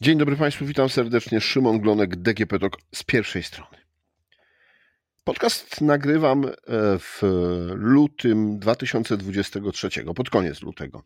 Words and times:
Dzień 0.00 0.18
dobry 0.18 0.36
Państwu, 0.36 0.66
witam 0.66 0.88
serdecznie. 0.88 1.40
Szymon 1.40 1.80
Glonek, 1.80 2.16
DGP 2.16 2.58
TOK 2.58 2.76
z 2.94 3.02
pierwszej 3.02 3.42
strony. 3.42 3.76
Podcast 5.24 5.80
nagrywam 5.80 6.44
e, 6.44 6.52
w 6.98 7.22
lutym 7.74 8.58
2023, 8.58 9.88
pod 10.16 10.30
koniec 10.30 10.62
lutego. 10.62 11.02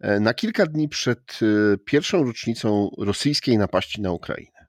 E, 0.00 0.20
na 0.20 0.34
kilka 0.34 0.66
dni 0.66 0.88
przed 0.88 1.38
e, 1.42 1.78
pierwszą 1.78 2.24
rocznicą 2.24 2.90
rosyjskiej 2.98 3.58
napaści 3.58 4.02
na 4.02 4.12
Ukrainę. 4.12 4.66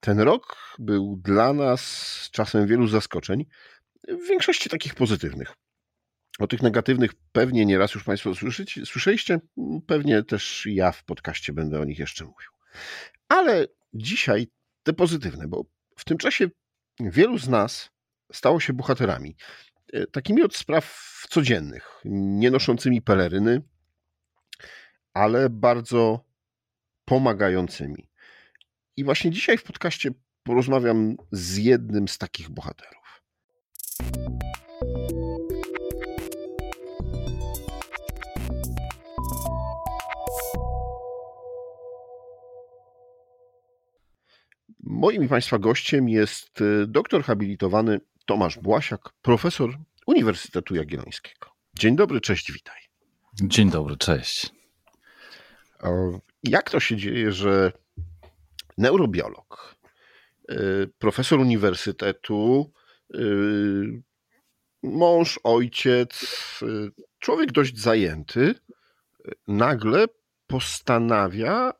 Ten 0.00 0.20
rok 0.20 0.56
był 0.78 1.20
dla 1.24 1.52
nas 1.52 2.28
czasem 2.32 2.66
wielu 2.66 2.86
zaskoczeń, 2.86 3.44
w 4.08 4.28
większości 4.28 4.70
takich 4.70 4.94
pozytywnych. 4.94 5.54
O 6.38 6.46
tych 6.46 6.62
negatywnych 6.62 7.10
pewnie 7.32 7.66
nieraz 7.66 7.94
już 7.94 8.04
Państwo 8.04 8.34
słyszycie, 8.34 8.86
słyszeliście, 8.86 9.40
pewnie 9.86 10.22
też 10.22 10.66
ja 10.70 10.92
w 10.92 11.04
podcaście 11.04 11.52
będę 11.52 11.80
o 11.80 11.84
nich 11.84 11.98
jeszcze 11.98 12.24
mówił. 12.24 12.50
Ale 13.28 13.66
dzisiaj 13.94 14.48
te 14.82 14.92
pozytywne, 14.92 15.48
bo 15.48 15.64
w 15.96 16.04
tym 16.04 16.18
czasie 16.18 16.48
wielu 17.00 17.38
z 17.38 17.48
nas 17.48 17.90
stało 18.32 18.60
się 18.60 18.72
bohaterami. 18.72 19.36
E, 19.92 20.06
takimi 20.06 20.42
od 20.42 20.56
spraw 20.56 21.16
codziennych, 21.30 22.00
nie 22.04 22.50
noszącymi 22.50 23.02
peleryny, 23.02 23.62
ale 25.14 25.50
bardzo 25.50 26.24
pomagającymi. 27.04 28.10
I 28.96 29.04
właśnie 29.04 29.30
dzisiaj 29.30 29.58
w 29.58 29.62
podcaście 29.62 30.10
porozmawiam 30.42 31.16
z 31.32 31.56
jednym 31.56 32.08
z 32.08 32.18
takich 32.18 32.50
bohaterów. 32.50 33.22
Moim 44.96 45.24
i 45.24 45.28
Państwa 45.28 45.58
gościem 45.58 46.08
jest 46.08 46.60
y, 46.60 46.86
doktor 46.86 47.22
habilitowany 47.24 48.00
Tomasz 48.26 48.58
Błasiak, 48.58 49.12
profesor 49.22 49.78
Uniwersytetu 50.06 50.74
Jagiellońskiego. 50.74 51.50
Dzień 51.78 51.96
dobry, 51.96 52.20
cześć, 52.20 52.52
witaj. 52.52 52.80
Dzień 53.42 53.70
dobry, 53.70 53.96
cześć. 53.96 54.50
Jak 56.44 56.70
to 56.70 56.80
się 56.80 56.96
dzieje, 56.96 57.32
że 57.32 57.72
neurobiolog, 58.78 59.76
y, 60.50 60.90
profesor 60.98 61.40
uniwersytetu, 61.40 62.72
y, 63.14 64.02
mąż, 64.82 65.40
ojciec, 65.44 66.26
człowiek 67.18 67.52
dość 67.52 67.78
zajęty, 67.78 68.54
nagle 69.48 70.06
postanawia 70.46 71.72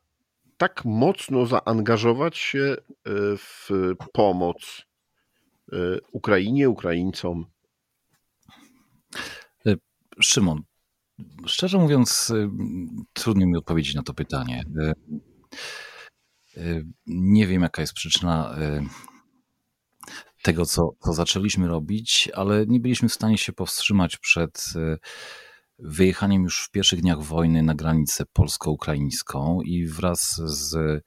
tak 0.56 0.84
mocno 0.84 1.46
zaangażować 1.46 2.38
się 2.38 2.58
e, 2.58 2.76
w 3.36 3.68
pomoc 4.12 4.86
e, 5.72 5.76
Ukrainie, 6.12 6.70
Ukraińcom? 6.70 7.46
E, 9.66 9.74
Szymon, 10.20 10.62
szczerze 11.46 11.78
mówiąc, 11.78 12.32
trudno 13.12 13.46
mi 13.46 13.56
odpowiedzieć 13.56 13.94
na 13.94 14.02
to 14.02 14.14
pytanie. 14.14 14.64
Nie 17.06 17.46
wiem, 17.46 17.62
jaka 17.62 17.82
jest 17.82 17.94
przyczyna 17.94 18.56
tego, 20.42 20.66
co, 20.66 20.90
co 21.00 21.12
zaczęliśmy 21.12 21.68
robić, 21.68 22.30
ale 22.34 22.66
nie 22.66 22.80
byliśmy 22.80 23.08
w 23.08 23.14
stanie 23.14 23.38
się 23.38 23.52
powstrzymać 23.52 24.16
przed 24.16 24.64
wyjechaniem 25.78 26.42
już 26.42 26.64
w 26.64 26.70
pierwszych 26.70 27.00
dniach 27.00 27.22
wojny 27.22 27.62
na 27.62 27.74
granicę 27.74 28.24
polsko-ukraińską 28.32 29.62
i 29.62 29.86
wraz 29.86 30.40
z 30.44 31.02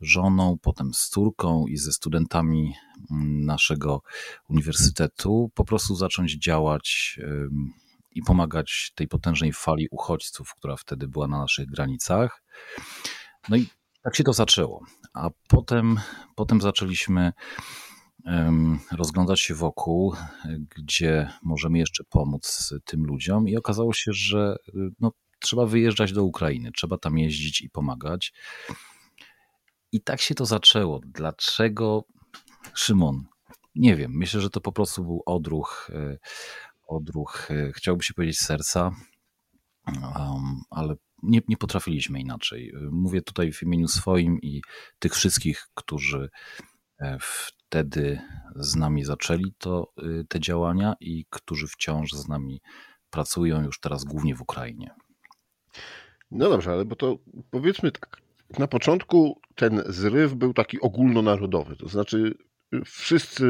żoną, 0.00 0.58
potem 0.62 0.94
z 0.94 1.08
córką 1.08 1.66
i 1.66 1.76
ze 1.76 1.92
studentami 1.92 2.74
mm, 3.10 3.44
naszego 3.44 4.02
uniwersytetu 4.48 5.50
po 5.54 5.64
prostu 5.64 5.94
zacząć 5.94 6.32
działać 6.32 7.18
i 8.18 8.22
pomagać 8.22 8.92
tej 8.94 9.08
potężnej 9.08 9.52
fali 9.52 9.88
uchodźców, 9.90 10.54
która 10.54 10.76
wtedy 10.76 11.08
była 11.08 11.28
na 11.28 11.38
naszych 11.38 11.66
granicach. 11.66 12.42
No 13.48 13.56
i 13.56 13.66
tak 14.02 14.16
się 14.16 14.24
to 14.24 14.32
zaczęło. 14.32 14.84
A 15.14 15.30
potem, 15.48 16.00
potem 16.34 16.60
zaczęliśmy 16.60 17.32
rozglądać 18.92 19.40
się 19.40 19.54
wokół, 19.54 20.14
gdzie 20.76 21.30
możemy 21.42 21.78
jeszcze 21.78 22.04
pomóc 22.04 22.74
tym 22.84 23.04
ludziom, 23.04 23.48
i 23.48 23.56
okazało 23.56 23.92
się, 23.92 24.12
że 24.12 24.56
y, 24.68 24.90
no, 25.00 25.12
trzeba 25.38 25.66
wyjeżdżać 25.66 26.12
do 26.12 26.24
Ukrainy, 26.24 26.72
trzeba 26.72 26.98
tam 26.98 27.18
jeździć 27.18 27.60
i 27.60 27.70
pomagać. 27.70 28.32
I 29.92 30.00
tak 30.00 30.20
się 30.20 30.34
to 30.34 30.46
zaczęło. 30.46 31.00
Dlaczego, 31.06 32.04
Szymon? 32.74 33.24
Nie 33.74 33.96
wiem. 33.96 34.12
Myślę, 34.14 34.40
że 34.40 34.50
to 34.50 34.60
po 34.60 34.72
prostu 34.72 35.04
był 35.04 35.22
odruch, 35.26 35.90
y, 35.90 36.18
odruch, 36.86 37.50
y, 37.50 37.72
chciałby 37.74 38.02
się 38.02 38.14
powiedzieć 38.14 38.38
serca, 38.38 38.92
ale 40.70 40.94
nie, 41.22 41.40
nie 41.48 41.56
potrafiliśmy 41.56 42.20
inaczej. 42.20 42.72
Mówię 42.90 43.22
tutaj 43.22 43.52
w 43.52 43.62
imieniu 43.62 43.88
swoim 43.88 44.40
i 44.42 44.62
tych 44.98 45.14
wszystkich, 45.14 45.68
którzy 45.74 46.28
e, 46.98 47.18
w 47.18 47.57
wtedy 47.68 48.20
z 48.56 48.76
nami 48.76 49.04
zaczęli 49.04 49.52
to, 49.58 49.92
y, 50.02 50.24
te 50.28 50.40
działania 50.40 50.94
i 51.00 51.26
którzy 51.30 51.66
wciąż 51.66 52.12
z 52.12 52.28
nami 52.28 52.60
pracują 53.10 53.62
już 53.62 53.80
teraz 53.80 54.04
głównie 54.04 54.34
w 54.34 54.42
Ukrainie. 54.42 54.90
No 56.30 56.48
dobrze, 56.48 56.72
ale 56.72 56.84
bo 56.84 56.96
to 56.96 57.18
powiedzmy 57.50 57.92
tak. 57.92 58.22
Na 58.58 58.68
początku 58.68 59.40
ten 59.54 59.82
zryw 59.86 60.34
był 60.34 60.54
taki 60.54 60.80
ogólnonarodowy, 60.80 61.76
to 61.76 61.88
znaczy 61.88 62.34
wszyscy 62.84 63.46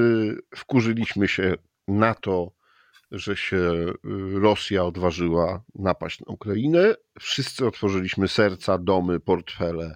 wkurzyliśmy 0.56 1.28
się 1.28 1.54
na 1.88 2.14
to, 2.14 2.52
że 3.10 3.36
się 3.36 3.56
y, 3.56 3.94
Rosja 4.40 4.84
odważyła 4.84 5.64
napaść 5.74 6.20
na 6.20 6.32
Ukrainę. 6.32 6.94
Wszyscy 7.20 7.66
otworzyliśmy 7.66 8.28
serca, 8.28 8.78
domy, 8.78 9.20
portfele, 9.20 9.94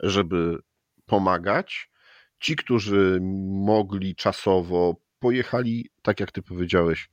żeby 0.00 0.58
pomagać. 1.06 1.91
Ci, 2.42 2.56
którzy 2.56 3.18
mogli 3.64 4.14
czasowo, 4.14 4.96
pojechali, 5.18 5.90
tak 6.02 6.20
jak 6.20 6.32
ty 6.32 6.42
powiedziałeś, 6.42 7.10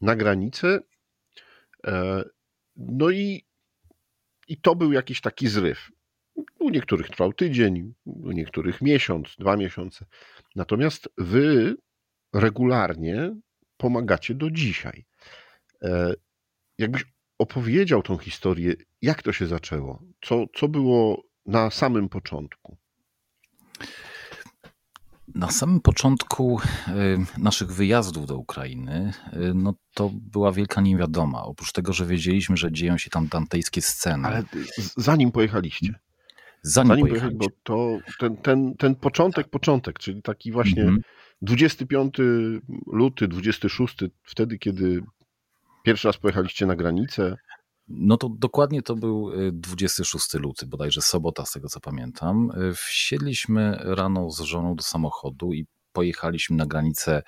na 0.00 0.16
granicę. 0.16 0.80
E, 1.86 2.24
no 2.76 3.10
i, 3.10 3.46
i 4.48 4.60
to 4.60 4.74
był 4.74 4.92
jakiś 4.92 5.20
taki 5.20 5.48
zryw. 5.48 5.90
U 6.58 6.70
niektórych 6.70 7.08
trwał 7.08 7.32
tydzień, 7.32 7.94
u 8.04 8.32
niektórych 8.32 8.80
miesiąc, 8.80 9.36
dwa 9.38 9.56
miesiące. 9.56 10.06
Natomiast 10.56 11.08
wy 11.18 11.76
regularnie 12.34 13.36
pomagacie 13.76 14.34
do 14.34 14.50
dzisiaj. 14.50 15.04
E, 15.82 16.14
jakbyś 16.78 17.04
opowiedział 17.38 18.02
tą 18.02 18.18
historię, 18.18 18.74
jak 19.02 19.22
to 19.22 19.32
się 19.32 19.46
zaczęło? 19.46 20.02
Co, 20.20 20.44
co 20.54 20.68
było 20.68 21.22
na 21.46 21.70
samym 21.70 22.08
początku? 22.08 22.76
Na 25.34 25.50
samym 25.50 25.80
początku 25.80 26.60
y, 26.88 26.92
naszych 27.38 27.72
wyjazdów 27.72 28.26
do 28.26 28.36
Ukrainy, 28.36 29.12
y, 29.32 29.54
no 29.54 29.74
to 29.94 30.10
była 30.14 30.52
wielka 30.52 30.80
niewiadoma. 30.80 31.42
Oprócz 31.42 31.72
tego, 31.72 31.92
że 31.92 32.06
wiedzieliśmy, 32.06 32.56
że 32.56 32.72
dzieją 32.72 32.98
się 32.98 33.10
tam 33.10 33.28
dantejskie 33.28 33.82
sceny. 33.82 34.28
Ale 34.28 34.42
zanim 34.96 35.32
pojechaliście. 35.32 35.94
Zanim, 36.62 36.88
zanim 36.88 37.06
pojechaliście. 37.06 37.36
Bo 37.38 37.46
to 37.62 37.98
ten, 38.18 38.36
ten, 38.36 38.74
ten 38.74 38.94
początek, 38.94 39.48
początek, 39.48 39.98
czyli 39.98 40.22
taki 40.22 40.52
właśnie 40.52 40.84
-hmm. 40.84 40.98
25 41.42 42.14
luty, 42.86 43.28
26, 43.28 43.96
wtedy, 44.22 44.58
kiedy 44.58 45.02
pierwszy 45.82 46.08
raz 46.08 46.16
pojechaliście 46.16 46.66
na 46.66 46.76
granicę. 46.76 47.36
No 47.88 48.16
to 48.16 48.28
dokładnie 48.28 48.82
to 48.82 48.94
był 48.94 49.32
26 49.52 50.34
y, 50.34 50.38
luty, 50.38 50.66
bodajże 50.66 51.02
sobota, 51.02 51.46
z 51.46 51.52
tego 51.52 51.68
co 51.68 51.80
pamiętam. 51.80 52.50
Y, 52.50 52.74
wsiedliśmy 52.74 53.78
rano 53.80 54.30
z 54.30 54.40
żoną 54.40 54.76
do 54.76 54.82
samochodu 54.82 55.52
i 55.52 55.66
pojechaliśmy 55.92 56.56
na 56.56 56.66
granicę 56.66 57.22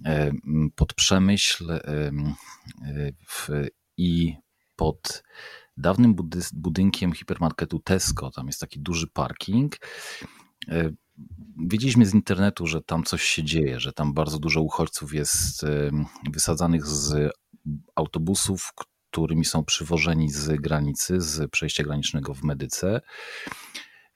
y, 0.00 0.32
pod 0.74 0.94
Przemyśl 0.94 1.80
i 3.96 4.34
pod 4.76 5.22
dawnym 5.76 6.16
budynkiem 6.52 7.12
hipermarketu 7.12 7.78
Tesco. 7.78 8.30
Tam 8.30 8.46
jest 8.46 8.60
taki 8.60 8.80
duży 8.80 9.06
parking. 9.06 9.76
Wiedzieliśmy 11.66 12.06
z 12.06 12.14
internetu, 12.14 12.66
że 12.66 12.82
tam 12.82 13.04
coś 13.04 13.22
się 13.22 13.44
dzieje, 13.44 13.80
że 13.80 13.92
tam 13.92 14.14
bardzo 14.14 14.38
dużo 14.38 14.62
uchodźców 14.62 15.14
jest 15.14 15.66
wysadzanych 16.32 16.86
z 16.86 17.32
autobusów, 17.94 18.72
którymi 19.24 19.44
są 19.44 19.64
przywożeni 19.64 20.30
z 20.30 20.60
granicy, 20.60 21.20
z 21.20 21.50
przejścia 21.50 21.84
granicznego 21.84 22.34
w 22.34 22.42
Medyce 22.42 23.00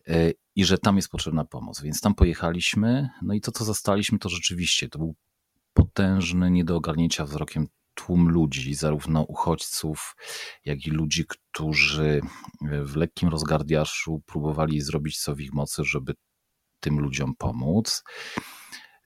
e, 0.07 0.31
i 0.57 0.65
że 0.65 0.79
tam 0.79 0.97
jest 0.97 1.09
potrzebna 1.09 1.45
pomoc. 1.45 1.83
Więc 1.83 2.01
tam 2.01 2.15
pojechaliśmy, 2.15 3.09
no 3.23 3.35
i 3.35 3.41
to, 3.41 3.53
co 3.53 3.65
zastaliśmy, 3.65 4.19
to 4.19 4.29
rzeczywiście 4.29 4.89
to 4.89 4.99
był 4.99 5.15
potężny, 5.73 6.51
nie 6.51 6.65
do 6.65 6.77
ogarnięcia 6.77 7.25
wzrokiem 7.25 7.67
tłum 7.95 8.29
ludzi, 8.29 8.75
zarówno 8.75 9.23
uchodźców, 9.23 10.17
jak 10.65 10.87
i 10.87 10.91
ludzi, 10.91 11.25
którzy 11.29 12.21
w 12.83 12.97
lekkim 12.97 13.29
rozgardiaszu 13.29 14.23
próbowali 14.27 14.81
zrobić 14.81 15.19
co 15.19 15.35
w 15.35 15.41
ich 15.41 15.53
mocy, 15.53 15.85
żeby 15.85 16.15
tym 16.81 17.01
ludziom 17.01 17.35
pomóc. 17.39 18.03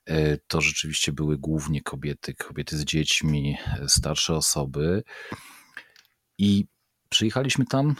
E, 0.07 0.37
to 0.37 0.61
rzeczywiście 0.61 1.13
były 1.13 1.39
głównie 1.39 1.83
kobiety, 1.83 2.35
kobiety 2.35 2.79
z 2.79 2.85
dziećmi, 2.85 3.57
starsze 3.87 4.35
osoby. 4.37 5.03
I 6.39 6.67
przyjechaliśmy 7.09 7.67
tam 7.67 7.95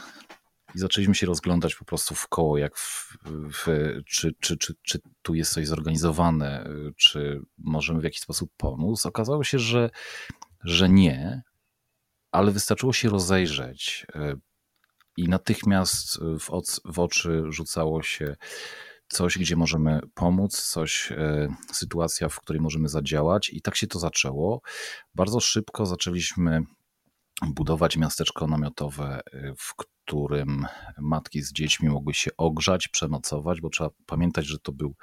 i 0.75 0.79
zaczęliśmy 0.79 1.15
się 1.15 1.25
rozglądać 1.25 1.75
po 1.75 1.85
prostu 1.85 2.15
w 2.15 2.27
koło, 2.27 2.57
jak 2.57 2.77
w, 2.77 3.17
w, 3.25 3.65
czy, 4.07 4.31
czy, 4.39 4.57
czy, 4.57 4.73
czy 4.81 4.99
tu 5.21 5.33
jest 5.33 5.53
coś 5.53 5.67
zorganizowane, 5.67 6.69
czy 6.97 7.41
możemy 7.57 8.01
w 8.01 8.03
jakiś 8.03 8.21
sposób 8.21 8.51
pomóc. 8.57 9.05
Okazało 9.05 9.43
się, 9.43 9.59
że, 9.59 9.89
że 10.63 10.89
nie, 10.89 11.43
ale 12.31 12.51
wystarczyło 12.51 12.93
się 12.93 13.09
rozejrzeć 13.09 14.05
e, 14.15 14.35
i 15.17 15.29
natychmiast 15.29 16.19
w, 16.19 16.49
w 16.93 16.99
oczy 16.99 17.43
rzucało 17.49 18.03
się 18.03 18.35
coś, 19.07 19.37
gdzie 19.37 19.55
możemy 19.55 19.99
pomóc, 20.13 20.61
coś, 20.61 21.11
e, 21.11 21.47
sytuacja, 21.71 22.29
w 22.29 22.39
której 22.39 22.61
możemy 22.61 22.89
zadziałać, 22.89 23.49
i 23.49 23.61
tak 23.61 23.75
się 23.75 23.87
to 23.87 23.99
zaczęło. 23.99 24.61
Bardzo 25.15 25.39
szybko 25.39 25.85
zaczęliśmy 25.85 26.61
budować 27.41 27.97
miasteczko 27.97 28.47
namiotowe, 28.47 29.21
e, 29.33 29.53
w 29.57 29.75
którym 29.75 30.65
matki 30.97 31.41
z 31.41 31.53
dziećmi 31.53 31.89
mogły 31.89 32.13
się 32.13 32.31
ogrzać, 32.37 32.87
przenocować, 32.87 33.61
bo 33.61 33.69
trzeba 33.69 33.89
pamiętać, 34.05 34.45
że 34.45 34.59
to 34.59 34.71
był 34.71 34.95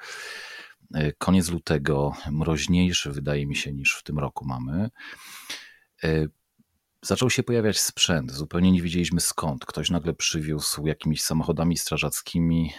e, 0.93 1.11
koniec 1.11 1.49
lutego, 1.49 2.13
mroźniejszy 2.31 3.11
wydaje 3.11 3.47
mi 3.47 3.55
się 3.55 3.73
niż 3.73 3.95
w 3.95 4.03
tym 4.03 4.19
roku 4.19 4.45
mamy. 4.45 4.89
Zaczął 7.01 7.29
się 7.29 7.43
pojawiać 7.43 7.79
sprzęt, 7.79 8.31
zupełnie 8.31 8.71
nie 8.71 8.81
wiedzieliśmy 8.81 9.19
skąd. 9.19 9.65
Ktoś 9.65 9.89
nagle 9.89 10.13
przywiózł 10.13 10.85
jakimiś 10.85 11.21
samochodami 11.21 11.77
strażackimi, 11.77 12.73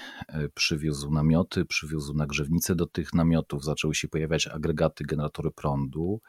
przywiózł 0.54 1.10
namioty, 1.10 1.64
przywiózł 1.64 2.14
nagrzewnice 2.14 2.74
do 2.74 2.86
tych 2.86 3.14
namiotów, 3.14 3.64
zaczęły 3.64 3.94
się 3.94 4.08
pojawiać 4.08 4.46
agregaty, 4.46 5.04
generatory 5.04 5.50
prądu. 5.50 6.20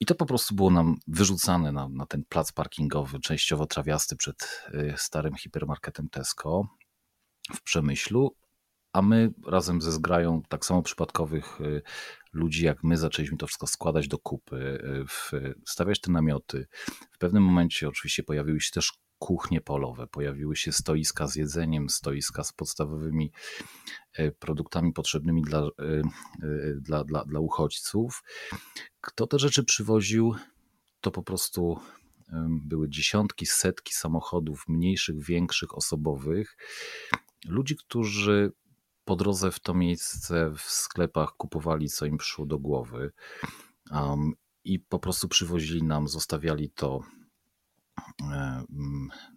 I 0.00 0.06
to 0.06 0.14
po 0.14 0.26
prostu 0.26 0.54
było 0.54 0.70
nam 0.70 0.96
wyrzucane 1.06 1.72
na, 1.72 1.88
na 1.88 2.06
ten 2.06 2.24
plac 2.28 2.52
parkingowy, 2.52 3.20
częściowo 3.20 3.66
trawiasty 3.66 4.16
przed 4.16 4.66
e, 4.74 4.98
starym 4.98 5.34
hipermarketem 5.34 6.08
Tesco 6.08 6.68
w 7.54 7.62
Przemyślu, 7.62 8.36
a 8.92 9.02
my 9.02 9.30
razem 9.46 9.80
ze 9.80 9.92
zgrają 9.92 10.42
tak 10.48 10.64
samo 10.64 10.82
przypadkowych 10.82 11.60
y, 11.60 11.82
ludzi 12.32 12.64
jak 12.64 12.84
my 12.84 12.96
zaczęliśmy 12.96 13.38
to 13.38 13.46
wszystko 13.46 13.66
składać 13.66 14.08
do 14.08 14.18
kupy, 14.18 14.56
y, 15.32 15.54
stawiać 15.66 16.00
te 16.00 16.12
namioty. 16.12 16.66
W 17.12 17.18
pewnym 17.18 17.42
momencie 17.42 17.88
oczywiście 17.88 18.22
pojawiły 18.22 18.60
się 18.60 18.70
też 18.70 18.92
kuchnie 19.18 19.60
polowe, 19.60 20.06
pojawiły 20.06 20.56
się 20.56 20.72
stoiska 20.72 21.26
z 21.26 21.36
jedzeniem, 21.36 21.88
stoiska 21.88 22.44
z 22.44 22.52
podstawowymi 22.52 23.32
y, 24.18 24.32
produktami 24.38 24.92
potrzebnymi 24.92 25.42
dla, 25.42 25.62
dla, 26.76 27.04
dla, 27.04 27.24
dla 27.24 27.40
uchodźców. 27.40 28.22
Kto 29.00 29.26
te 29.26 29.38
rzeczy 29.38 29.64
przywoził, 29.64 30.34
to 31.00 31.10
po 31.10 31.22
prostu 31.22 31.80
były 32.48 32.88
dziesiątki, 32.88 33.46
setki 33.46 33.94
samochodów, 33.94 34.64
mniejszych, 34.68 35.24
większych, 35.24 35.74
osobowych. 35.74 36.56
Ludzi, 37.46 37.76
którzy 37.76 38.52
po 39.04 39.16
drodze 39.16 39.50
w 39.50 39.60
to 39.60 39.74
miejsce 39.74 40.50
w 40.50 40.60
sklepach 40.60 41.32
kupowali, 41.36 41.88
co 41.88 42.06
im 42.06 42.16
przyszło 42.16 42.46
do 42.46 42.58
głowy. 42.58 43.12
Um, 43.90 44.32
I 44.64 44.78
po 44.78 44.98
prostu 44.98 45.28
przywozili 45.28 45.82
nam, 45.82 46.08
zostawiali 46.08 46.70
to 46.70 47.00
e, 47.00 47.17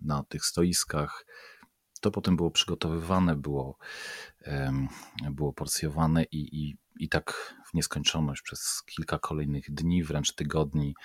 na 0.02 0.24
tych 0.24 0.46
stoiskach. 0.46 1.26
To 2.02 2.12
potem 2.12 2.36
było 2.36 2.52
przygotowywane, 2.52 3.36
było, 3.36 3.78
było 5.32 5.54
porcjowane 5.54 6.24
i, 6.24 6.64
i, 6.64 6.78
i 7.00 7.10
tak 7.10 7.56
w 7.66 7.74
nieskończoność 7.74 8.42
przez 8.42 8.84
kilka 8.86 9.20
kolejnych 9.20 9.72
dni, 9.72 10.04
wręcz 10.04 10.34
tygodni. 10.36 10.96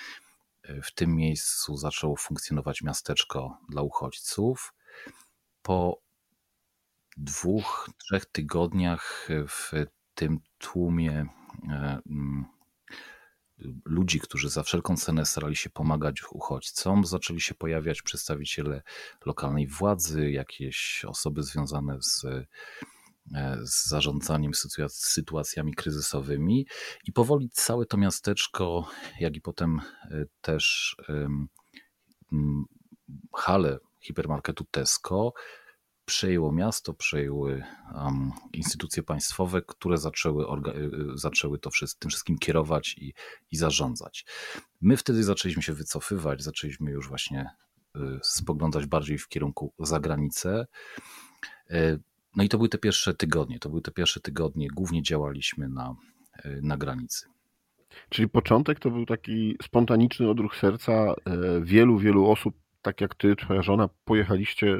E, 0.62 0.82
w 0.82 0.94
tym 0.94 1.17
miejscu 1.17 1.76
zaczęło 1.76 2.17
funkcjonować 2.17 2.82
miasteczko 2.82 3.59
dla 3.69 3.82
uchodźców. 3.82 4.75
Po 5.62 6.00
dwóch, 7.17 7.91
trzech 7.99 8.26
tygodniach 8.26 9.29
w 9.49 9.73
tym 10.14 10.41
tłumie 10.59 11.26
e, 11.69 12.00
ludzi, 13.85 14.20
którzy 14.20 14.49
za 14.49 14.62
wszelką 14.62 14.97
cenę 14.97 15.26
starali 15.26 15.56
się 15.56 15.70
pomagać 15.70 16.23
uchodźcom, 16.31 17.05
zaczęli 17.05 17.41
się 17.41 17.55
pojawiać 17.55 18.03
przedstawiciele 18.03 18.82
lokalnej 19.26 19.67
władzy, 19.67 20.31
jakieś 20.31 21.05
osoby 21.08 21.43
związane 21.43 21.99
z, 22.03 22.25
e, 22.25 22.47
z 23.67 23.88
zarządzaniem 23.88 24.53
sytuacjami 24.88 25.75
kryzysowymi. 25.75 26.67
I 27.05 27.12
powoli 27.12 27.50
całe 27.50 27.87
to 27.87 27.97
miasteczko, 27.97 28.88
jak 29.20 29.37
i 29.37 29.41
potem 29.41 29.81
e, 30.11 30.25
też 30.41 30.97
hale 33.35 33.79
hipermarketu 34.00 34.64
Tesco 34.64 35.32
przejęło 36.06 36.53
miasto, 36.53 36.94
przejęły 36.94 37.64
um, 37.94 38.32
instytucje 38.53 39.03
państwowe, 39.03 39.62
które 39.62 39.99
zaczęły, 39.99 40.44
y, 40.44 40.70
y, 41.14 41.19
zaczęły 41.19 41.58
to 41.58 41.70
wszystko, 41.70 42.00
tym 42.00 42.11
wszystkim 42.11 42.38
kierować 42.38 42.94
i, 42.99 43.14
i 43.50 43.56
zarządzać. 43.56 44.25
My 44.81 44.97
wtedy 44.97 45.25
zaczęliśmy 45.25 45.62
się 45.62 45.73
wycofywać, 45.73 46.43
zaczęliśmy 46.43 46.91
już 46.91 47.08
właśnie 47.08 47.50
y, 47.97 48.00
spoglądać 48.23 48.87
bardziej 48.87 49.19
w 49.19 49.29
kierunku 49.29 49.73
zagranicę. 49.79 50.67
Y, 51.70 52.00
no 52.37 52.44
i 52.44 52.49
to 52.49 52.56
były 52.56 52.69
te 52.69 52.79
pierwsze 52.79 53.14
tygodnie. 53.14 53.59
To 53.59 53.69
były 53.69 53.82
te 53.82 53.91
pierwsze 53.91 54.20
tygodnie, 54.20 54.69
głównie 54.69 55.02
działaliśmy 55.02 55.69
na, 55.69 55.94
na 56.62 56.76
granicy. 56.76 57.26
Czyli 58.09 58.29
początek 58.29 58.81
to 58.81 58.91
był 58.91 59.06
taki 59.06 59.56
spontaniczny 59.62 60.31
odruch 60.31 60.56
serca. 60.56 60.93
E, 60.93 61.14
wielu, 61.62 61.99
wielu 61.99 62.31
osób, 62.31 62.56
tak 62.82 63.00
jak 63.00 63.14
ty, 63.14 63.37
twoja 63.37 63.62
żona, 63.62 63.88
pojechaliście 64.05 64.79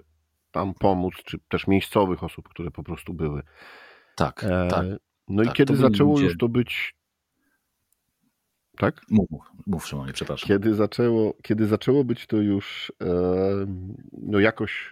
tam 0.56 0.75
pomóc, 0.75 1.14
czy 1.25 1.38
też 1.49 1.67
miejscowych 1.67 2.25
osób, 2.25 2.49
które 2.49 2.70
po 2.70 2.82
prostu 2.82 3.14
były. 3.14 3.43
Tak, 4.17 4.44
e, 4.44 4.69
tak. 4.70 4.87
No 5.29 5.44
tak, 5.44 5.53
i 5.53 5.56
kiedy 5.56 5.76
zaczęło 5.76 6.12
ludzie... 6.12 6.25
już 6.25 6.37
to 6.37 6.49
być. 6.49 6.97
Tak? 8.79 9.00
Mów, 9.11 9.29
mów 9.67 9.87
Szymonie, 9.87 10.12
przepraszam. 10.12 10.49
Kiedy 10.49 10.75
zaczęło, 10.75 11.35
kiedy 11.43 11.67
zaczęło 11.67 12.05
być 12.05 12.26
to 12.26 12.37
już 12.37 12.93
e, 13.03 13.06
no 14.12 14.41
jakoś 14.41 14.91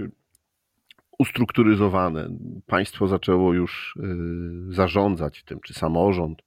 ustrukturyzowane, 1.18 2.28
państwo 2.66 3.08
zaczęło 3.08 3.54
już 3.54 3.98
e, 4.02 4.06
zarządzać 4.72 5.44
tym, 5.44 5.60
czy 5.60 5.74
samorząd, 5.74 6.42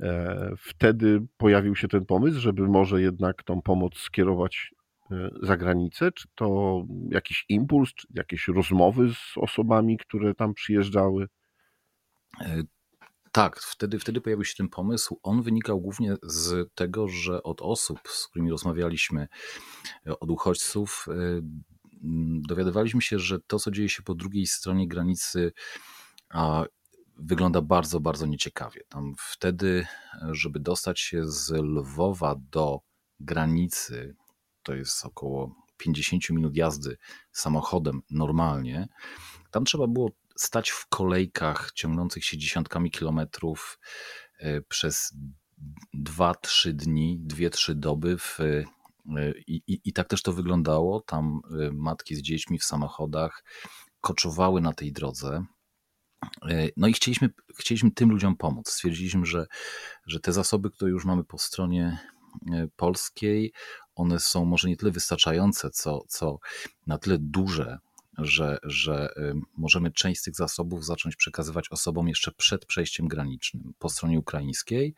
e, 0.00 0.52
wtedy 0.58 1.26
pojawił 1.36 1.76
się 1.76 1.88
ten 1.88 2.06
pomysł, 2.06 2.40
żeby 2.40 2.68
może 2.68 3.02
jednak 3.02 3.42
tą 3.42 3.62
pomoc 3.62 3.98
skierować 3.98 4.74
E, 5.10 5.30
za 5.42 5.56
granicę? 5.56 6.12
Czy 6.12 6.28
to 6.34 6.82
jakiś 7.10 7.44
impuls, 7.48 7.94
czy 7.94 8.06
jakieś 8.14 8.48
rozmowy 8.48 9.14
z 9.14 9.32
osobami, 9.36 9.98
które 9.98 10.34
tam 10.34 10.54
przyjeżdżały? 10.54 11.28
E, 12.40 12.62
tak, 13.32 13.60
wtedy, 13.60 13.98
wtedy 13.98 14.20
pojawił 14.20 14.44
się 14.44 14.54
ten 14.54 14.68
pomysł. 14.68 15.20
On 15.22 15.42
wynikał 15.42 15.80
głównie 15.80 16.16
z 16.22 16.72
tego, 16.74 17.08
że 17.08 17.42
od 17.42 17.62
osób, 17.62 17.98
z 18.04 18.28
którymi 18.28 18.50
rozmawialiśmy, 18.50 19.28
e, 20.06 20.18
od 20.18 20.30
uchodźców, 20.30 21.06
dowiadywaliśmy 22.48 23.02
się, 23.02 23.18
że 23.18 23.38
to, 23.46 23.58
co 23.58 23.70
dzieje 23.70 23.88
się 23.88 24.02
po 24.02 24.14
drugiej 24.14 24.46
stronie 24.46 24.88
granicy, 24.88 25.52
wygląda 27.16 27.62
bardzo, 27.62 28.00
bardzo 28.00 28.26
nieciekawie. 28.26 28.80
Tam 28.88 29.14
wtedy, 29.18 29.86
żeby 30.30 30.60
dostać 30.60 31.00
się 31.00 31.28
z 31.28 31.50
Lwowa 31.50 32.34
do 32.50 32.80
granicy, 33.20 34.16
to 34.62 34.74
jest 34.74 35.06
około 35.06 35.54
50 35.76 36.30
minut 36.30 36.56
jazdy 36.56 36.96
samochodem 37.32 38.02
normalnie, 38.10 38.88
tam 39.50 39.64
trzeba 39.64 39.86
było 39.86 40.10
stać 40.36 40.70
w 40.70 40.86
kolejkach 40.86 41.72
ciągnących 41.74 42.24
się 42.24 42.38
dziesiątkami 42.38 42.90
kilometrów 42.90 43.78
e, 44.38 44.60
przez 44.60 45.14
2-3 45.94 46.72
dni, 46.72 47.20
2-3 47.26 47.74
doby. 47.74 48.18
W, 48.18 48.40
e, 48.40 48.64
i, 49.46 49.62
i, 49.66 49.80
I 49.84 49.92
tak 49.92 50.08
też 50.08 50.22
to 50.22 50.32
wyglądało. 50.32 51.00
Tam 51.00 51.40
e, 51.50 51.72
matki 51.72 52.14
z 52.16 52.22
dziećmi 52.22 52.58
w 52.58 52.64
samochodach 52.64 53.44
koczowały 54.00 54.60
na 54.60 54.72
tej 54.72 54.92
drodze. 54.92 55.44
No 56.76 56.88
i 56.88 56.92
chcieliśmy, 56.92 57.30
chcieliśmy 57.58 57.90
tym 57.90 58.10
ludziom 58.10 58.36
pomóc. 58.36 58.70
Stwierdziliśmy, 58.70 59.26
że, 59.26 59.46
że 60.06 60.20
te 60.20 60.32
zasoby, 60.32 60.70
które 60.70 60.90
już 60.90 61.04
mamy 61.04 61.24
po 61.24 61.38
stronie 61.38 61.98
polskiej, 62.76 63.52
one 63.94 64.20
są 64.20 64.44
może 64.44 64.68
nie 64.68 64.76
tyle 64.76 64.90
wystarczające, 64.90 65.70
co, 65.70 66.04
co 66.08 66.38
na 66.86 66.98
tyle 66.98 67.18
duże, 67.20 67.78
że, 68.18 68.58
że 68.62 69.14
możemy 69.56 69.90
część 69.90 70.20
z 70.20 70.24
tych 70.24 70.34
zasobów 70.34 70.84
zacząć 70.84 71.16
przekazywać 71.16 71.68
osobom 71.70 72.08
jeszcze 72.08 72.32
przed 72.32 72.66
przejściem 72.66 73.08
granicznym 73.08 73.74
po 73.78 73.88
stronie 73.88 74.18
ukraińskiej. 74.18 74.94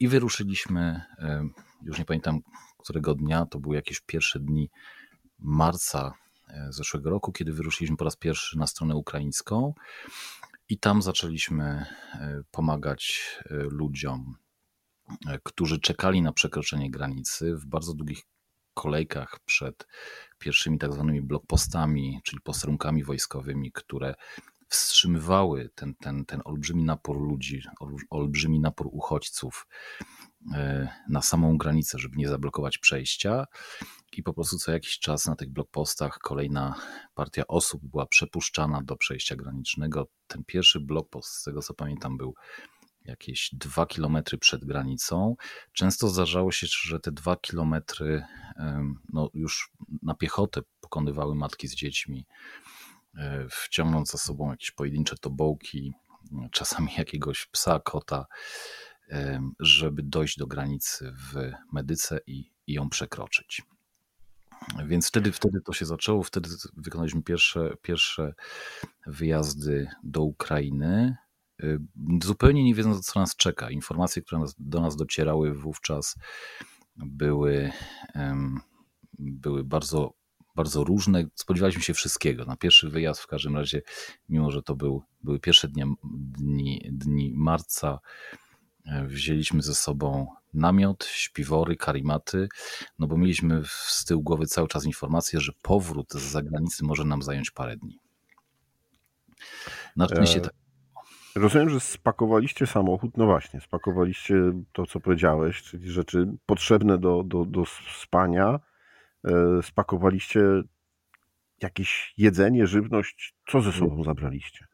I 0.00 0.08
wyruszyliśmy 0.08 1.00
już 1.82 1.98
nie 1.98 2.04
pamiętam 2.04 2.40
którego 2.78 3.14
dnia, 3.14 3.46
to 3.46 3.60
były 3.60 3.76
jakieś 3.76 4.00
pierwsze 4.00 4.40
dni 4.40 4.70
marca 5.38 6.12
e, 6.48 6.66
zeszłego 6.72 7.10
roku, 7.10 7.32
kiedy 7.32 7.52
wyruszyliśmy 7.52 7.96
po 7.96 8.04
raz 8.04 8.16
pierwszy 8.16 8.58
na 8.58 8.66
stronę 8.66 8.96
ukraińską 8.96 9.74
i 10.68 10.78
tam 10.78 11.02
zaczęliśmy 11.02 11.86
pomagać 12.50 13.22
ludziom, 13.50 14.36
którzy 15.42 15.80
czekali 15.80 16.22
na 16.22 16.32
przekroczenie 16.32 16.90
granicy 16.90 17.56
w 17.56 17.66
bardzo 17.66 17.94
długich 17.94 18.22
kolejkach 18.74 19.38
przed 19.44 19.86
pierwszymi 20.38 20.78
tak 20.78 20.92
zwanymi 20.92 21.22
blokpostami, 21.22 22.20
czyli 22.24 22.40
posterunkami 22.40 23.04
wojskowymi, 23.04 23.72
które 23.72 24.14
wstrzymywały 24.68 25.70
ten, 25.74 25.94
ten, 25.94 26.24
ten 26.24 26.40
olbrzymi 26.44 26.84
napór 26.84 27.20
ludzi, 27.20 27.62
olbrzymi 28.10 28.60
napór 28.60 28.88
uchodźców 28.92 29.66
e, 30.54 30.88
na 31.08 31.22
samą 31.22 31.58
granicę, 31.58 31.98
żeby 31.98 32.16
nie 32.16 32.28
zablokować 32.28 32.78
przejścia. 32.78 33.44
I 34.12 34.22
po 34.22 34.34
prostu 34.34 34.58
co 34.58 34.72
jakiś 34.72 34.98
czas 34.98 35.26
na 35.26 35.36
tych 35.36 35.50
blokpostach 35.50 36.18
kolejna 36.18 36.74
partia 37.14 37.46
osób 37.46 37.82
była 37.84 38.06
przepuszczana 38.06 38.82
do 38.82 38.96
przejścia 38.96 39.36
granicznego. 39.36 40.06
Ten 40.26 40.44
pierwszy 40.44 40.80
blokpost, 40.80 41.28
z 41.28 41.42
tego 41.42 41.62
co 41.62 41.74
pamiętam, 41.74 42.16
był 42.16 42.34
jakieś 43.08 43.50
dwa 43.52 43.86
kilometry 43.86 44.38
przed 44.38 44.64
granicą. 44.64 45.36
Często 45.72 46.08
zdarzało 46.08 46.52
się, 46.52 46.66
że 46.70 47.00
te 47.00 47.12
dwa 47.12 47.36
kilometry 47.36 48.24
no, 49.12 49.30
już 49.34 49.72
na 50.02 50.14
piechotę 50.14 50.60
pokonywały 50.80 51.34
matki 51.34 51.68
z 51.68 51.74
dziećmi, 51.74 52.26
e, 53.14 53.46
wciągnąc 53.50 54.10
za 54.10 54.18
sobą 54.18 54.50
jakieś 54.50 54.70
pojedyncze 54.70 55.16
tobołki, 55.16 55.92
czasami 56.50 56.88
jakiegoś 56.98 57.46
psa, 57.46 57.80
kota, 57.80 58.26
żeby 59.60 60.02
dojść 60.02 60.38
do 60.38 60.46
granicy 60.46 61.12
w 61.12 61.52
Medyce 61.72 62.20
i, 62.26 62.52
i 62.66 62.72
ją 62.72 62.90
przekroczyć. 62.90 63.62
Więc 64.86 65.08
wtedy, 65.08 65.32
wtedy 65.32 65.60
to 65.60 65.72
się 65.72 65.86
zaczęło, 65.86 66.22
wtedy 66.22 66.48
wykonaliśmy 66.76 67.22
pierwsze, 67.22 67.76
pierwsze 67.82 68.34
wyjazdy 69.06 69.88
do 70.02 70.22
Ukrainy. 70.22 71.16
Y, 71.62 71.78
zupełnie 72.22 72.64
nie 72.64 72.74
wiedząc, 72.74 73.06
co 73.06 73.20
nas 73.20 73.36
czeka. 73.36 73.70
Informacje, 73.70 74.22
które 74.22 74.44
do 74.58 74.80
nas 74.80 74.96
docierały 74.96 75.54
wówczas, 75.54 76.16
były, 76.96 77.72
były 79.18 79.64
bardzo, 79.64 80.14
bardzo 80.56 80.84
różne. 80.84 81.26
Spodziewaliśmy 81.34 81.82
się 81.82 81.94
wszystkiego. 81.94 82.44
Na 82.44 82.56
pierwszy 82.56 82.88
wyjazd, 82.88 83.20
w 83.20 83.26
każdym 83.26 83.56
razie, 83.56 83.82
mimo 84.28 84.50
że 84.50 84.62
to 84.62 84.74
był, 84.74 85.02
były 85.22 85.40
pierwsze 85.40 85.68
dni, 85.68 85.84
dni, 86.38 86.88
dni 86.92 87.32
marca, 87.34 87.98
e, 88.84 89.06
wzięliśmy 89.06 89.62
ze 89.62 89.74
sobą 89.74 90.26
namiot, 90.54 91.04
śpiwory, 91.04 91.76
karimaty, 91.76 92.48
no 92.98 93.06
bo 93.06 93.16
mieliśmy 93.16 93.62
z 93.66 94.04
tyłu 94.04 94.22
głowy 94.22 94.46
cały 94.46 94.68
czas 94.68 94.84
informację, 94.84 95.40
że 95.40 95.52
powrót 95.62 96.12
z 96.12 96.22
zagranicy 96.22 96.84
może 96.84 97.04
nam 97.04 97.22
zająć 97.22 97.50
parę 97.50 97.76
dni. 97.76 97.98
Na 99.96 100.06
szczęście 100.06 100.40
tak 100.40 100.52
Rozumiem, 101.36 101.70
że 101.70 101.80
spakowaliście 101.80 102.66
samochód, 102.66 103.16
no 103.16 103.26
właśnie, 103.26 103.60
spakowaliście 103.60 104.34
to, 104.72 104.86
co 104.86 105.00
powiedziałeś, 105.00 105.62
czyli 105.62 105.90
rzeczy 105.90 106.26
potrzebne 106.46 106.98
do, 106.98 107.22
do, 107.22 107.44
do 107.44 107.64
spania, 108.00 108.60
e, 109.24 109.62
spakowaliście 109.62 110.40
jakieś 111.62 112.14
jedzenie, 112.16 112.66
żywność, 112.66 113.34
co 113.48 113.60
ze 113.60 113.72
sobą 113.72 114.04
zabraliście? 114.04 114.66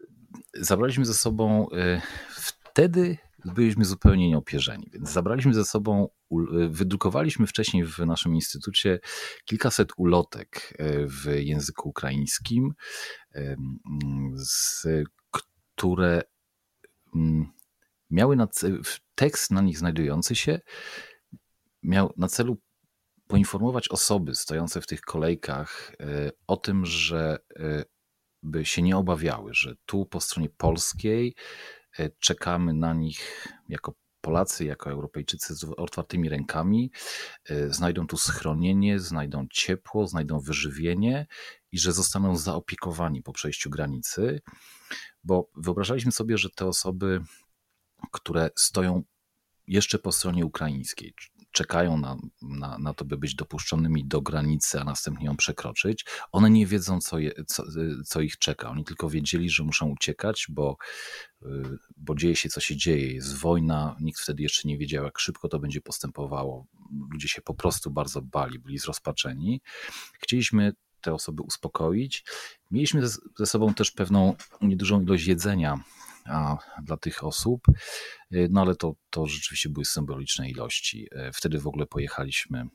Zabraliśmy 0.54 1.04
ze 1.04 1.14
sobą, 1.14 1.66
e, 1.71 2.02
wtedy 2.31 3.19
byliśmy 3.45 3.85
zupełnie 3.85 4.28
nieopierzeni, 4.28 4.90
więc 4.92 5.11
zabraliśmy 5.11 5.54
ze 5.54 5.64
sobą, 5.64 6.09
e, 6.33 6.37
wydrukowaliśmy 6.69 7.47
wcześniej 7.47 7.85
w 7.85 7.99
naszym 7.99 8.35
instytucie 8.35 9.00
kilkaset 9.45 9.88
ulotek 9.97 10.78
w 11.07 11.35
języku 11.37 11.88
ukraińskim, 11.88 12.75
z 14.35 14.87
które 15.31 16.23
miały 18.11 18.37
na 18.37 18.49
tekst 19.14 19.50
na 19.50 19.61
nich 19.61 19.78
znajdujący 19.78 20.37
się 20.37 20.61
miał 21.83 22.12
na 22.16 22.28
celu 22.28 22.57
poinformować 23.26 23.88
osoby 23.88 24.35
stojące 24.35 24.81
w 24.81 24.87
tych 24.87 25.00
kolejkach 25.00 25.92
e, 26.00 26.31
o 26.47 26.57
tym, 26.57 26.87
że 26.87 27.38
e, 27.57 27.85
by 28.42 28.64
się 28.64 28.83
nie 28.83 28.97
obawiały, 28.97 29.54
że 29.54 29.75
tu 29.87 30.07
po 30.07 30.21
stronie 30.21 30.49
polskiej 30.50 31.35
e, 31.99 32.11
czekamy 32.19 32.75
na 32.75 32.95
nich 32.95 33.49
jako 33.69 33.95
Polacy, 34.23 34.64
jako 34.64 34.91
Europejczycy 34.91 35.55
z 35.55 35.64
otwartymi 35.76 36.29
rękami, 36.29 36.91
znajdą 37.69 38.07
tu 38.07 38.17
schronienie, 38.17 38.99
znajdą 38.99 39.47
ciepło, 39.52 40.07
znajdą 40.07 40.41
wyżywienie 40.41 41.26
i 41.73 41.79
że 41.79 41.93
zostaną 41.93 42.37
zaopiekowani 42.37 43.23
po 43.23 43.33
przejściu 43.33 43.71
granicy 43.71 44.41
bo 45.25 45.50
wyobrażaliśmy 45.57 46.12
sobie, 46.12 46.38
że 46.38 46.50
te 46.50 46.67
osoby, 46.67 47.21
które 48.12 48.50
stoją 48.57 49.02
jeszcze 49.67 49.99
po 49.99 50.12
stronie 50.12 50.47
ukraińskiej, 50.47 51.14
czekają 51.53 51.97
na, 51.97 52.17
na, 52.43 52.79
na 52.79 52.95
to, 52.95 53.05
by 53.05 53.17
być 53.17 53.35
dopuszczonymi 53.35 54.05
do 54.05 54.21
granicy, 54.21 54.81
a 54.81 54.85
następnie 54.85 55.27
ją 55.27 55.37
przekroczyć, 55.37 56.05
one 56.33 56.51
nie 56.51 56.67
wiedzą, 56.67 57.01
co, 57.01 57.19
je, 57.19 57.33
co, 57.47 57.65
co, 58.07 58.21
ich 58.21 58.39
czeka. 58.39 58.71
Oni 58.71 58.85
tylko 58.85 59.11
wiedzieli, 59.11 59.51
że 59.51 59.65
muszą 59.65 59.89
uciekać, 59.89 60.47
bo, 60.49 60.77
bo 61.97 62.15
dzieje 62.15 62.37
się, 62.37 62.49
co 62.49 62.61
się 62.61 62.77
dzieje. 62.77 63.15
Jest 63.15 63.39
wojna, 63.39 63.97
nikt 64.01 64.21
wtedy 64.21 64.43
jeszcze 64.43 64.69
nie 64.69 64.79
wiedział, 64.79 65.05
jak 65.05 65.19
szybko 65.19 65.49
to 65.49 65.59
będzie 65.59 65.81
postępowało. 65.81 66.67
Ludzie 67.13 67.29
się 67.29 67.43
po 67.43 67.55
prostu 67.55 67.91
bardzo 67.91 68.23
bali, 68.23 68.59
byli 68.59 68.79
zrozpaczeni. 68.79 69.61
Chcieliśmy 70.21 70.73
te 71.01 71.15
osoby 71.15 71.43
uspokoić. 71.43 72.25
Mieliśmy 72.71 73.09
ze 73.39 73.47
sobą 73.47 73.75
też 73.75 73.91
pewną 73.91 74.35
niedużą 74.61 75.03
ilość 75.03 75.27
jedzenia 75.27 75.81
a, 76.26 76.57
dla 76.83 76.97
tych 76.97 77.25
osób, 77.25 77.61
y, 78.33 78.49
no 78.50 78.61
ale 78.61 78.76
to, 78.76 78.95
to 79.11 79.26
rzeczywiście 79.26 79.69
były 79.69 79.85
symboliczne 79.85 80.50
ilości. 80.50 81.09
Y, 81.29 81.33
wtedy 81.33 81.59
w 81.59 81.67
ogóle 81.67 81.87
pojechaliśmy 81.87 82.67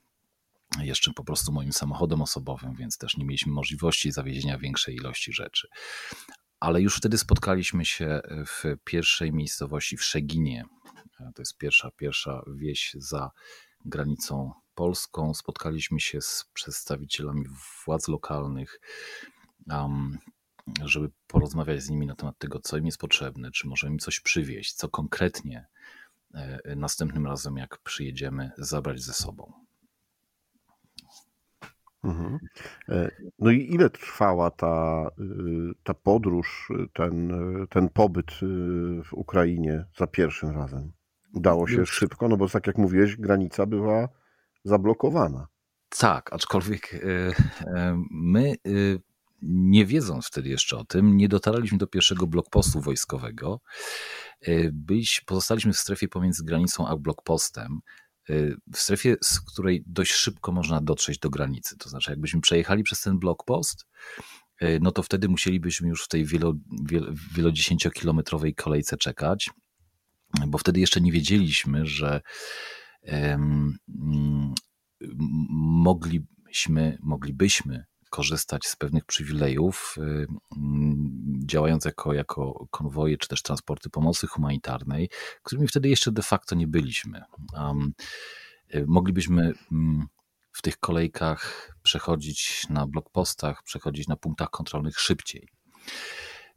jeszcze 0.80 1.14
po 1.14 1.24
prostu 1.24 1.52
moim 1.52 1.74
samochodem 1.74 2.22
osobowym, 2.22 2.76
więc 2.76 2.98
też 2.98 3.18
nie 3.18 3.26
mieliśmy 3.26 3.52
możliwości 3.52 4.12
zawiezienia 4.12 4.58
większej 4.58 4.96
ilości 4.96 5.34
rzeczy. 5.34 5.68
Ale 6.60 6.82
już 6.82 6.98
wtedy 6.98 7.18
spotkaliśmy 7.18 7.86
się 7.86 8.22
w 8.48 8.64
pierwszej 8.84 9.34
miejscowości 9.34 9.98
w 9.98 10.04
Szeginie. 10.04 10.64
To 11.18 11.42
jest 11.42 11.58
pierwsza, 11.58 11.92
pierwsza 11.98 12.44
wieś 12.56 12.96
za 13.00 13.32
granicą 13.86 14.52
polską. 14.76 15.34
Spotkaliśmy 15.34 16.00
się 16.00 16.22
z 16.22 16.46
przedstawicielami 16.54 17.46
władz 17.86 18.08
lokalnych, 18.08 18.80
żeby 20.86 21.10
porozmawiać 21.28 21.82
z 21.82 21.90
nimi 21.90 22.08
na 22.08 22.16
temat 22.16 22.38
tego, 22.38 22.60
co 22.60 22.78
im 22.78 22.86
jest 22.86 22.98
potrzebne, 22.98 23.52
czy 23.52 23.68
możemy 23.68 23.94
im 23.94 24.00
coś 24.00 24.20
przywieźć, 24.20 24.74
co 24.74 24.90
konkretnie 24.90 25.68
e, 26.34 26.76
następnym 26.76 27.26
razem, 27.26 27.58
jak 27.58 27.78
przyjedziemy, 27.78 28.52
zabrać 28.58 29.02
ze 29.02 29.14
sobą. 29.14 29.54
Mhm. 32.04 32.40
E, 32.90 33.12
no 33.40 33.52
i 33.52 33.74
ile 33.74 33.90
trwała 33.90 34.52
ta, 34.52 35.08
y, 35.20 35.74
ta 35.84 35.94
podróż, 35.94 36.72
ten, 36.94 37.34
ten 37.70 37.90
pobyt 37.90 38.32
w 39.06 39.14
Ukrainie 39.14 39.86
za 39.98 40.08
pierwszym 40.08 40.50
razem? 40.50 40.92
Udało 41.34 41.68
się 41.68 41.76
Już. 41.76 41.92
szybko, 41.92 42.28
no 42.28 42.38
bo 42.38 42.50
tak 42.50 42.68
jak 42.68 42.78
mówiłeś, 42.78 43.18
granica 43.18 43.66
była 43.66 44.10
zablokowana. 44.64 45.48
Tak, 45.90 46.34
aczkolwiek 46.34 46.94
e, 46.94 47.00
e, 47.68 48.04
my 48.12 48.52
e, 48.52 48.70
nie 49.48 49.86
wiedząc 49.86 50.28
wtedy 50.28 50.50
jeszcze 50.50 50.78
o 50.78 50.86
tym, 50.86 51.18
nie 51.18 51.28
dotarliśmy 51.28 51.78
do 51.78 51.88
pierwszego 51.88 52.28
blokpostu 52.28 52.82
wojskowego. 52.82 53.62
Byliśmy, 54.72 55.26
pozostaliśmy 55.26 55.74
w 55.74 55.78
strefie 55.78 56.08
pomiędzy 56.08 56.44
granicą 56.44 56.88
a 56.88 56.98
blokpostem, 56.98 57.80
w 58.74 58.78
strefie, 58.78 59.16
z 59.24 59.42
której 59.42 59.84
dość 59.86 60.12
szybko 60.12 60.52
można 60.52 60.82
dotrzeć 60.82 61.20
do 61.20 61.30
granicy. 61.30 61.78
To 61.78 61.90
znaczy, 61.90 62.12
jakbyśmy 62.12 62.42
przejechali 62.42 62.84
przez 62.84 63.02
ten 63.02 63.20
blokpost, 63.20 63.86
no 64.82 64.92
to 64.92 65.04
wtedy 65.04 65.30
musielibyśmy 65.30 65.88
już 65.90 66.04
w 66.04 66.08
tej 66.08 66.26
wielo, 66.26 66.54
wielo, 66.86 67.08
wielodziesięciokilometrowej 67.36 68.56
kolejce 68.56 68.98
czekać, 68.98 69.50
bo 70.48 70.58
wtedy 70.58 70.80
jeszcze 70.80 71.02
nie 71.02 71.12
wiedzieliśmy, 71.12 71.86
że 71.86 72.22
moglibyśmy, 75.50 76.98
moglibyśmy 77.02 77.86
korzystać 78.18 78.68
z 78.68 78.76
pewnych 78.76 79.06
przywilejów, 79.06 79.96
y, 79.98 80.28
działając 81.46 81.86
jako, 81.86 82.14
jako 82.14 82.68
konwoje 82.72 83.18
czy 83.18 83.28
też 83.28 83.42
transporty 83.42 83.90
pomocy 83.90 84.28
humanitarnej, 84.28 85.10
którymi 85.44 85.68
wtedy 85.68 85.90
jeszcze 85.90 86.12
de 86.12 86.22
facto 86.22 86.56
nie 86.56 86.68
byliśmy. 86.68 87.22
Um, 87.54 87.94
moglibyśmy 88.88 89.54
mm, 89.72 90.08
w 90.52 90.62
tych 90.62 90.78
kolejkach 90.80 91.72
przechodzić 91.84 92.70
na 92.70 92.88
blokpostach, 92.88 93.64
przechodzić 93.64 94.08
na 94.08 94.16
punktach 94.16 94.50
kontrolnych 94.50 95.00
szybciej. 95.00 95.50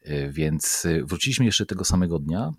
Y, 0.06 0.30
więc 0.32 0.86
wróciliśmy 1.04 1.46
jeszcze 1.46 1.66
tego 1.66 1.84
samego 1.84 2.18
dnia 2.18 2.52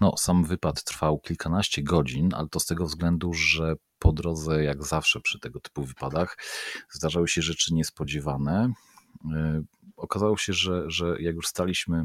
no, 0.00 0.16
sam 0.16 0.44
wypad 0.44 0.84
trwał 0.84 1.18
kilkanaście 1.18 1.82
godzin, 1.82 2.34
ale 2.34 2.48
to 2.48 2.60
z 2.60 2.66
tego 2.66 2.86
względu, 2.86 3.32
że 3.32 3.74
po 3.98 4.12
drodze, 4.12 4.64
jak 4.64 4.84
zawsze 4.84 5.20
przy 5.20 5.38
tego 5.38 5.60
typu 5.60 5.84
wypadach, 5.84 6.38
zdarzały 6.90 7.28
się 7.28 7.42
rzeczy 7.42 7.74
niespodziewane. 7.74 8.72
Okazało 9.96 10.36
się, 10.36 10.52
że, 10.52 10.90
że 10.90 11.22
jak 11.22 11.34
już 11.34 11.46
staliśmy 11.46 12.04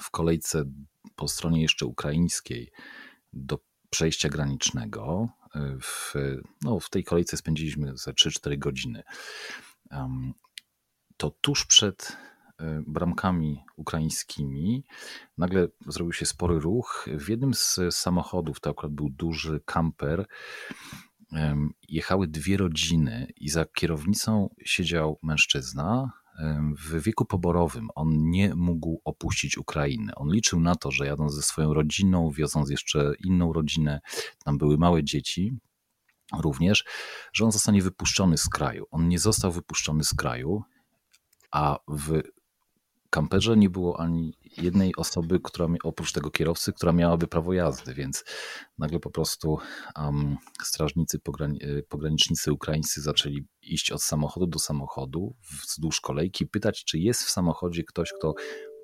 w 0.00 0.10
kolejce 0.10 0.64
po 1.16 1.28
stronie 1.28 1.62
jeszcze 1.62 1.86
ukraińskiej 1.86 2.70
do 3.32 3.58
przejścia 3.90 4.28
granicznego, 4.28 5.28
w, 5.82 6.14
no, 6.62 6.80
w 6.80 6.90
tej 6.90 7.04
kolejce 7.04 7.36
spędziliśmy 7.36 7.96
ze 7.96 8.12
3-4 8.12 8.58
godziny. 8.58 9.02
To 11.16 11.30
tuż 11.30 11.66
przed 11.66 12.12
e, 12.12 12.35
bramkami 12.86 13.64
ukraińskimi 13.76 14.84
nagle 15.38 15.68
zrobił 15.86 16.12
się 16.12 16.26
spory 16.26 16.58
ruch. 16.58 17.08
W 17.18 17.28
jednym 17.28 17.54
z 17.54 17.80
samochodów, 17.90 18.60
to 18.60 18.70
akurat 18.70 18.92
był 18.92 19.10
duży 19.10 19.60
kamper, 19.64 20.26
jechały 21.88 22.28
dwie 22.28 22.56
rodziny 22.56 23.32
i 23.36 23.48
za 23.48 23.64
kierownicą 23.64 24.54
siedział 24.64 25.18
mężczyzna 25.22 26.12
w 26.78 27.02
wieku 27.02 27.24
poborowym. 27.24 27.88
On 27.94 28.30
nie 28.30 28.54
mógł 28.54 29.00
opuścić 29.04 29.58
Ukrainy. 29.58 30.14
On 30.14 30.32
liczył 30.32 30.60
na 30.60 30.74
to, 30.74 30.90
że 30.90 31.06
jadąc 31.06 31.34
ze 31.34 31.42
swoją 31.42 31.74
rodziną, 31.74 32.30
wioząc 32.30 32.70
jeszcze 32.70 33.12
inną 33.24 33.52
rodzinę, 33.52 34.00
tam 34.44 34.58
były 34.58 34.78
małe 34.78 35.04
dzieci, 35.04 35.58
również, 36.38 36.84
że 37.32 37.44
on 37.44 37.52
zostanie 37.52 37.82
wypuszczony 37.82 38.38
z 38.38 38.48
kraju. 38.48 38.86
On 38.90 39.08
nie 39.08 39.18
został 39.18 39.52
wypuszczony 39.52 40.04
z 40.04 40.14
kraju, 40.14 40.62
a 41.50 41.78
w 41.88 42.22
kamperze 43.16 43.56
nie 43.56 43.70
było 43.70 44.00
ani 44.00 44.38
jednej 44.56 44.96
osoby, 44.96 45.40
która 45.44 45.68
oprócz 45.82 46.12
tego 46.12 46.30
kierowcy, 46.30 46.72
która 46.72 46.92
miałaby 46.92 47.26
prawo 47.26 47.52
jazdy, 47.52 47.94
więc 47.94 48.24
nagle 48.78 49.00
po 49.00 49.10
prostu 49.10 49.58
um, 49.98 50.36
strażnicy, 50.62 51.18
pograni 51.18 51.60
pogranicznicy 51.88 52.52
ukraińscy 52.52 53.02
zaczęli 53.02 53.46
iść 53.62 53.92
od 53.92 54.02
samochodu 54.02 54.46
do 54.46 54.58
samochodu 54.58 55.36
wzdłuż 55.62 56.00
kolejki, 56.00 56.46
pytać, 56.46 56.84
czy 56.84 56.98
jest 56.98 57.22
w 57.22 57.30
samochodzie 57.30 57.84
ktoś, 57.84 58.12
kto 58.18 58.34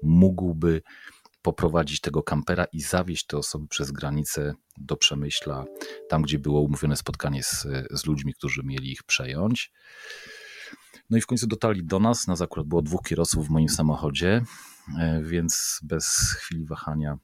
mógłby 0.03 0.83
poprowadzić 1.43 2.01
tego 2.01 2.23
kampera 2.23 2.65
i 2.73 2.81
zawieźć 2.81 3.27
te 3.27 3.37
osoby 3.37 3.69
przez 3.69 3.91
granicę 3.91 4.55
do 4.77 4.97
Przemyśla, 4.97 5.65
tam 6.09 6.23
gdzie 6.23 6.39
było 6.39 6.61
umówione 6.61 6.97
spotkanie 6.97 7.43
z, 7.43 7.67
z 7.91 8.07
ludźmi, 8.07 8.35
którzy 8.35 8.63
mieli 8.65 8.93
ich 8.93 9.03
przejąć. 9.03 9.73
No 11.11 11.19
i 11.19 11.21
w 11.21 11.27
końcu 11.27 11.47
dotarli 11.47 11.85
do 11.85 11.99
nas. 11.99 12.27
Nas 12.27 12.41
akurat 12.41 12.67
było 12.67 12.83
dwóch 12.83 13.03
kierowców 13.03 13.47
w 13.47 13.51
moim 13.51 13.69
samochodzie, 13.69 14.45
e, 14.99 15.23
więc 15.23 15.81
bez 15.83 16.07
chwili 16.39 16.67
wahania 16.67 17.19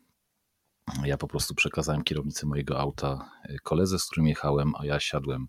ja 1.04 1.16
po 1.16 1.28
prostu 1.28 1.54
przekazałem 1.54 2.04
kierownicę 2.04 2.46
mojego 2.46 2.80
auta 2.80 3.30
e, 3.44 3.58
koledze, 3.58 3.98
z 3.98 4.06
którym 4.06 4.26
jechałem, 4.26 4.72
a 4.78 4.86
ja 4.86 5.00
siadłem 5.00 5.46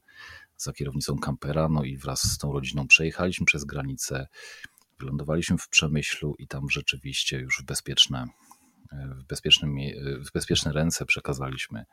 za 0.57 0.73
kierownicą 0.73 1.17
kampera, 1.17 1.69
no 1.69 1.83
i 1.83 1.97
wraz 1.97 2.21
z 2.21 2.37
tą 2.37 2.53
rodziną 2.53 2.87
przejechaliśmy 2.87 3.45
przez 3.45 3.65
granicę, 3.65 4.27
wylądowaliśmy 4.99 5.57
w 5.57 5.69
Przemyślu 5.69 6.35
i 6.39 6.47
tam 6.47 6.69
rzeczywiście 6.69 7.39
już 7.39 7.61
w 7.61 7.65
bezpieczne, 7.65 8.25
e, 8.91 9.07
w, 9.07 9.23
bezpiecznym, 9.23 9.75
w 10.27 10.31
bezpieczne 10.31 10.71
ręce 10.71 11.05
przekazaliśmy 11.05 11.85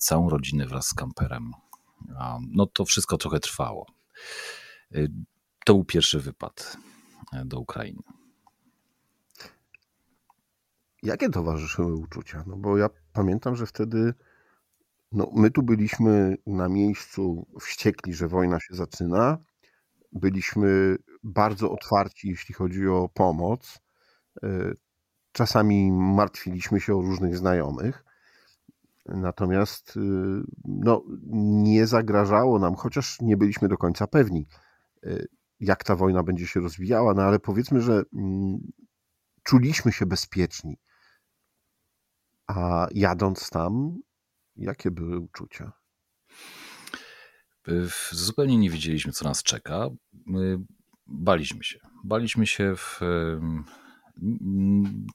całą 0.00 0.30
rodzinę 0.30 0.66
wraz 0.66 0.86
z 0.86 0.94
kamperem. 0.94 1.50
No 2.50 2.66
to 2.66 2.84
wszystko 2.84 3.16
trochę 3.16 3.40
trwało. 3.40 3.86
To 5.64 5.74
był 5.74 5.84
pierwszy 5.84 6.20
wypad 6.20 6.76
e, 7.32 7.44
do 7.44 7.60
Ukrainy. 7.60 8.02
Jakie 11.02 11.30
towarzyszyły 11.30 11.94
uczucia? 11.94 12.44
No 12.46 12.56
bo 12.56 12.78
ja 12.78 12.90
pamiętam, 13.12 13.56
że 13.56 13.66
wtedy 13.66 14.14
no, 15.12 15.30
my 15.34 15.50
tu 15.50 15.62
byliśmy 15.62 16.36
na 16.46 16.68
miejscu 16.68 17.46
wściekli, 17.60 18.14
że 18.14 18.28
wojna 18.28 18.60
się 18.60 18.74
zaczyna. 18.74 19.38
Byliśmy 20.12 20.96
bardzo 21.22 21.72
otwarci, 21.72 22.28
jeśli 22.28 22.54
chodzi 22.54 22.88
o 22.88 23.08
pomoc. 23.14 23.80
E, 24.42 24.48
czasami 25.32 25.92
martwiliśmy 25.92 26.80
się 26.80 26.96
o 26.96 27.02
różnych 27.02 27.36
znajomych. 27.36 28.04
Natomiast 29.06 29.96
e, 29.96 30.00
no, 30.64 31.02
nie 31.62 31.86
zagrażało 31.86 32.58
nam, 32.58 32.74
chociaż 32.74 33.20
nie 33.20 33.36
byliśmy 33.36 33.68
do 33.68 33.76
końca 33.76 34.06
pewni, 34.06 34.46
jak 35.60 35.84
ta 35.84 35.96
wojna 35.96 36.22
będzie 36.22 36.46
się 36.46 36.60
rozwijała, 36.60 37.14
no 37.14 37.22
ale 37.22 37.38
powiedzmy, 37.38 37.80
że 37.80 38.02
mm, 38.16 38.58
czuliśmy 39.42 39.92
się 39.92 40.06
bezpieczni. 40.06 40.78
A 42.46 42.88
jadąc 42.94 43.50
tam, 43.50 43.98
jakie 44.56 44.90
były 44.90 45.18
uczucia? 45.18 45.72
Zupełnie 48.10 48.58
nie 48.58 48.70
wiedzieliśmy, 48.70 49.12
co 49.12 49.24
nas 49.24 49.42
czeka. 49.42 49.88
My 50.26 50.58
baliśmy 51.06 51.64
się. 51.64 51.78
Baliśmy 52.04 52.46
się 52.46 52.74
w. 52.76 53.00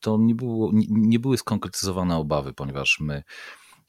To 0.02 0.18
nie, 0.18 0.36
było, 0.36 0.72
nie 0.90 1.20
były 1.20 1.38
skonkretyzowane 1.38 2.16
obawy, 2.18 2.54
ponieważ 2.54 3.00
my, 3.00 3.24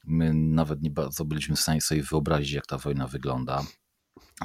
my 0.05 0.33
nawet 0.33 0.81
nie 0.81 0.91
bardzo 0.91 1.25
byliśmy 1.25 1.55
w 1.55 1.59
stanie 1.59 1.81
sobie 1.81 2.03
wyobrazić, 2.03 2.51
jak 2.51 2.65
ta 2.65 2.77
wojna 2.77 3.07
wygląda. 3.07 3.63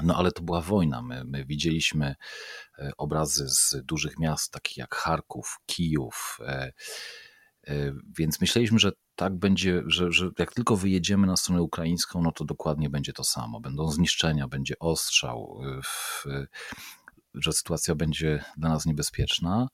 No 0.03 0.17
ale 0.17 0.33
to 0.33 0.43
była 0.43 0.61
wojna. 0.61 1.03
My, 1.03 1.25
my, 1.25 1.45
widzieliśmy 1.45 2.15
e, 2.79 2.91
obrazy 2.99 3.49
z 3.49 3.77
dużych 3.85 4.19
miast, 4.19 4.53
takich 4.53 4.77
jak 4.77 4.95
Charków, 4.95 5.59
Kijów, 5.67 6.39
e, 6.41 6.73
e, 7.67 7.93
więc 8.19 8.41
myśleliśmy, 8.41 8.79
że 8.79 8.93
tak 9.15 9.39
będzie, 9.39 9.83
że, 9.87 10.13
że 10.13 10.31
jak 10.39 10.53
tylko 10.53 10.77
wyjedziemy 10.77 11.27
na 11.27 11.37
stronę 11.37 11.63
ukraińską, 11.63 12.23
no 12.23 12.33
to 12.33 12.45
dokładnie 12.45 12.91
będzie 12.91 13.13
to 13.13 13.25
samo. 13.25 13.61
Będą 13.61 13.91
zniszczenia, 13.91 14.49
będzie 14.49 14.75
ostrzał, 14.79 15.61
że 17.35 17.53
sytuacja 17.53 17.95
będzie 17.95 18.45
dla 18.57 18.69
nas 18.69 18.87
niebezpieczna. 18.87 19.69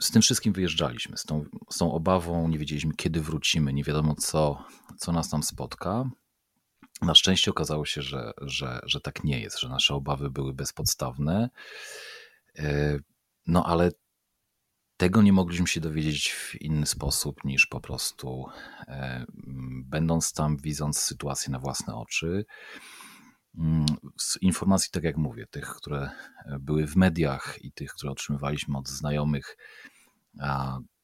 Z 0.00 0.10
tym 0.10 0.22
wszystkim 0.22 0.52
wyjeżdżaliśmy, 0.52 1.16
z 1.16 1.24
tą, 1.24 1.44
z 1.70 1.78
tą 1.78 1.92
obawą, 1.92 2.48
nie 2.48 2.58
wiedzieliśmy 2.58 2.94
kiedy 2.94 3.20
wrócimy, 3.20 3.72
nie 3.72 3.84
wiadomo 3.84 4.14
co, 4.14 4.64
co 4.98 5.12
nas 5.12 5.28
tam 5.28 5.42
spotka. 5.42 6.10
Na 7.02 7.14
szczęście 7.14 7.50
okazało 7.50 7.86
się, 7.86 8.02
że, 8.02 8.32
że, 8.40 8.80
że 8.82 9.00
tak 9.00 9.24
nie 9.24 9.40
jest, 9.40 9.60
że 9.60 9.68
nasze 9.68 9.94
obawy 9.94 10.30
były 10.30 10.54
bezpodstawne. 10.54 11.50
E, 12.58 12.98
no 13.46 13.66
ale 13.66 13.90
tego 14.96 15.22
nie 15.22 15.32
mogliśmy 15.32 15.66
się 15.66 15.80
dowiedzieć 15.80 16.32
w 16.32 16.60
inny 16.60 16.86
sposób 16.86 17.44
niż 17.44 17.66
po 17.66 17.80
prostu 17.80 18.44
e, 18.88 19.24
będąc 19.84 20.32
tam, 20.32 20.56
widząc 20.56 20.98
sytuację 20.98 21.52
na 21.52 21.58
własne 21.58 21.94
oczy. 21.94 22.44
Mm, 23.58 23.86
z 24.18 24.42
informacji, 24.42 24.90
tak 24.90 25.04
jak 25.04 25.16
mówię, 25.16 25.46
tych, 25.46 25.68
które 25.68 26.10
były 26.60 26.86
w 26.86 26.96
mediach 26.96 27.58
i 27.60 27.72
tych, 27.72 27.92
które 27.92 28.12
otrzymywaliśmy 28.12 28.78
od 28.78 28.88
znajomych, 28.88 29.56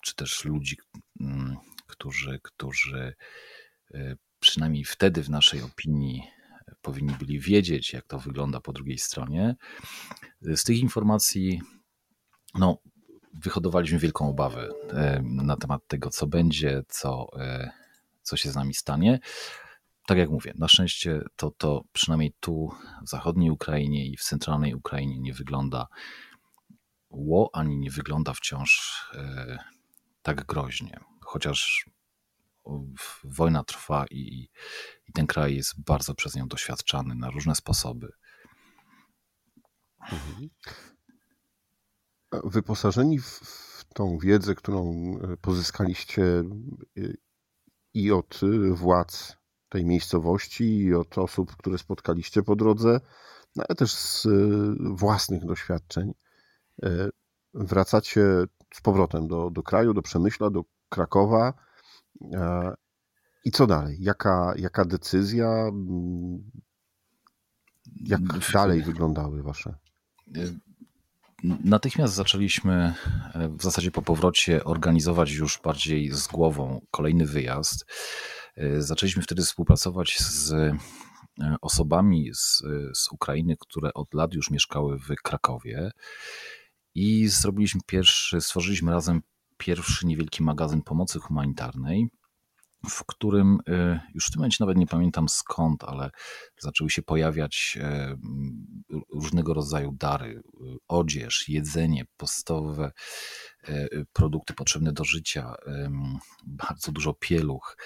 czy 0.03 0.15
też 0.15 0.45
ludzi, 0.45 0.77
mm, 1.21 1.57
którzy, 1.87 2.41
którzy 2.43 3.15
e, 3.95 4.17
przynajmniej 4.47 4.85
wtedy 4.85 5.23
w 5.23 5.31
naszej 5.31 5.63
opinii 5.63 6.23
powinni 6.83 7.15
byli 7.19 7.41
wiedzieć, 7.41 7.93
jak 7.93 8.07
to 8.07 8.19
wygląda 8.19 8.61
po 8.61 8.73
drugiej 8.73 8.99
stronie. 8.99 9.57
Z 10.43 10.65
tych 10.65 10.79
informacji 10.79 11.61
no, 12.55 12.79
wyhodowaliśmy 13.35 13.99
wielką 13.99 14.29
obawę 14.29 14.69
e, 14.91 15.23
na 15.23 15.57
temat 15.57 15.83
tego, 15.89 16.11
co 16.11 16.27
będzie, 16.27 16.83
co, 16.89 17.27
e, 17.41 17.71
co 18.23 18.37
się 18.37 18.51
z 18.51 18.55
nami 18.55 18.75
stanie. 18.75 19.19
Tak 20.07 20.19
jak 20.19 20.31
mówię, 20.31 20.53
na 20.59 20.69
szczęście 20.69 21.21
to, 21.37 21.51
to 21.51 21.83
przynajmniej 21.93 22.33
tu 22.41 22.71
w 23.07 23.09
zachodniej 23.09 23.51
Ukrainie 23.51 24.07
i 24.07 24.17
w 24.17 24.23
centralnej 24.23 24.75
Ukrainie 24.75 25.19
nie 25.19 25.33
wygląda 25.33 25.87
ło, 27.11 27.51
ani 27.53 27.79
nie 27.79 27.91
wygląda 27.91 28.33
wciąż 28.33 29.01
e, 29.15 29.59
tak 30.23 30.47
groźnie. 30.47 31.01
Chociaż 31.21 31.87
wojna 33.25 33.65
trwa 33.65 34.07
i, 34.11 34.49
i 35.09 35.13
ten 35.13 35.27
kraj 35.27 35.57
jest 35.57 35.85
bardzo 35.85 36.15
przez 36.15 36.35
nią 36.35 36.49
doświadczany 36.49 37.15
na 37.15 37.31
różne 37.31 37.55
sposoby. 37.55 38.13
Mhm. 40.01 40.49
Wyposażeni 42.45 43.19
w, 43.19 43.27
w 43.27 43.85
tą 43.95 44.19
wiedzę, 44.19 44.55
którą 44.55 44.93
e, 45.33 45.37
pozyskaliście 45.37 46.25
e, 46.25 46.45
i 47.95 48.13
od 48.13 48.41
władz 48.71 49.37
tej 49.69 49.85
miejscowości, 49.85 50.79
i 50.79 50.95
od 50.95 51.19
osób, 51.19 51.57
które 51.57 51.79
spotkaliście 51.79 52.43
po 52.43 52.57
drodze, 52.57 53.01
no 53.57 53.65
ale 53.69 53.77
też 53.77 53.93
z 53.95 54.27
e, 54.27 54.31
własnych 54.81 55.45
doświadczeń, 55.45 56.13
wracacie 57.55 58.23
z 58.75 58.81
powrotem 58.81 59.29
do, 59.29 59.51
do 59.51 59.63
kraju, 59.63 59.95
do 59.95 60.03
Przemyśla, 60.03 60.51
do 60.51 60.65
Krakowa 60.89 61.66
I 63.45 63.51
co 63.51 63.67
dalej? 63.67 63.97
Jaka, 64.01 64.55
jaka 64.57 64.85
decyzja? 64.85 65.49
Mm, 65.49 66.51
jak 68.01 68.21
dalej 68.53 68.83
wyglądały 68.83 69.43
wasze? 69.43 69.75
natychmiast 71.45 72.15
zaczęliśmy 72.15 72.95
w 73.59 73.63
zasadzie 73.63 73.91
po 73.91 74.03
powrocie 74.03 74.65
organizować 74.65 75.33
już 75.33 75.61
bardziej 75.65 76.11
z 76.13 76.27
głową 76.27 76.81
kolejny 76.91 77.27
wyjazd. 77.27 77.87
Zaczęliśmy 78.79 79.23
wtedy 79.23 79.43
współpracować 79.43 80.19
z 80.19 80.75
osobami 81.61 82.31
z, 82.35 82.63
z 82.95 83.13
Ukrainy, 83.13 83.57
które 83.61 83.95
od 83.95 84.15
lat 84.15 84.35
już 84.35 84.51
mieszkały 84.51 84.99
w 84.99 85.15
Krakowie 85.23 85.91
i 86.95 87.29
zrobiliśmy 87.29 87.81
pierwszy, 87.87 88.41
stworzyliśmy 88.41 88.93
razem 88.93 89.23
pierwszy 89.57 90.07
niewielki 90.07 90.43
magazyn 90.43 90.83
pomocy 90.83 91.19
humanitarnej, 91.19 92.09
w 92.91 93.05
którym 93.05 93.59
y, 93.69 94.01
już 94.15 94.27
w 94.27 94.31
tym 94.31 94.39
momencie 94.41 94.57
nawet 94.61 94.77
nie 94.77 94.87
pamiętam 94.87 95.29
skąd, 95.29 95.85
ale 95.85 96.11
zaczęły 96.61 96.91
się 96.91 97.03
pojawiać 97.03 97.79
e, 97.81 98.17
różnego 99.15 99.55
rodzaju 99.55 99.93
dary, 99.93 100.31
y, 100.31 100.43
odzież, 100.89 101.49
jedzenie, 101.49 102.05
podstawowe 102.17 102.93
produkty 104.13 104.55
potrzebne 104.55 104.93
do 104.93 105.05
życia, 105.05 105.55
bardzo 106.47 106.93
dużo 106.93 107.15
pieluch. 107.15 107.77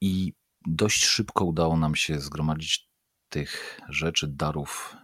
I 0.00 0.32
dość 0.66 1.04
szybko 1.04 1.44
udało 1.44 1.76
nam 1.76 1.94
się 1.94 2.20
zgromadzić 2.20 2.88
tych 3.28 3.80
rzeczy, 3.88 4.28
darów 4.28 4.96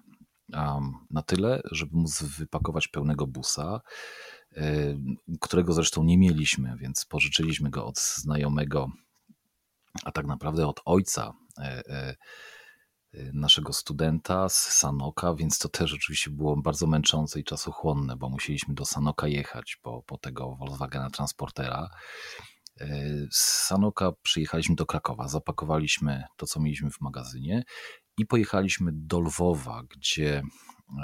na 1.10 1.22
tyle, 1.26 1.60
żeby 1.70 1.96
móc 1.96 2.22
wypakować 2.22 2.88
pełnego 2.88 3.26
busa, 3.26 3.80
którego 5.40 5.72
zresztą 5.72 6.04
nie 6.04 6.18
mieliśmy, 6.18 6.76
więc 6.76 7.04
pożyczyliśmy 7.04 7.70
go 7.70 7.86
od 7.86 7.98
znajomego, 7.98 8.90
a 10.04 10.12
tak 10.12 10.26
naprawdę 10.26 10.66
od 10.66 10.80
ojca 10.84 11.32
e, 11.58 11.82
e, 11.88 12.16
naszego 13.32 13.72
studenta 13.72 14.48
z 14.48 14.56
Sanoka, 14.56 15.34
więc 15.34 15.58
to 15.58 15.68
też 15.68 15.94
oczywiście 15.94 16.30
było 16.30 16.56
bardzo 16.56 16.86
męczące 16.86 17.40
i 17.40 17.44
czasochłonne, 17.44 18.16
bo 18.16 18.28
musieliśmy 18.28 18.74
do 18.74 18.84
Sanoka 18.84 19.28
jechać 19.28 19.76
po, 19.82 20.02
po 20.02 20.18
tego 20.18 20.56
Volkswagena 20.56 21.10
Transportera. 21.10 21.88
E, 22.80 22.86
z 23.30 23.66
Sanoka 23.66 24.12
przyjechaliśmy 24.22 24.74
do 24.74 24.86
Krakowa, 24.86 25.28
zapakowaliśmy 25.28 26.24
to, 26.36 26.46
co 26.46 26.60
mieliśmy 26.60 26.90
w 26.90 27.00
magazynie 27.00 27.62
i 28.18 28.26
pojechaliśmy 28.26 28.90
do 28.94 29.20
Lwowa, 29.20 29.82
gdzie 29.96 30.42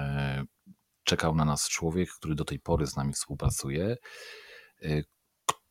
e, 0.00 0.44
czekał 1.04 1.34
na 1.34 1.44
nas 1.44 1.68
człowiek, 1.68 2.10
który 2.10 2.34
do 2.34 2.44
tej 2.44 2.58
pory 2.60 2.86
z 2.86 2.96
nami 2.96 3.12
współpracuje, 3.12 3.96
e, 4.82 5.02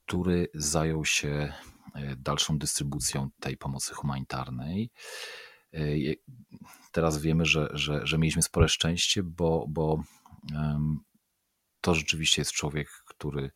który 0.06 0.48
zajął 0.54 1.06
się 1.06 1.54
dalszą 2.18 2.58
dystrybucją 2.58 3.30
tej 3.40 3.58
pomocy 3.58 3.94
humanitarnej. 3.94 4.92
Teraz 6.92 7.22
wiemy, 7.22 7.46
że, 7.46 7.70
że, 7.74 8.08
że 8.08 8.18
mieliśmy 8.18 8.42
spore 8.42 8.68
szczęście, 8.70 9.24
bo, 9.24 9.66
bo 9.70 10.04
to 11.82 11.96
rzeczywiście 11.96 12.42
jest 12.42 12.52
człowiek, 12.52 12.90
który 13.06 13.52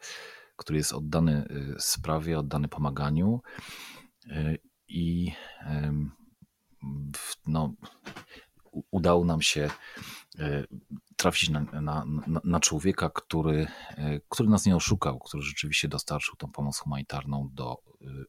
który 0.56 0.78
jest 0.78 0.94
oddany 0.94 1.48
y, 1.78 1.80
sprawie, 1.80 2.40
oddany 2.40 2.68
pomaganiu 2.68 3.42
y, 4.26 4.60
i 4.88 5.32
no, 7.48 7.74
udało 8.92 9.26
nam 9.26 9.42
się 9.42 9.70
y, 9.70 9.70
trafić 11.16 11.50
na, 11.50 11.62
na, 11.82 12.06
na, 12.44 12.60
człowieka, 12.60 13.10
który, 13.10 13.68
który 14.30 14.50
nas 14.50 14.66
nie 14.66 14.76
oszukał, 14.76 15.20
który 15.20 15.44
rzeczywiście 15.44 15.88
dostarczył 15.88 16.36
tą 16.36 16.52
pomoc 16.52 16.78
humanitarną 16.78 17.50
do 17.54 17.76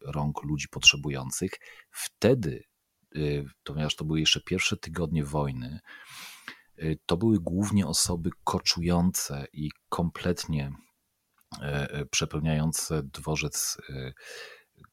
rąk 0.05 0.43
ludzi 0.43 0.69
potrzebujących. 0.69 1.51
Wtedy, 1.91 2.65
ponieważ 3.65 3.97
to 3.97 4.05
były 4.05 4.21
jeszcze 4.21 4.41
pierwsze 4.41 4.77
tygodnie 4.77 5.25
wojny, 5.25 5.81
to 7.07 7.17
były 7.17 7.41
głównie 7.41 7.87
osoby 7.87 8.31
koczujące 8.45 9.47
i 9.53 9.71
kompletnie 9.89 10.73
przepełniające 12.11 13.03
dworzec 13.03 13.77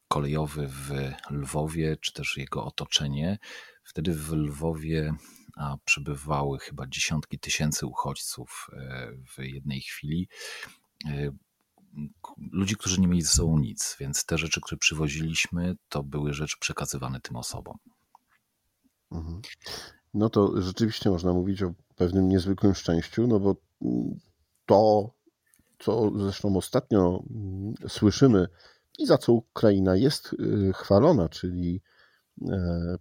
kolejowy 0.08 0.68
w 0.68 0.90
Lwowie, 1.30 1.96
czy 1.96 2.12
też 2.12 2.36
jego 2.36 2.64
otoczenie. 2.64 3.38
Wtedy 3.84 4.14
w 4.14 4.32
Lwowie 4.32 5.14
przebywały 5.84 6.58
chyba 6.58 6.86
dziesiątki 6.86 7.38
tysięcy 7.38 7.86
uchodźców 7.86 8.70
w 9.36 9.42
jednej 9.42 9.80
chwili. 9.80 10.28
Ludzi, 12.52 12.76
którzy 12.76 13.00
nie 13.00 13.08
mieli 13.08 13.22
ze 13.22 13.30
sobą 13.30 13.58
nic, 13.58 13.96
więc 14.00 14.24
te 14.24 14.38
rzeczy, 14.38 14.60
które 14.60 14.78
przywoziliśmy, 14.78 15.76
to 15.88 16.02
były 16.02 16.32
rzeczy 16.32 16.56
przekazywane 16.60 17.20
tym 17.20 17.36
osobom. 17.36 17.78
Mhm. 19.12 19.42
No 20.14 20.30
to 20.30 20.62
rzeczywiście 20.62 21.10
można 21.10 21.32
mówić 21.32 21.62
o 21.62 21.72
pewnym 21.96 22.28
niezwykłym 22.28 22.74
szczęściu, 22.74 23.26
no 23.26 23.40
bo 23.40 23.56
to 24.66 25.10
co 25.78 26.10
zresztą 26.18 26.56
ostatnio 26.56 27.22
mm, 27.30 27.74
słyszymy 27.88 28.48
i 28.98 29.06
za 29.06 29.18
co 29.18 29.32
Ukraina 29.32 29.96
jest 29.96 30.32
y, 30.32 30.72
chwalona, 30.74 31.28
czyli 31.28 31.82
e, 32.42 32.96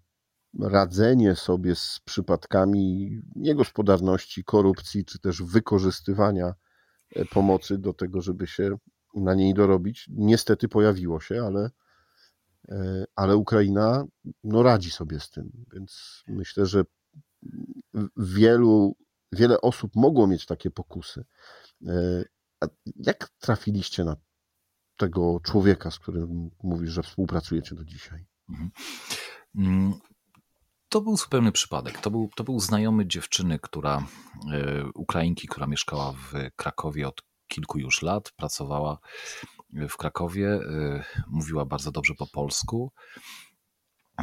radzenie 0.60 1.36
sobie 1.36 1.76
z 1.76 2.00
przypadkami 2.06 3.10
niegospodarności, 3.36 4.44
korupcji, 4.44 5.06
czy 5.06 5.20
też 5.20 5.44
wykorzystywania 5.44 6.54
e, 7.16 7.26
pomocy 7.26 7.78
do 7.78 7.94
tego, 7.94 8.22
żeby 8.22 8.48
się 8.48 8.78
na 9.16 9.34
niej 9.34 9.54
dorobić. 9.54 10.10
Niestety 10.10 10.68
pojawiło 10.68 11.20
się, 11.20 11.44
ale, 11.44 11.70
e, 12.70 13.06
ale 13.16 13.38
Ukraina 13.38 14.06
no, 14.44 14.64
radzi 14.64 14.92
sobie 14.92 15.20
z 15.20 15.30
tym, 15.30 15.52
więc 15.74 16.24
myślę, 16.28 16.66
że 16.66 16.84
wielu, 18.18 18.96
wiele 19.32 19.62
osób 19.62 19.96
mogło 19.96 20.28
mieć 20.28 20.46
takie 20.46 20.72
pokusy. 20.72 21.26
A 22.62 22.66
jak 22.96 23.30
trafiliście 23.40 24.04
na 24.04 24.16
tego 24.98 25.40
człowieka, 25.44 25.92
z 25.92 26.00
którym 26.00 26.50
mówisz, 26.64 26.92
że 26.92 27.04
współpracujecie 27.04 27.76
do 27.76 27.86
dzisiaj? 27.86 28.26
Mhm. 28.50 28.72
To 30.94 31.02
był 31.02 31.18
zupełny 31.18 31.52
przypadek. 31.52 32.02
To 32.02 32.12
był, 32.12 32.30
to 32.36 32.44
był 32.44 32.60
znajomy 32.60 33.08
dziewczyny, 33.08 33.60
która, 33.60 34.08
e, 34.52 34.86
Ukrainki, 34.96 35.48
która 35.48 35.68
mieszkała 35.68 36.12
w 36.12 36.34
Krakowie 36.56 37.08
od 37.08 37.22
kilku 37.48 37.80
już 37.80 38.02
lat, 38.02 38.32
pracowała 38.36 38.98
w 39.90 39.98
Krakowie, 39.98 40.48
e, 40.48 41.04
mówiła 41.28 41.66
bardzo 41.66 41.92
dobrze 41.92 42.14
po 42.14 42.28
polsku 42.28 42.92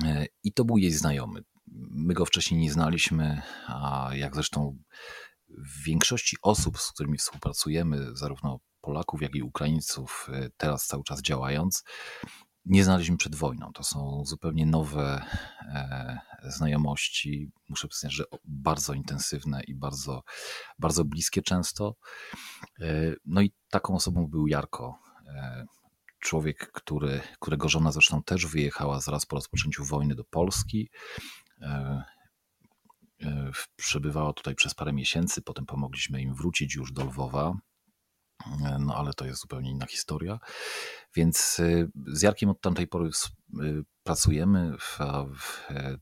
e, 0.05 0.27
i 0.43 0.53
to 0.53 0.65
był 0.65 0.79
jej 0.79 0.91
znajomy. 0.91 1.43
My 1.91 2.15
go 2.15 2.27
wcześniej 2.27 2.61
nie 2.61 2.73
znaliśmy, 2.73 3.43
a 3.67 4.11
jak 4.15 4.35
zresztą 4.35 4.77
w 5.49 5.85
większości 5.85 6.37
osób, 6.43 6.79
z 6.79 6.93
którymi 6.93 7.19
współpracujemy, 7.19 8.17
zarówno 8.17 8.61
Polaków, 8.81 9.23
jak 9.23 9.35
i 9.35 9.43
Ukraińców, 9.43 10.29
teraz 10.57 10.87
cały 10.87 11.05
czas 11.05 11.23
działając, 11.23 11.85
nie 12.65 12.85
znaliśmy 12.85 13.17
przed 13.17 13.35
wojną. 13.35 13.73
To 13.73 13.85
są 13.85 14.23
zupełnie 14.25 14.67
nowe 14.67 15.25
e, 15.63 16.19
znajomości. 16.45 17.51
Muszę 17.69 17.89
przyznać, 17.89 18.13
że 18.13 18.25
bardzo 18.45 18.95
intensywne 18.95 19.63
i 19.65 19.75
bardzo, 19.75 20.23
bardzo 20.79 21.05
bliskie 21.05 21.43
często. 21.43 21.97
E, 22.81 23.13
no 23.27 23.41
i 23.41 23.53
taką 23.71 23.95
osobą 23.95 24.27
był 24.27 24.47
Jarko. 24.47 24.99
E, 25.27 25.67
człowiek, 26.21 26.73
który, 26.73 27.21
którego 27.41 27.69
żona 27.69 27.93
zresztą 27.93 28.23
też 28.23 28.47
wyjechała 28.47 29.01
zaraz 29.01 29.27
po 29.27 29.37
rozpoczęciu 29.37 29.85
wojny 29.85 30.15
do 30.15 30.25
Polski. 30.25 30.91
Przebywała 33.77 34.33
tutaj 34.33 34.55
przez 34.55 34.75
parę 34.75 34.93
miesięcy, 34.93 35.43
potem 35.43 35.67
pomogliśmy 35.67 36.23
im 36.23 36.35
wrócić 36.35 36.75
już 36.75 36.93
do 36.93 37.05
Lwowa. 37.05 37.55
E, 38.47 38.79
no 38.79 38.95
ale 38.95 39.13
to 39.15 39.25
jest 39.25 39.41
zupełnie 39.41 39.71
inna 39.71 39.87
historia. 39.87 40.39
Więc 41.15 41.61
e, 41.61 41.89
z 42.07 42.23
Jarkiem 42.23 42.51
od 42.51 42.61
tamtej 42.61 42.87
pory 42.87 43.11
pracujemy. 44.03 44.77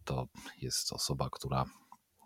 To 0.05 0.27
jest 0.61 0.93
osoba, 0.93 1.29
która 1.33 1.65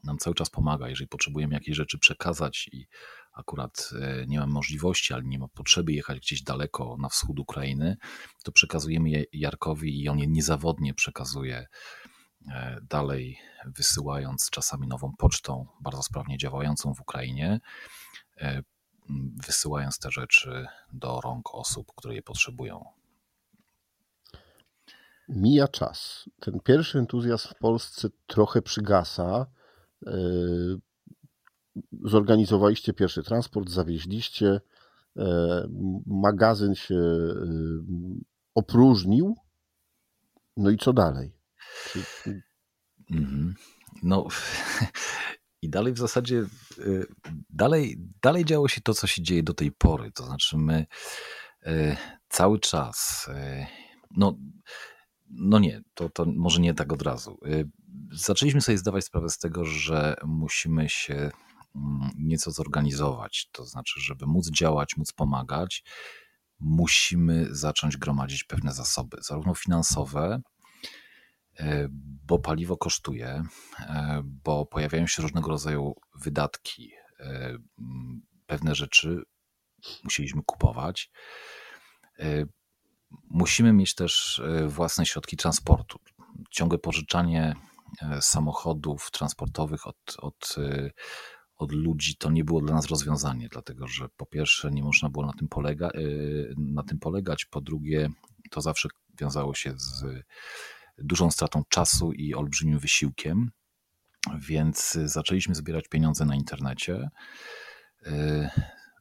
nam 0.05 0.19
cały 0.19 0.35
czas 0.35 0.51
pomaga. 0.51 0.89
Jeżeli 0.89 1.09
potrzebujemy 1.09 1.55
jakieś 1.55 1.77
rzeczy 1.77 1.99
przekazać 1.99 2.69
i 2.73 2.87
akurat 3.33 3.91
nie 4.27 4.39
mam 4.39 4.51
możliwości, 4.51 5.15
ale 5.15 5.23
nie 5.23 5.39
ma 5.39 5.49
potrzeby 5.49 5.93
jechać 5.93 6.19
gdzieś 6.19 6.43
daleko 6.43 6.97
na 7.01 7.09
wschód 7.09 7.39
Ukrainy, 7.39 7.97
to 8.45 8.53
przekazujemy 8.53 9.11
je 9.11 9.25
Jarkowi 9.33 10.03
i 10.03 10.09
on 10.09 10.19
je 10.19 10.27
niezawodnie 10.27 10.95
przekazuje 10.95 11.67
E, 12.51 12.79
dalej 12.91 13.39
wysyłając 13.67 14.51
czasami 14.51 14.89
nową 14.89 15.13
pocztą, 15.19 15.67
bardzo 15.81 16.03
sprawnie 16.03 16.39
działającą 16.39 16.95
w 16.95 17.01
Ukrainie, 17.01 17.61
e, 18.37 18.63
wysyłając 19.47 19.99
te 19.99 20.11
rzeczy 20.11 20.67
do 20.93 21.21
rąk 21.21 21.55
osób, 21.55 21.93
które 21.97 22.15
je 22.15 22.23
potrzebują. 22.23 22.85
Mija 25.29 25.69
czas. 25.69 26.29
Ten 26.41 26.61
pierwszy 26.61 26.99
entuzjazm 26.99 27.49
w 27.49 27.59
Polsce 27.59 28.09
trochę 28.27 28.63
przygasa. 28.63 29.47
E, 30.07 30.13
zorganizowaliście 32.05 32.93
pierwszy 32.93 33.23
transport, 33.23 33.71
zawieźliście, 33.71 34.61
magazyn 36.07 36.75
się 36.75 37.01
opróżnił. 38.55 39.37
No 40.57 40.71
i 40.71 40.77
co 40.77 40.93
dalej? 40.93 41.37
Mhm. 43.11 43.55
No, 44.03 44.27
I 45.63 45.71
dalej 45.71 45.93
w 45.93 45.99
zasadzie, 45.99 46.45
dalej, 47.51 47.97
dalej 48.23 48.45
działo 48.45 48.69
się 48.69 48.81
to, 48.81 48.95
co 48.95 49.07
się 49.07 49.23
dzieje 49.23 49.43
do 49.43 49.55
tej 49.55 49.73
pory. 49.73 50.13
To 50.13 50.27
znaczy, 50.27 50.57
my 50.57 50.87
cały 52.29 52.61
czas, 52.61 53.27
no, 54.11 54.39
no 55.31 55.59
nie, 55.59 55.83
to, 55.95 56.09
to 56.09 56.25
może 56.25 56.61
nie 56.61 56.75
tak 56.75 56.93
od 56.93 57.03
razu. 57.03 57.39
Zaczęliśmy 58.13 58.61
sobie 58.61 58.79
zdawać 58.79 59.05
sprawę 59.05 59.29
z 59.29 59.39
tego, 59.39 59.65
że 59.65 60.17
musimy 60.25 60.89
się 60.89 61.15
mm, 61.15 62.11
nieco 62.19 62.51
zorganizować. 62.51 63.49
To 63.53 63.65
znaczy, 63.65 64.01
żeby 64.01 64.27
móc 64.27 64.51
działać, 64.51 64.97
móc 64.97 65.13
pomagać, 65.13 65.85
musimy 66.61 67.47
zacząć 67.51 67.97
gromadzić 67.97 68.45
pewne 68.45 68.73
zasoby, 68.73 69.17
zarówno 69.21 69.55
finansowe, 69.55 70.41
bo 72.27 72.39
paliwo 72.39 72.77
kosztuje, 72.77 73.45
e, 73.81 74.23
bo 74.25 74.67
pojawiają 74.67 75.07
się 75.07 75.23
różnego 75.23 75.51
rodzaju 75.51 75.95
wydatki. 76.15 76.93
E, 77.21 77.57
pewne 78.47 78.75
rzeczy 78.75 79.23
musieliśmy 80.05 80.43
kupować. 80.47 81.11
Musimy 83.31 83.73
mieć 83.73 83.95
też 83.95 84.43
własne 84.67 85.07
środki 85.07 85.37
transportu. 85.37 85.99
Ciągłe 86.51 86.79
pożyczanie 86.79 87.55
samochodów 88.21 89.11
transportowych 89.11 89.87
od, 89.87 90.17
od 90.19 90.57
od 91.57 91.73
ludzi, 91.73 92.17
to 92.17 92.31
nie 92.31 92.45
było 92.45 92.61
dla 92.61 92.75
nas 92.75 92.87
rozwiązanie, 92.87 93.49
dlatego 93.49 93.87
że 93.87 94.09
po 94.17 94.27
pierwsze 94.27 94.71
nie 94.71 94.83
można 94.83 95.11
było 95.11 95.27
na 95.27 95.33
tym, 95.33 95.49
polega, 95.49 95.91
na 96.57 96.83
tym 96.83 96.99
polegać, 96.99 97.45
po 97.45 97.61
drugie 97.61 98.09
to 98.51 98.61
zawsze 98.61 98.89
wiązało 99.21 99.55
się 99.55 99.75
z 99.77 100.05
dużą 101.03 101.31
stratą 101.31 101.63
czasu 101.69 102.13
i 102.13 102.35
olbrzymim 102.35 102.79
wysiłkiem, 102.79 103.51
więc 104.39 104.99
zaczęliśmy 105.05 105.55
zbierać 105.55 105.89
pieniądze 105.89 106.25
na 106.25 106.35
internecie. 106.35 107.09
Y, 108.07 108.49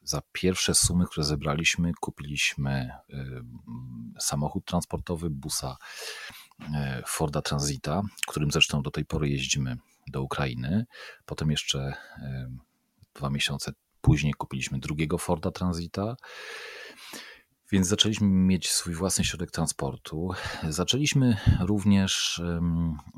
za 0.04 0.22
pierwsze 0.32 0.76
sumy, 0.76 1.06
które 1.06 1.24
zebraliśmy, 1.24 1.92
kupiliśmy 2.00 2.92
y, 3.10 3.16
samochód 4.20 4.66
transportowy, 4.66 5.30
busa 5.30 5.78
Forda 7.06 7.42
Transita, 7.42 8.02
którym 8.28 8.52
zresztą 8.52 8.82
do 8.82 8.92
tej 8.92 9.06
pory 9.06 9.30
jeździmy 9.30 9.78
do 10.08 10.22
Ukrainy. 10.22 10.86
Potem 11.26 11.52
jeszcze 11.52 11.94
dwa 13.14 13.30
miesiące 13.30 13.72
później 14.02 14.34
kupiliśmy 14.34 14.80
drugiego 14.80 15.18
Forda 15.18 15.52
Transita. 15.52 16.16
Więc 17.72 17.88
zaczęliśmy 17.88 18.28
mieć 18.28 18.72
swój 18.72 18.94
własny 18.94 19.26
środek 19.26 19.52
transportu. 19.52 20.30
Zaczęliśmy 20.70 21.38
również 21.60 22.42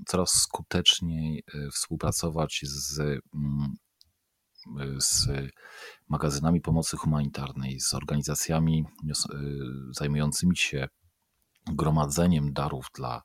coraz 0.08 0.32
skuteczniej 0.32 1.44
e, 1.54 1.70
współpracować 1.72 2.60
z, 2.64 3.00
mm, 3.00 3.74
z 4.98 5.28
magazynami 6.10 6.62
pomocy 6.62 6.98
humanitarnej, 6.98 7.80
z 7.80 7.94
organizacjami 7.94 8.86
e, 9.10 9.14
zajmującymi 9.92 10.58
się 10.58 10.88
gromadzeniem 11.68 12.54
darów 12.54 12.86
dla, 12.96 13.22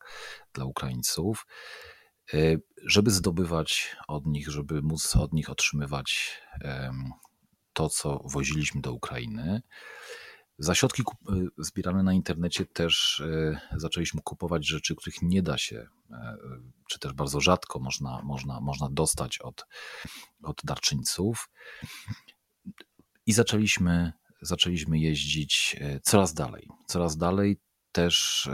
dla 0.52 0.64
Ukraińców. 0.64 1.46
E, 2.34 2.56
żeby 2.86 3.10
zdobywać 3.10 3.96
od 4.08 4.26
nich, 4.26 4.48
żeby 4.48 4.82
móc 4.82 5.16
od 5.16 5.32
nich 5.32 5.50
otrzymywać 5.50 6.40
to, 7.72 7.88
co 7.88 8.20
woziliśmy 8.24 8.80
do 8.80 8.92
Ukrainy. 8.92 9.62
Za 10.58 10.74
środki 10.74 11.02
e, 11.02 11.34
zbierane 11.58 12.02
na 12.02 12.12
internecie 12.12 12.66
też 12.66 13.20
e, 13.20 13.60
zaczęliśmy 13.76 14.20
kupować 14.24 14.66
rzeczy, 14.66 14.96
których 14.96 15.22
nie 15.22 15.42
da 15.42 15.58
się, 15.58 15.86
czy 16.88 16.98
też 16.98 17.12
bardzo 17.12 17.40
rzadko 17.40 17.78
można, 17.78 18.22
można, 18.22 18.60
można 18.60 18.88
dostać 18.90 19.38
od, 19.38 19.66
od 20.42 20.60
darczyńców. 20.64 21.50
I 23.26 23.32
zaczęliśmy, 23.32 24.12
zaczęliśmy 24.42 24.98
jeździć 24.98 25.76
coraz 26.02 26.34
dalej. 26.34 26.68
Coraz 26.86 27.16
dalej 27.16 27.60
też 27.92 28.48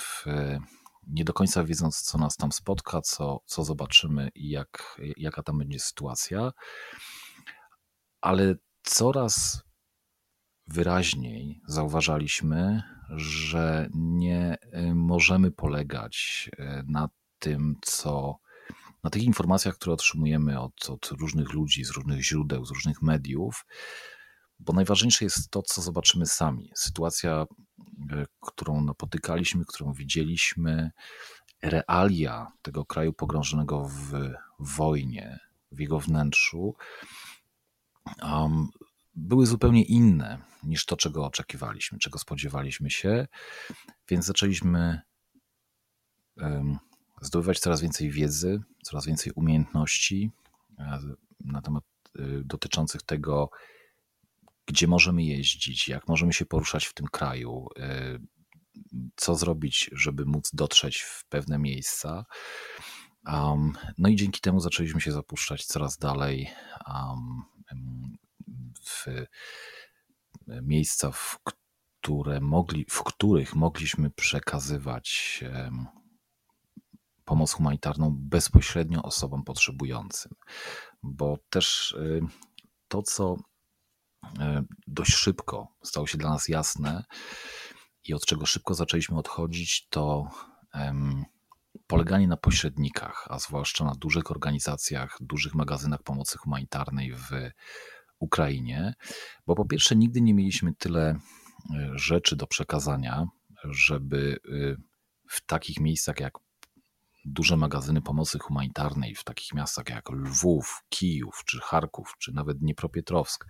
w 0.00 0.24
nie 1.06 1.24
do 1.24 1.32
końca 1.32 1.64
wiedząc, 1.64 2.02
co 2.02 2.18
nas 2.18 2.36
tam 2.36 2.52
spotka, 2.52 3.00
co, 3.00 3.40
co 3.46 3.64
zobaczymy 3.64 4.30
i 4.34 4.48
jak, 4.48 5.00
jaka 5.16 5.42
tam 5.42 5.58
będzie 5.58 5.78
sytuacja, 5.78 6.52
ale 8.20 8.54
coraz 8.82 9.62
wyraźniej 10.72 11.60
zauważaliśmy, 11.66 12.82
że 13.16 13.88
nie 13.94 14.56
y, 14.74 14.94
możemy 14.94 15.50
polegać 15.50 16.50
y, 16.58 16.84
na 16.86 17.08
tym, 17.38 17.76
co 17.82 18.38
na 19.04 19.10
tych 19.10 19.22
informacjach, 19.22 19.74
które 19.74 19.94
otrzymujemy 19.94 20.60
od, 20.60 20.90
od 20.90 21.10
różnych 21.10 21.52
ludzi, 21.52 21.84
z 21.84 21.90
różnych 21.90 22.24
źródeł, 22.24 22.64
z 22.64 22.70
różnych 22.70 23.02
mediów, 23.02 23.66
bo 24.58 24.72
najważniejsze 24.72 25.24
jest 25.24 25.50
to, 25.50 25.62
co 25.62 25.82
zobaczymy 25.82 26.26
sami. 26.26 26.70
Sytuacja 26.74 27.46
E, 28.10 28.26
którą 28.40 28.84
napotykaliśmy, 28.84 29.64
którą 29.64 29.92
widzieliśmy, 29.92 30.90
realia 31.62 32.52
tego 32.62 32.84
kraju 32.84 33.12
pogrążonego 33.12 33.88
w 33.88 34.34
wojnie, 34.58 35.38
w 35.72 35.80
jego 35.80 36.00
wnętrzu, 36.00 36.74
um, 38.22 38.68
były 39.14 39.46
zupełnie 39.46 39.84
inne 39.84 40.38
niż 40.62 40.86
to, 40.86 40.96
czego 40.96 41.26
oczekiwaliśmy, 41.26 41.98
czego 41.98 42.18
spodziewaliśmy 42.18 42.90
się, 42.90 43.26
więc 44.08 44.24
zaczęliśmy 44.24 45.00
zdobywać 47.20 47.58
coraz 47.58 47.80
więcej 47.80 48.10
wiedzy, 48.10 48.60
coraz 48.84 49.06
więcej 49.06 49.32
umiejętności 49.36 50.30
e, 50.78 50.98
na 51.40 51.62
temat 51.62 51.84
e, 52.18 52.22
dotyczących 52.44 53.02
tego, 53.02 53.50
gdzie 54.66 54.86
możemy 54.86 55.22
jeździć, 55.22 55.88
jak 55.88 56.08
możemy 56.08 56.32
się 56.32 56.46
poruszać 56.46 56.84
w 56.86 56.94
tym 56.94 57.06
kraju, 57.06 57.66
y, 57.78 58.20
co 59.16 59.34
zrobić, 59.34 59.90
żeby 59.92 60.26
móc 60.26 60.50
dotrzeć 60.52 61.00
w 61.00 61.24
pewne 61.28 61.58
miejsca. 61.58 62.24
No 63.98 64.08
i 64.08 64.16
dzięki 64.16 64.40
temu 64.40 64.60
zaczęliśmy 64.60 65.00
się 65.00 65.12
zapuszczać 65.12 65.64
coraz 65.64 65.98
dalej 65.98 66.50
w 68.84 69.06
miejsca, 70.62 71.10
w, 71.10 71.38
które 72.00 72.40
mogli, 72.40 72.86
w 72.90 73.02
których 73.02 73.54
mogliśmy 73.54 74.10
przekazywać 74.10 75.40
pomoc 77.24 77.52
humanitarną 77.52 78.16
bezpośrednio 78.18 79.02
osobom 79.02 79.44
potrzebującym. 79.44 80.32
Bo 81.02 81.38
też 81.50 81.92
y, 81.92 82.20
to, 82.88 83.02
co 83.02 83.36
E, 84.38 84.64
dość 84.86 85.14
szybko 85.14 85.68
stało 85.82 86.06
się 86.06 86.18
dla 86.18 86.30
nas 86.30 86.48
jasne 86.48 87.04
i 88.04 88.14
od 88.14 88.26
czego 88.26 88.46
szybko 88.46 88.74
zaczęliśmy 88.74 89.18
odchodzić, 89.18 89.86
to 89.90 90.28
poleganie 91.86 92.28
na 92.28 92.36
pośrednikach, 92.36 93.26
a 93.30 93.38
zwłaszcza 93.38 93.84
na 93.84 93.94
dużych 93.94 94.30
organizacjach, 94.30 95.16
dużych 95.20 95.54
magazynach 95.54 96.02
pomocy 96.02 96.38
humanitarnej 96.38 97.12
w 97.14 97.30
Ukrainie, 98.22 98.94
bo 99.46 99.54
po 99.54 99.64
pierwsze 99.64 99.96
nigdy 99.96 100.20
nie 100.20 100.34
mieliśmy 100.34 100.74
tyle 100.74 101.10
e, 101.10 101.18
rzeczy 101.94 102.36
do 102.36 102.46
przekazania, 102.46 103.26
żeby 103.64 104.40
y, 104.48 104.76
w 105.28 105.46
takich 105.46 105.80
miejscach 105.80 106.20
jak 106.20 106.38
duże 107.24 107.56
magazyny 107.56 108.02
pomocy 108.02 108.38
humanitarnej 108.38 109.14
w 109.14 109.24
takich 109.24 109.54
miastach 109.54 109.88
jak 109.88 110.10
Lwów, 110.10 110.84
Kijów, 110.88 111.42
czy 111.46 111.60
Charków, 111.60 112.14
czy 112.18 112.32
nawet 112.32 112.58
Dniepropietrowsk, 112.58 113.46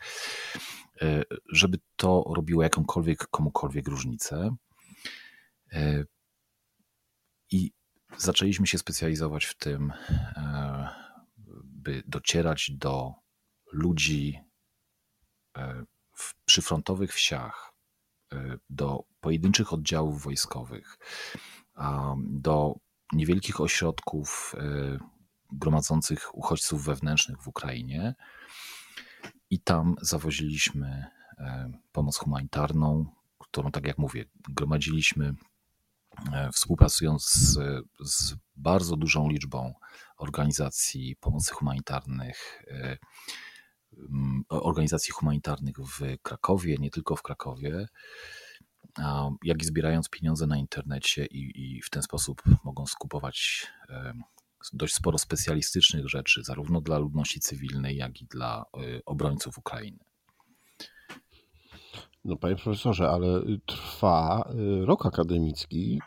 e, 1.03 1.23
żeby 1.53 1.79
to 1.97 2.25
robiło 2.37 2.63
jakąkolwiek, 2.63 3.27
komukolwiek 3.27 3.89
różnicę. 3.89 4.57
E, 5.73 6.05
I 7.51 7.73
zaczęliśmy 8.17 8.67
się 8.67 8.79
specjalizować 8.79 9.45
w 9.45 9.57
tym, 9.57 9.93
e, 10.37 10.89
by 11.65 12.03
docierać 12.07 12.71
do 12.75 13.13
ludzi 13.73 14.41
w 16.15 16.35
przyfrontowych 16.45 17.15
wsiach, 17.15 17.73
do 18.71 19.05
pojedynczych 19.21 19.73
oddziałów 19.73 20.23
wojskowych, 20.23 20.99
do 22.19 22.75
niewielkich 23.13 23.61
ośrodków 23.61 24.55
e, 24.59 24.99
gromadzących 25.53 26.35
uchodźców 26.35 26.85
wewnętrznych 26.85 27.43
w 27.43 27.49
Ukrainie. 27.49 28.15
I 29.51 29.61
tam 29.61 29.95
zawoziliśmy 30.01 31.07
e, 31.39 31.73
pomoc 31.93 32.17
humanitarną, 32.17 33.07
którą, 33.39 33.71
tak 33.71 33.87
jak 33.87 33.99
mówię, 33.99 34.25
gromadziliśmy 34.49 35.35
e, 36.33 36.51
współpracując 36.53 37.33
z, 37.33 37.59
z 38.01 38.35
bardzo 38.57 38.97
dużą 38.97 39.29
liczbą 39.29 39.75
organizacji 40.17 41.17
pomocy 41.17 41.55
humanitarnych, 41.55 42.65
organizacji 44.49 45.13
humanitarnych 45.13 45.77
w 45.77 46.01
Krakowie, 46.23 46.77
nie 46.81 46.91
tylko 46.91 47.17
w 47.17 47.23
Krakowie, 47.23 47.87
jak 49.45 49.63
i 49.63 49.65
zbierając 49.65 50.09
pieniądze 50.09 50.47
na 50.47 50.57
internecie 50.57 51.27
i, 51.27 51.53
i 51.57 51.83
w 51.83 51.91
ten 51.91 52.03
sposób 52.03 52.43
mogą 52.65 52.87
skupować 52.87 53.67
dość 54.73 54.95
sporo 54.95 55.19
specjalistycznych 55.19 56.09
rzeczy, 56.09 56.45
zarówno 56.45 56.81
dla 56.81 56.99
ludności 56.99 57.41
cywilnej, 57.41 57.97
jak 57.97 58.21
i 58.21 58.27
dla 58.27 58.65
obrońców 59.07 59.59
Ukrainy. 59.59 59.99
No, 62.25 62.37
panie 62.37 62.57
profesorze, 62.57 63.09
ale 63.09 63.43
trwa 63.67 64.53
rok 64.85 65.07
akademicki. 65.07 66.01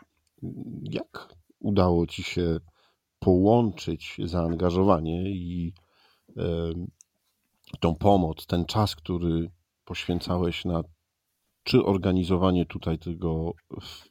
Jak 0.82 1.34
udało 1.58 2.06
ci 2.06 2.22
się 2.22 2.60
połączyć 3.18 4.16
zaangażowanie 4.24 5.30
i 5.30 5.72
tą 7.80 7.94
pomoc, 7.94 8.46
ten 8.46 8.64
czas, 8.64 8.96
który 8.96 9.50
poświęcałeś 9.84 10.64
na 10.64 10.82
czy 11.62 11.84
organizowanie 11.84 12.66
tutaj 12.66 12.98
tego 12.98 13.52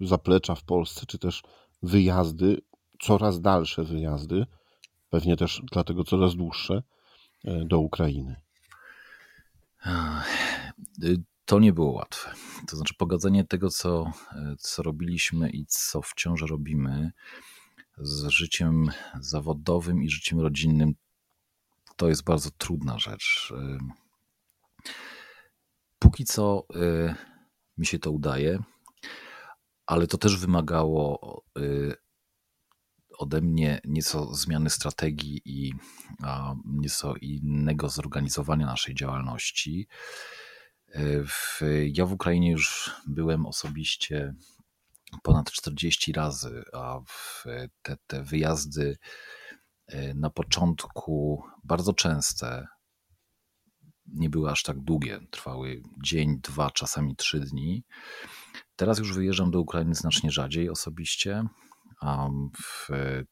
zaplecza 0.01 0.55
w 0.55 0.63
Polsce, 0.63 1.05
czy 1.05 1.19
też 1.19 1.43
wyjazdy, 1.83 2.61
coraz 3.01 3.41
dalsze 3.41 3.83
wyjazdy, 3.83 4.45
pewnie 5.09 5.37
też 5.37 5.61
dlatego 5.71 6.03
coraz 6.03 6.35
dłuższe, 6.35 6.83
e, 7.45 7.65
do 7.65 7.79
Ukrainy? 7.79 8.35
To 11.45 11.59
nie 11.59 11.73
było 11.73 11.91
łatwe. 11.91 12.31
To 12.67 12.75
znaczy, 12.75 12.93
pogodzenie 12.93 13.43
tego, 13.43 13.69
co, 13.69 14.11
e, 14.31 14.55
co 14.59 14.83
robiliśmy 14.83 15.49
i 15.49 15.65
co 15.65 16.01
wciąż 16.01 16.41
robimy, 16.41 17.11
z 17.97 18.27
życiem 18.27 18.91
zawodowym 19.19 20.03
i 20.03 20.09
życiem 20.09 20.39
rodzinnym, 20.39 20.95
to 21.95 22.09
jest 22.09 22.23
bardzo 22.23 22.49
trudna 22.57 22.99
rzecz. 22.99 23.53
Y, 23.57 23.77
póki 25.99 26.25
co 26.25 26.65
y, 26.75 27.15
mi 27.77 27.85
się 27.85 27.99
to 27.99 28.11
udaje, 28.11 28.63
ale 29.85 30.07
to 30.07 30.17
też 30.17 30.37
wymagało 30.37 31.43
y, 31.57 31.95
ode 33.17 33.41
mnie 33.41 33.81
nieco 33.85 34.33
zmiany 34.33 34.69
strategii 34.69 35.41
i 35.45 35.73
nieco 36.65 37.15
innego 37.15 37.89
zorganizowania 37.89 38.65
naszej 38.65 38.95
działalności. 38.95 39.87
W, 41.27 41.61
ja 41.93 42.05
w 42.05 42.13
Ukrainie 42.13 42.51
już 42.51 42.91
byłem 43.07 43.45
osobiście 43.45 44.35
ponad 45.23 45.51
40 45.51 46.13
razy, 46.13 46.63
a 46.73 46.99
te, 47.81 47.97
te 48.07 48.23
wyjazdy 48.23 48.97
na 50.15 50.29
początku 50.29 51.43
bardzo 51.63 51.93
częste, 51.93 52.67
nie 54.05 54.29
były 54.29 54.51
aż 54.51 54.63
tak 54.63 54.79
długie, 54.79 55.19
trwały 55.31 55.81
dzień, 56.03 56.39
dwa, 56.41 56.71
czasami 56.71 57.15
trzy 57.15 57.39
dni. 57.39 57.83
Teraz 58.75 58.99
już 58.99 59.13
wyjeżdżam 59.13 59.51
do 59.51 59.61
Ukrainy 59.61 59.95
znacznie 59.95 60.31
rzadziej 60.31 60.69
osobiście, 60.69 61.43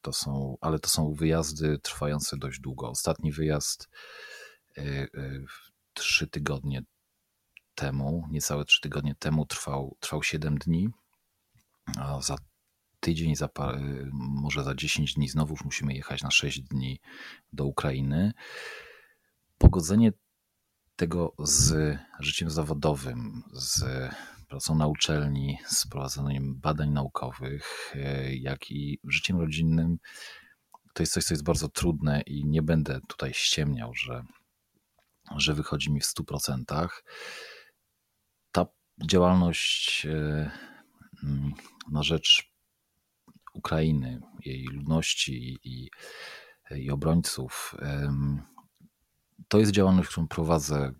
to 0.01 0.13
są, 0.13 0.57
ale 0.61 0.79
to 0.79 0.89
są 0.89 1.13
wyjazdy 1.13 1.79
trwające 1.79 2.37
dość 2.37 2.59
długo. 2.59 2.89
Ostatni 2.89 3.31
wyjazd 3.31 3.89
e, 4.77 4.81
e, 4.81 5.07
trzy 5.93 6.27
tygodnie 6.27 6.81
temu, 7.75 8.27
niecałe 8.31 8.65
trzy 8.65 8.81
tygodnie 8.81 9.15
temu 9.15 9.45
trwał, 9.45 9.97
trwał 9.99 10.23
7 10.23 10.57
dni 10.57 10.89
za 12.19 12.35
tydzień, 13.03 13.35
za 13.35 13.47
parę, 13.47 14.09
może 14.11 14.63
za 14.63 14.75
10 14.75 15.13
dni 15.13 15.29
znowuż 15.29 15.63
musimy 15.63 15.93
jechać 15.93 16.23
na 16.23 16.31
6 16.31 16.61
dni 16.61 16.99
do 17.53 17.65
Ukrainy. 17.65 18.33
Pogodzenie 19.57 20.11
tego 20.95 21.33
z 21.39 21.97
życiem 22.19 22.49
zawodowym, 22.49 23.43
z 23.53 23.83
pracą 24.47 24.75
na 24.75 24.87
uczelni, 24.87 25.57
z 25.65 25.87
prowadzeniem 25.87 26.55
badań 26.55 26.89
naukowych, 26.89 27.95
jak 28.29 28.71
i 28.71 28.99
życiem 29.03 29.39
rodzinnym, 29.39 29.97
to 30.93 31.03
jest 31.03 31.13
coś, 31.13 31.23
co 31.23 31.33
jest 31.33 31.43
bardzo 31.43 31.69
trudne 31.69 32.21
i 32.21 32.45
nie 32.45 32.61
będę 32.61 32.99
tutaj 33.07 33.33
ściemniał, 33.33 33.93
że, 33.93 34.23
że 35.35 35.53
wychodzi 35.53 35.91
mi 35.91 35.99
w 35.99 36.05
100%. 36.05 36.87
Ta 38.51 38.65
działalność 39.05 40.05
e, 40.05 40.51
mm, 41.23 41.53
na 41.91 42.03
rzecz 42.03 42.52
Ukrainy, 43.53 44.19
jej 44.45 44.63
ludności 44.63 45.59
i, 45.63 45.89
i 46.75 46.91
obrońców. 46.91 47.75
To 49.47 49.59
jest 49.59 49.71
działalność, 49.71 50.09
którą 50.09 50.27
prowadzę 50.27 50.93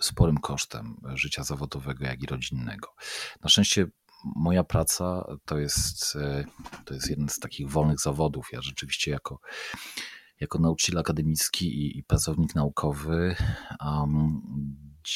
sporym 0.00 0.38
kosztem 0.38 0.96
życia 1.14 1.44
zawodowego, 1.44 2.04
jak 2.04 2.22
i 2.22 2.26
rodzinnego. 2.26 2.88
Na 3.42 3.48
szczęście 3.48 3.86
moja 4.24 4.64
praca 4.64 5.24
to 5.44 5.58
jest, 5.58 6.16
e, 6.16 6.44
to 6.84 6.94
jest 6.94 7.10
jeden 7.10 7.28
z 7.28 7.38
takich 7.38 7.70
wolnych 7.70 8.00
zawodów. 8.00 8.48
Ja 8.52 8.62
rzeczywiście 8.62 9.10
jako, 9.10 9.40
jako 10.40 10.58
nauczyciel 10.58 10.98
akademicki 10.98 11.66
i, 11.66 11.98
i 11.98 12.04
pracownik 12.04 12.54
naukowy 12.54 13.36
um, 13.80 14.42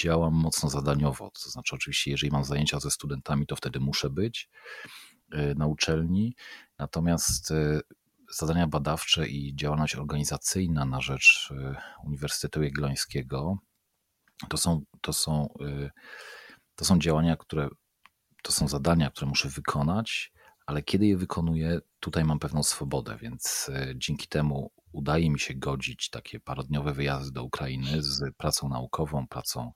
działam 0.02 0.34
mocno 0.34 0.70
zadaniowo. 0.70 1.30
To 1.30 1.50
znaczy, 1.50 1.74
oczywiście, 1.74 2.10
jeżeli 2.10 2.32
mam 2.32 2.44
zajęcia 2.44 2.80
ze 2.80 2.90
studentami, 2.90 3.46
to 3.46 3.56
wtedy 3.56 3.80
muszę 3.80 4.10
być 4.10 4.50
na 5.56 5.66
uczelni. 5.66 6.34
Natomiast 6.78 7.50
e, 7.50 7.80
zadania 8.30 8.66
badawcze 8.66 9.28
i 9.28 9.56
działalność 9.56 9.96
organizacyjna 9.96 10.84
na 10.84 11.00
rzecz 11.00 11.52
e, 11.56 11.76
Uniwersytetu 12.04 12.62
Jagiellońskiego 12.62 13.58
to 14.48 14.56
są, 14.56 14.82
to 15.00 15.12
są, 15.12 15.54
to 16.74 16.84
są 16.84 16.98
działania, 16.98 17.36
które 17.36 17.68
to 18.42 18.52
są 18.52 18.68
zadania, 18.68 19.10
które 19.10 19.26
muszę 19.26 19.48
wykonać, 19.48 20.32
ale 20.66 20.82
kiedy 20.82 21.06
je 21.06 21.16
wykonuję, 21.16 21.80
tutaj 22.00 22.24
mam 22.24 22.38
pewną 22.38 22.62
swobodę, 22.62 23.16
więc 23.20 23.70
dzięki 23.94 24.28
temu 24.28 24.70
udaje 24.92 25.30
mi 25.30 25.40
się 25.40 25.54
godzić 25.54 26.10
takie 26.10 26.40
parodniowe 26.40 26.92
wyjazdy 26.92 27.32
do 27.32 27.44
Ukrainy 27.44 28.02
z 28.02 28.34
pracą 28.36 28.68
naukową, 28.68 29.26
pracą 29.28 29.72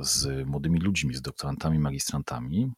z 0.00 0.48
młodymi 0.48 0.80
ludźmi, 0.80 1.14
z 1.14 1.22
doktorantami, 1.22 1.78
magistrantami, 1.78 2.72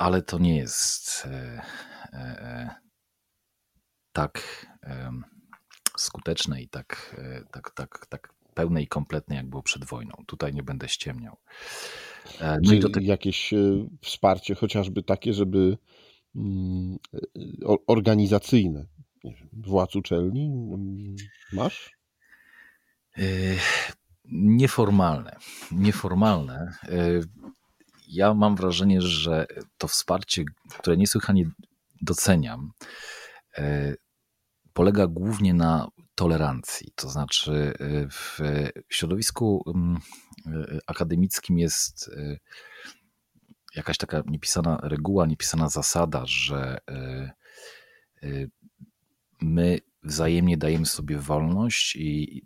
ale 0.00 0.22
to 0.22 0.38
nie 0.38 0.56
jest 0.56 1.26
e, 1.26 1.62
e, 2.12 2.16
e, 2.16 2.70
tak 4.12 4.66
skuteczne 5.96 6.62
i 6.62 6.68
tak, 6.68 7.16
tak, 7.52 7.70
tak, 7.70 8.06
tak 8.08 8.34
pełne 8.54 8.82
i 8.82 8.86
kompletne, 8.86 9.36
jak 9.36 9.50
było 9.50 9.62
przed 9.62 9.84
wojną. 9.84 10.14
Tutaj 10.26 10.54
nie 10.54 10.62
będę 10.62 10.88
ściemniał. 10.88 11.36
No 12.62 12.72
i 12.72 12.80
te... 12.80 13.02
jakieś 13.02 13.54
wsparcie, 14.02 14.54
chociażby 14.54 15.02
takie, 15.02 15.34
żeby 15.34 15.78
mm, 16.36 16.98
organizacyjne, 17.86 18.86
władz 19.52 19.96
uczelni 19.96 20.46
mm, 20.46 21.16
masz? 21.52 21.90
Nieformalne. 24.32 25.36
Nieformalne. 25.72 26.72
E, 28.10 28.14
ja 28.14 28.34
mam 28.34 28.56
wrażenie, 28.56 29.02
że 29.02 29.46
to 29.78 29.88
wsparcie, 29.88 30.44
które 30.78 30.96
niesłychanie 30.96 31.50
doceniam, 32.02 32.72
e, 33.58 33.94
polega 34.72 35.06
głównie 35.06 35.54
na 35.54 35.88
tolerancji. 36.14 36.92
To 36.94 37.08
znaczy, 37.08 37.72
w 38.10 38.38
środowisku 38.88 39.62
mm, 39.74 39.98
akademickim 40.86 41.58
jest 41.58 42.10
jakaś 43.74 43.98
taka 43.98 44.22
niepisana 44.26 44.80
reguła, 44.82 45.26
niepisana 45.26 45.68
zasada, 45.68 46.22
że 46.26 46.78
my 49.40 49.78
wzajemnie 50.02 50.56
dajemy 50.56 50.86
sobie 50.86 51.18
wolność 51.18 51.96
i 51.96 52.42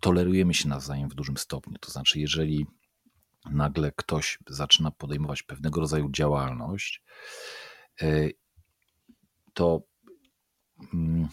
tolerujemy 0.00 0.54
się 0.54 0.68
nawzajem 0.68 1.08
w 1.08 1.14
dużym 1.14 1.36
stopniu. 1.36 1.78
To 1.80 1.90
znaczy, 1.90 2.20
jeżeli 2.20 2.66
nagle 3.50 3.92
ktoś 3.96 4.38
zaczyna 4.46 4.90
podejmować 4.90 5.42
pewnego 5.42 5.80
rodzaju 5.80 6.10
działalność, 6.10 7.02
e, 8.02 8.28
to 9.54 9.82
mm, 10.94 11.28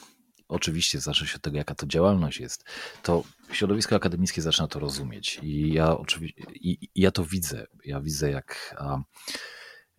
oczywiście 0.47 1.00
zacznie 1.00 1.28
się 1.28 1.36
od 1.36 1.41
tego, 1.41 1.58
jaka 1.58 1.76
to 1.76 1.86
działalność 1.86 2.39
jest, 2.39 2.63
to 3.04 3.24
środowisko 3.52 3.95
akademickie 3.95 4.41
zaczyna 4.41 4.67
to 4.67 4.80
rozumieć. 4.80 5.39
I 5.43 5.74
ja 5.74 5.97
oczywiście 5.97 6.43
i, 6.54 6.89
i 6.95 7.02
ja 7.02 7.12
to 7.12 7.26
widzę. 7.26 7.67
Ja 7.86 8.02
widzę, 8.02 8.32
jak, 8.32 8.76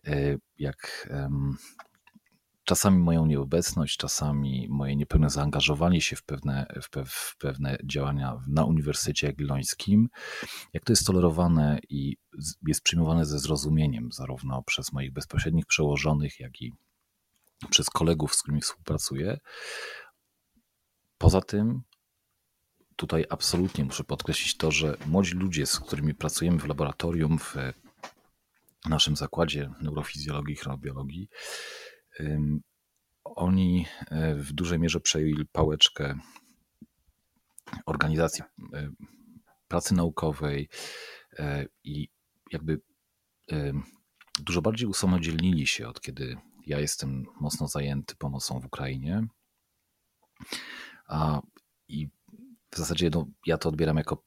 e, 0.07 0.37
jak 0.57 1.09
czasami 2.63 2.97
moją 2.97 3.25
nieobecność, 3.25 3.97
czasami 3.97 4.67
moje 4.69 4.95
niepełne 4.95 5.29
zaangażowanie 5.29 6.01
się 6.01 6.15
w 6.15 6.23
pewne, 6.23 6.65
w, 6.81 6.89
pe, 6.89 7.05
w 7.05 7.35
pewne 7.39 7.77
działania 7.83 8.41
na 8.47 8.65
Uniwersytecie 8.65 9.27
Jagiellońskim, 9.27 10.09
jak 10.73 10.83
to 10.83 10.91
jest 10.93 11.05
tolerowane 11.05 11.79
i 11.89 12.17
jest 12.67 12.81
przyjmowane 12.81 13.25
ze 13.25 13.39
zrozumieniem, 13.39 14.11
zarówno 14.11 14.63
przez 14.63 14.93
moich 14.93 15.13
bezpośrednich 15.13 15.65
przełożonych, 15.65 16.39
jak 16.39 16.61
i 16.61 16.73
przez 17.69 17.89
kolegów, 17.89 18.35
z 18.35 18.41
którymi 18.41 18.61
współpracuję. 18.61 19.39
Poza 21.17 21.41
tym, 21.41 21.81
tutaj 22.95 23.25
absolutnie 23.29 23.85
muszę 23.85 24.03
podkreślić 24.03 24.57
to, 24.57 24.71
że 24.71 24.97
młodzi 25.05 25.33
ludzie, 25.35 25.65
z 25.65 25.79
którymi 25.79 26.15
pracujemy 26.15 26.59
w 26.59 26.67
laboratorium, 26.67 27.39
w 27.39 27.55
naszym 28.85 29.15
zakładzie 29.15 29.71
neurofizjologii 29.81 30.53
i 30.53 30.57
chronobiologii, 30.57 31.29
oni 33.23 33.85
w 34.35 34.53
dużej 34.53 34.79
mierze 34.79 34.99
przejęli 34.99 35.45
pałeczkę 35.45 36.15
organizacji 37.85 38.43
pracy 39.67 39.93
naukowej 39.93 40.69
i 41.83 42.07
jakby 42.51 42.81
dużo 44.39 44.61
bardziej 44.61 44.87
usamodzielnili 44.87 45.67
się 45.67 45.87
od 45.87 46.01
kiedy 46.01 46.37
ja 46.65 46.79
jestem 46.79 47.25
mocno 47.41 47.67
zajęty 47.67 48.15
pomocą 48.15 48.59
w 48.59 48.65
Ukrainie. 48.65 49.27
A, 51.07 51.41
I 51.87 52.09
w 52.71 52.77
zasadzie 52.77 53.09
no, 53.09 53.25
ja 53.45 53.57
to 53.57 53.69
odbieram 53.69 53.97
jako, 53.97 54.23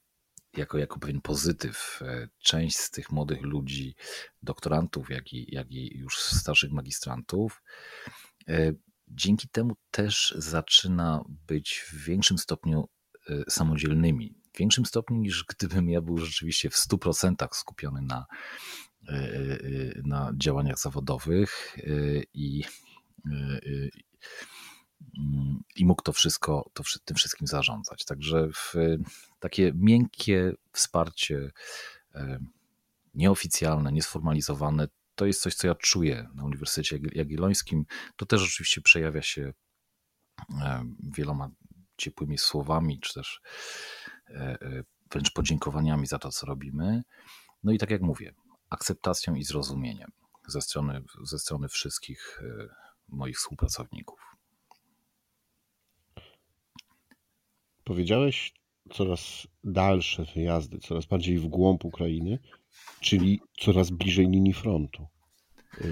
jako, 0.58 0.78
jako 0.78 0.98
pewien 0.98 1.20
pozytyw. 1.20 2.02
E, 2.02 2.28
część 2.38 2.76
z 2.76 2.90
tych 2.90 3.12
młodych 3.12 3.42
ludzi, 3.42 3.94
doktorantów, 4.42 5.10
jak 5.10 5.32
i, 5.32 5.54
jak 5.54 5.70
i 5.70 5.98
już 5.98 6.18
starszych 6.18 6.72
magistrantów, 6.72 7.62
e, 8.48 8.72
dzięki 9.08 9.48
temu 9.48 9.76
też 9.90 10.34
zaczyna 10.36 11.24
być 11.28 11.84
w 11.88 12.04
większym 12.04 12.38
stopniu 12.38 12.88
e, 13.28 13.50
samodzielnymi. 13.50 14.34
W 14.54 14.58
większym 14.58 14.86
stopniu 14.86 15.16
niż 15.16 15.44
gdybym 15.44 15.88
ja 15.88 16.00
był 16.00 16.18
rzeczywiście 16.18 16.70
w 16.70 16.74
100% 16.74 17.48
skupiony 17.52 18.02
na, 18.02 18.26
na 20.04 20.32
działaniach 20.36 20.78
zawodowych 20.78 21.76
i, 22.34 22.64
i 25.76 25.84
mógł 25.84 26.02
to 26.02 26.12
wszystko, 26.12 26.70
to, 26.74 26.82
tym 27.04 27.16
wszystkim 27.16 27.46
zarządzać. 27.46 28.04
Także 28.04 28.48
takie 29.40 29.72
miękkie 29.74 30.52
wsparcie 30.72 31.50
nieoficjalne, 33.14 33.92
niesformalizowane, 33.92 34.88
to 35.14 35.26
jest 35.26 35.42
coś, 35.42 35.54
co 35.54 35.66
ja 35.66 35.74
czuję 35.74 36.28
na 36.34 36.44
Uniwersytecie 36.44 36.98
Jagiellońskim. 37.12 37.84
To 38.16 38.26
też 38.26 38.42
oczywiście 38.42 38.80
przejawia 38.80 39.22
się 39.22 39.52
wieloma 41.02 41.50
ciepłymi 41.96 42.38
słowami, 42.38 43.00
czy 43.00 43.14
też 43.14 43.40
e, 44.28 44.34
e, 44.34 44.82
wręcz 45.10 45.30
podziękowaniami 45.30 46.06
za 46.06 46.18
to, 46.18 46.30
co 46.30 46.46
robimy. 46.46 47.02
No 47.64 47.72
i 47.72 47.78
tak 47.78 47.90
jak 47.90 48.02
mówię, 48.02 48.34
akceptacją 48.70 49.34
i 49.34 49.44
zrozumieniem 49.44 50.10
ze 50.46 50.60
strony, 50.60 51.02
ze 51.24 51.38
strony 51.38 51.68
wszystkich 51.68 52.42
e, 52.42 52.68
moich 53.08 53.36
współpracowników. 53.36 54.20
Powiedziałeś 57.86 58.54
coraz 58.92 59.46
dalsze 59.64 60.24
wyjazdy, 60.34 60.78
coraz 60.78 61.06
bardziej 61.06 61.38
w 61.38 61.46
głąb 61.46 61.84
Ukrainy, 61.84 62.38
czyli 63.00 63.40
coraz 63.58 63.90
bliżej 63.90 64.28
linii 64.28 64.54
frontu. 64.54 65.06
E, 65.80 65.86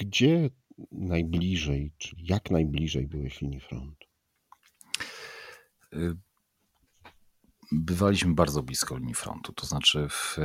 gdzie 0.00 0.50
najbliżej, 0.92 1.92
czyli 1.98 2.26
jak 2.26 2.50
najbliżej 2.50 3.06
byłeś 3.06 3.40
linii 3.40 3.60
frontu? 3.60 4.06
E, 5.92 5.98
bywaliśmy 7.72 8.34
bardzo 8.34 8.62
blisko 8.62 8.98
linii 8.98 9.14
frontu. 9.14 9.52
To 9.52 9.66
znaczy, 9.66 10.08
w, 10.08 10.38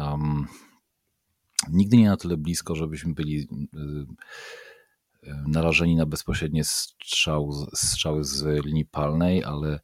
um, 0.00 0.46
nigdy 1.68 1.96
nie 1.96 2.08
na 2.08 2.16
tyle 2.16 2.36
blisko, 2.36 2.74
żebyśmy 2.74 3.14
byli 3.14 3.48
um, 3.72 4.16
narażeni 5.46 5.96
na 5.96 6.06
bezpośrednie 6.06 6.64
strzał, 6.64 7.66
strzały 7.74 8.24
z 8.24 8.64
linii 8.64 8.84
palnej, 8.84 9.44
ale, 9.44 9.80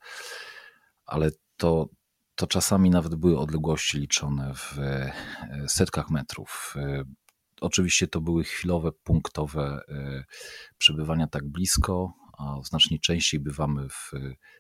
ale 1.04 1.30
to, 1.56 1.88
to 2.34 2.46
czasami 2.46 2.90
nawet 2.90 3.14
były 3.14 3.38
odległości 3.38 3.98
liczone 3.98 4.54
w 4.54 4.78
e, 4.78 5.12
setkach 5.68 6.10
metrów. 6.10 6.74
Oczywiście 7.60 8.06
to 8.06 8.20
były 8.20 8.44
chwilowe, 8.44 8.92
punktowe 8.92 9.80
przebywania 10.78 11.26
tak 11.26 11.48
blisko, 11.48 12.12
a 12.38 12.56
znacznie 12.64 12.98
częściej 12.98 13.40
bywamy 13.40 13.88
w 13.88 14.12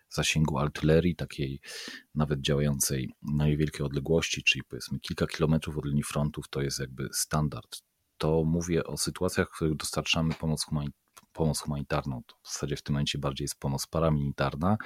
zasięgu 0.08 0.58
artylerii, 0.58 1.16
takiej 1.16 1.60
nawet 2.14 2.40
działającej 2.40 3.10
na 3.22 3.46
niewielkie 3.46 3.84
odległości, 3.84 4.42
czyli 4.42 4.64
powiedzmy 4.64 5.00
kilka 5.00 5.26
kilometrów 5.26 5.78
od 5.78 5.84
linii 5.84 6.02
frontów, 6.02 6.48
to 6.50 6.62
jest 6.62 6.80
jakby 6.80 7.08
standard. 7.12 7.82
To 8.18 8.44
mówię 8.44 8.84
o 8.84 8.96
sytuacjach, 8.96 9.48
w 9.48 9.56
których 9.56 9.76
dostarczamy 9.76 10.34
pomoc, 10.34 10.64
humanit 10.64 10.94
pomoc 11.36 11.60
humanitarną. 11.60 12.22
To 12.26 12.34
w 12.42 12.52
zasadzie 12.52 12.76
w 12.76 12.82
tym 12.82 12.94
momencie 12.94 13.18
bardziej 13.18 13.44
jest 13.44 13.58
pomoc 13.58 13.86
paramilitarna 13.86 14.76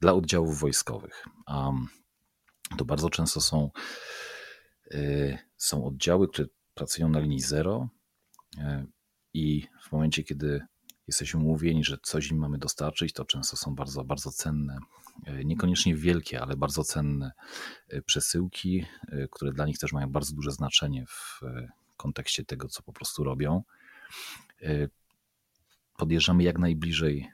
dla 0.00 0.12
oddziałów 0.12 0.60
wojskowych. 0.60 1.24
Um, 1.48 1.88
to 2.78 2.84
bardzo 2.84 3.10
często 3.10 3.40
są, 3.40 3.70
y, 4.94 5.38
są 5.56 5.84
oddziały, 5.84 6.28
które 6.28 6.48
pracują 6.74 7.08
na 7.08 7.20
linii 7.20 7.40
zero 7.40 7.88
y, 8.56 8.86
i 9.34 9.66
w 9.82 9.92
momencie, 9.92 10.24
kiedy 10.24 10.60
jesteśmy 11.06 11.40
umówieni, 11.40 11.84
że 11.84 11.98
coś 12.02 12.30
im 12.30 12.38
mamy 12.38 12.58
dostarczyć, 12.58 13.12
to 13.12 13.24
często 13.24 13.56
są 13.56 13.74
bardzo, 13.74 14.04
bardzo 14.04 14.30
cenne, 14.30 14.78
e, 15.26 15.44
niekoniecznie 15.44 15.94
wielkie, 15.94 16.40
ale 16.42 16.56
bardzo 16.56 16.84
cenne 16.84 17.32
przesyłki, 18.06 18.86
które 19.30 19.52
dla 19.52 19.66
nich 19.66 19.78
też 19.78 19.92
mają 19.92 20.12
bardzo 20.12 20.34
duże 20.34 20.50
znaczenie 20.50 21.04
w 21.06 21.40
kontekście 21.98 22.44
tego, 22.44 22.68
co 22.68 22.82
po 22.82 22.92
prostu 22.92 23.24
robią. 23.24 23.62
Podjeżdżamy 25.96 26.42
jak 26.42 26.58
najbliżej 26.58 27.28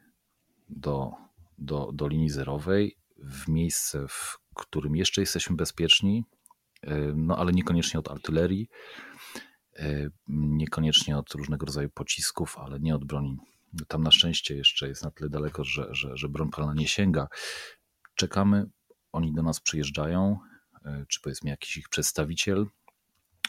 do, 0.69 1.12
do, 1.59 1.91
do 1.93 2.09
linii 2.09 2.31
zerowej, 2.31 2.97
w 3.17 3.49
miejsce, 3.49 4.09
w 4.09 4.39
którym 4.55 4.97
jeszcze 4.97 5.21
jesteśmy 5.21 5.57
bezpieczni, 5.57 6.25
no 7.15 7.37
ale 7.37 7.53
niekoniecznie 7.53 8.01
od 8.01 8.11
artylerii, 8.11 8.69
niekoniecznie 10.37 11.19
od 11.19 11.33
różnego 11.33 11.67
rodzaju 11.67 11.91
pocisków, 11.91 12.59
ale 12.59 12.81
nie 12.81 12.95
od 12.95 13.05
broni 13.05 13.39
tam 13.89 14.03
na 14.03 14.11
szczęście 14.11 14.57
jeszcze 14.57 14.89
jest 14.89 15.05
na 15.05 15.11
tyle 15.11 15.31
daleko, 15.31 15.65
że, 15.65 15.89
że, 15.91 16.17
że 16.17 16.29
broń 16.29 16.51
palna 16.51 16.75
nie 16.75 16.89
sięga. 16.89 17.29
Czekamy, 18.15 18.67
oni 19.12 19.33
do 19.33 19.43
nas 19.43 19.61
przyjeżdżają, 19.61 20.39
czy 21.09 21.21
powiedzmy 21.21 21.51
jakiś 21.51 21.77
ich 21.77 21.89
przedstawiciel, 21.89 22.67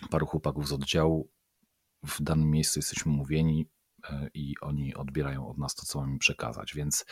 paru 0.10 0.26
chłopaków 0.26 0.68
z 0.68 0.72
oddziału. 0.72 1.30
W 2.04 2.22
danym 2.22 2.52
miejscu 2.52 2.80
jesteśmy 2.80 3.12
mówieni 3.12 3.70
e, 4.10 4.30
i 4.34 4.54
oni 4.62 4.96
odbierają 4.96 5.48
od 5.48 5.58
nas 5.58 5.76
to, 5.76 5.86
co 5.86 6.02
mamy 6.02 6.20
przekazać. 6.20 6.74
Więc 6.76 7.06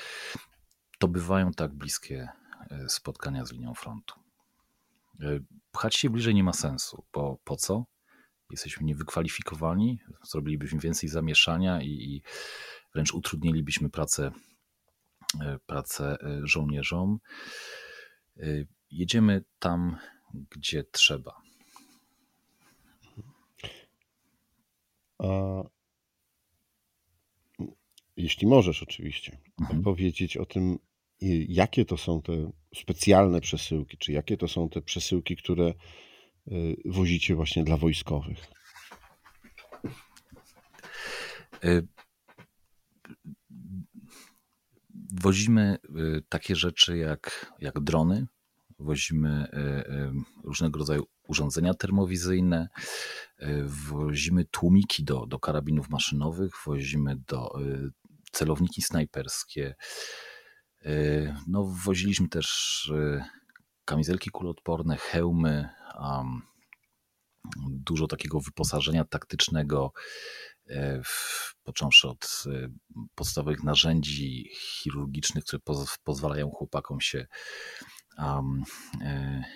to 0.99 1.07
bywają 1.07 1.51
tak 1.51 1.73
bliskie 1.73 2.29
e, 2.69 2.89
spotkania 2.89 3.45
z 3.45 3.51
linią 3.51 3.73
frontu. 3.73 4.23
Pchać 5.71 5.95
się 5.95 6.09
bliżej 6.09 6.35
nie 6.35 6.43
ma 6.43 6.53
sensu, 6.53 7.05
bo 7.13 7.37
po 7.43 7.55
co? 7.55 7.85
Jesteśmy 8.49 8.85
niewykwalifikowani, 8.85 9.99
zrobilibyśmy 10.23 10.79
więcej 10.79 11.09
zamieszania 11.09 11.81
i, 11.81 11.87
i 11.87 12.23
wręcz 12.93 13.13
utrudnilibyśmy 13.13 13.89
pracę, 13.89 14.31
e, 15.41 15.57
pracę 15.65 16.17
e, 16.21 16.41
żołnierzom. 16.43 17.19
E, 18.37 18.45
jedziemy 18.91 19.43
tam, 19.59 19.97
gdzie 20.33 20.83
trzeba. 20.83 21.42
A 25.23 25.63
jeśli 28.17 28.47
możesz, 28.47 28.83
oczywiście, 28.83 29.37
mhm. 29.61 29.83
powiedzieć 29.83 30.37
o 30.37 30.45
tym, 30.45 30.79
jakie 31.47 31.85
to 31.85 31.97
są 31.97 32.21
te 32.21 32.51
specjalne 32.75 33.41
przesyłki, 33.41 33.97
czy 33.97 34.11
jakie 34.11 34.37
to 34.37 34.47
są 34.47 34.69
te 34.69 34.81
przesyłki, 34.81 35.35
które 35.35 35.73
wozicie 36.85 37.35
właśnie 37.35 37.63
dla 37.63 37.77
wojskowych? 37.77 38.47
Wozimy 45.21 45.77
y, 46.17 46.23
takie 46.29 46.55
rzeczy 46.55 46.97
jak, 46.97 47.53
jak 47.59 47.79
drony, 47.79 48.27
wozimy 48.83 49.47
y, 49.53 49.57
y, 49.57 50.11
różnego 50.43 50.79
rodzaju 50.79 51.03
urządzenia 51.27 51.73
termowizyjne, 51.73 52.69
wozimy 53.65 54.45
tłumiki 54.45 55.03
do, 55.03 55.25
do 55.25 55.39
karabinów 55.39 55.89
maszynowych, 55.89 56.53
wozimy 56.65 57.15
do 57.27 57.51
celowniki 58.31 58.81
snajperskie. 58.81 59.75
No, 61.47 61.73
woziliśmy 61.85 62.29
też 62.29 62.91
kamizelki 63.85 64.29
kuloodporne, 64.29 64.97
hełmy, 64.97 65.69
dużo 67.69 68.07
takiego 68.07 68.39
wyposażenia 68.39 69.03
taktycznego, 69.05 69.93
E, 70.69 71.01
począwszy 71.63 72.07
od 72.07 72.43
e, 72.47 72.69
podstawowych 73.15 73.63
narzędzi 73.63 74.49
chirurgicznych, 74.53 75.43
które 75.43 75.59
pozwalają 76.03 76.49
chłopakom 76.49 77.01
się, 77.01 77.27
um, 78.17 78.63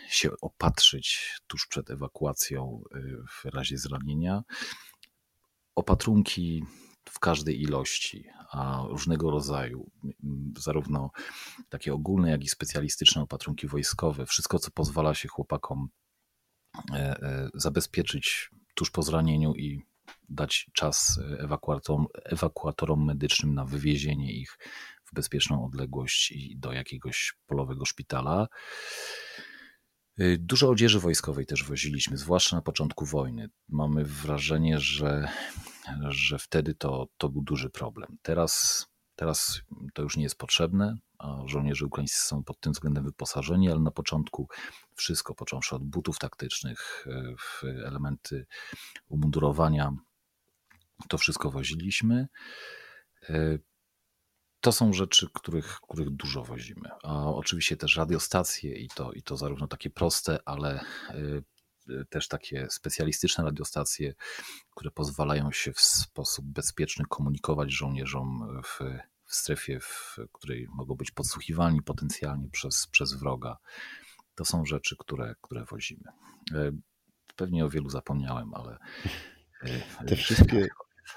się 0.09 0.29
opatrzyć 0.41 1.37
tuż 1.47 1.67
przed 1.67 1.91
ewakuacją 1.91 2.83
w 3.29 3.45
razie 3.45 3.77
zranienia. 3.77 4.43
Opatrunki 5.75 6.63
w 7.09 7.19
każdej 7.19 7.61
ilości, 7.61 8.25
a 8.51 8.83
różnego 8.89 9.31
rodzaju, 9.31 9.91
zarówno 10.57 11.11
takie 11.69 11.93
ogólne, 11.93 12.29
jak 12.29 12.43
i 12.43 12.49
specjalistyczne 12.49 13.21
opatrunki 13.21 13.67
wojskowe, 13.67 14.25
wszystko, 14.25 14.59
co 14.59 14.71
pozwala 14.71 15.13
się 15.13 15.27
chłopakom 15.27 15.89
zabezpieczyć 17.53 18.49
tuż 18.75 18.91
po 18.91 19.01
zranieniu 19.01 19.53
i 19.55 19.81
dać 20.29 20.69
czas 20.73 21.19
ewakuatorom, 21.39 22.07
ewakuatorom 22.25 23.05
medycznym 23.05 23.53
na 23.53 23.65
wywiezienie 23.65 24.33
ich 24.33 24.57
w 25.07 25.13
bezpieczną 25.13 25.65
odległość 25.65 26.31
i 26.31 26.57
do 26.57 26.73
jakiegoś 26.73 27.33
polowego 27.45 27.85
szpitala. 27.85 28.47
Y, 30.19 30.37
dużo 30.39 30.69
odzieży 30.69 30.99
wojskowej 30.99 31.45
też 31.45 31.63
woziliśmy, 31.63 32.17
zwłaszcza 32.17 32.55
na 32.55 32.61
początku 32.61 33.05
wojny. 33.05 33.49
Mamy 33.69 34.05
wrażenie, 34.05 34.79
że, 34.79 35.27
że 36.09 36.39
wtedy 36.39 36.75
to, 36.75 37.07
to 37.17 37.29
był 37.29 37.41
duży 37.41 37.69
problem. 37.69 38.17
Teraz, 38.21 38.85
teraz 39.15 39.61
to 39.93 40.01
już 40.01 40.17
nie 40.17 40.23
jest 40.23 40.37
potrzebne, 40.37 40.97
a 41.17 41.41
żołnierze 41.45 41.85
ukraińscy 41.85 42.27
są 42.27 42.43
pod 42.43 42.59
tym 42.59 42.73
względem 42.73 43.03
wyposażeni, 43.03 43.71
ale 43.71 43.79
na 43.79 43.91
początku 43.91 44.47
wszystko, 44.95 45.35
począwszy 45.35 45.75
od 45.75 45.83
butów 45.83 46.19
taktycznych, 46.19 47.07
y, 47.63 47.85
elementy 47.85 48.45
umundurowania, 49.07 49.93
to 51.09 51.17
wszystko 51.17 51.51
woziliśmy. 51.51 52.27
Y, 54.67 54.71
to 54.71 54.71
są 54.71 54.93
rzeczy, 54.93 55.27
których, 55.33 55.79
których 55.81 56.09
dużo 56.09 56.43
wozimy. 56.43 56.89
A 57.03 57.25
oczywiście 57.25 57.77
też 57.77 57.95
radiostacje 57.95 58.75
i 58.75 58.87
to, 58.87 59.11
i 59.11 59.21
to 59.23 59.37
zarówno 59.37 59.67
takie 59.67 59.89
proste, 59.89 60.39
ale 60.45 60.85
y, 61.89 62.05
też 62.09 62.27
takie 62.27 62.67
specjalistyczne 62.69 63.43
radiostacje, 63.43 64.13
które 64.75 64.91
pozwalają 64.91 65.51
się 65.51 65.73
w 65.73 65.79
sposób 65.79 66.45
bezpieczny 66.45 67.05
komunikować 67.09 67.71
żołnierzom 67.71 68.61
w, 68.63 68.79
w 69.25 69.35
strefie, 69.35 69.79
w 69.79 70.15
której 70.31 70.67
mogą 70.69 70.95
być 70.95 71.11
podsłuchiwani 71.11 71.81
potencjalnie 71.81 72.49
przez, 72.49 72.87
przez 72.87 73.13
wroga. 73.13 73.57
To 74.35 74.45
są 74.45 74.65
rzeczy, 74.65 74.95
które, 74.99 75.35
które 75.41 75.65
wozimy. 75.65 76.11
Y, 76.51 76.73
pewnie 77.35 77.65
o 77.65 77.69
wielu 77.69 77.89
zapomniałem, 77.89 78.53
ale. 78.53 78.77
Y, 79.63 80.05
te 80.07 80.15
wszystkie, 80.15 80.67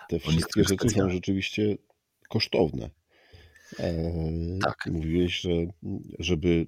te 0.09 0.19
wszystkie 0.19 0.65
rzeczy 0.65 0.91
są 0.91 1.11
rzeczywiście 1.11 1.77
kosztowne. 2.29 3.00
Tak. 4.63 4.89
Mówiłeś, 4.93 5.41
że 5.41 5.51
żeby 6.19 6.67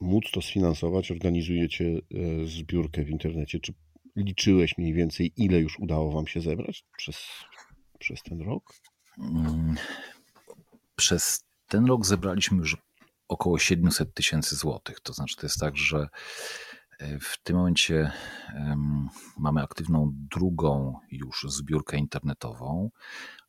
móc 0.00 0.24
to 0.32 0.42
sfinansować, 0.42 1.10
organizujecie 1.10 1.98
zbiórkę 2.44 3.04
w 3.04 3.10
internecie. 3.10 3.60
Czy 3.60 3.74
liczyłeś 4.16 4.78
mniej 4.78 4.94
więcej, 4.94 5.32
ile 5.36 5.60
już 5.60 5.78
udało 5.78 6.12
Wam 6.12 6.26
się 6.26 6.40
zebrać 6.40 6.84
przez, 6.96 7.26
przez 7.98 8.22
ten 8.22 8.40
rok? 8.40 8.72
Mm, 9.18 9.76
przez 10.96 11.44
ten 11.68 11.86
rok 11.86 12.06
zebraliśmy 12.06 12.58
już 12.58 12.76
około 13.28 13.58
700 13.58 14.14
tysięcy 14.14 14.56
złotych. 14.56 15.00
To 15.00 15.12
znaczy, 15.12 15.36
to 15.36 15.46
jest 15.46 15.60
tak, 15.60 15.76
że 15.76 16.08
e, 16.98 17.18
w 17.18 17.38
tym 17.42 17.56
momencie 17.56 18.12
mamy 19.38 19.62
aktywną 19.62 20.12
drugą 20.14 20.94
już 21.10 21.46
zbiórkę 21.48 21.96
internetową. 21.96 22.90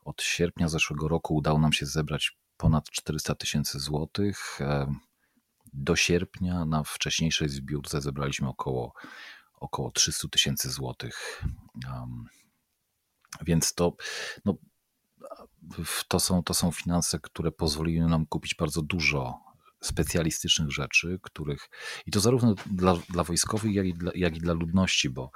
Od 0.06 0.22
sierpnia 0.22 0.68
zeszłego 0.68 1.08
roku 1.08 1.36
udało 1.36 1.60
nam 1.60 1.74
się 1.74 1.86
zebrać 1.86 2.38
ponad 2.62 2.90
400 2.90 3.36
tysięcy 3.36 3.80
złotych. 3.80 4.60
Do 5.74 5.96
sierpnia 5.96 6.66
na 6.66 6.84
wcześniejszej 6.84 7.50
zbiórce 7.50 8.02
zebraliśmy 8.02 8.48
około, 8.48 8.94
około 9.54 9.92
300 9.92 10.28
tysięcy 10.28 10.70
złotych. 10.70 11.44
Więc 13.42 13.74
to, 13.74 13.96
no, 14.46 14.58
to, 16.08 16.20
są, 16.20 16.44
to 16.44 16.54
są 16.54 16.72
finanse, 16.72 17.20
które 17.20 17.52
pozwoliły 17.52 18.08
nam 18.10 18.26
kupić 18.26 18.56
bardzo 18.56 18.82
dużo 18.82 19.40
specjalistycznych 19.82 20.72
rzeczy, 20.72 21.20
których 21.22 21.70
i 22.06 22.12
to 22.12 22.20
zarówno 22.20 22.56
dla, 22.66 22.96
dla 23.10 23.24
wojskowych, 23.24 23.74
jak 23.74 23.86
i 23.86 23.94
dla, 23.94 24.12
jak 24.16 24.38
i 24.38 24.40
dla 24.40 24.54
ludności, 24.54 25.10
bo, 25.10 25.32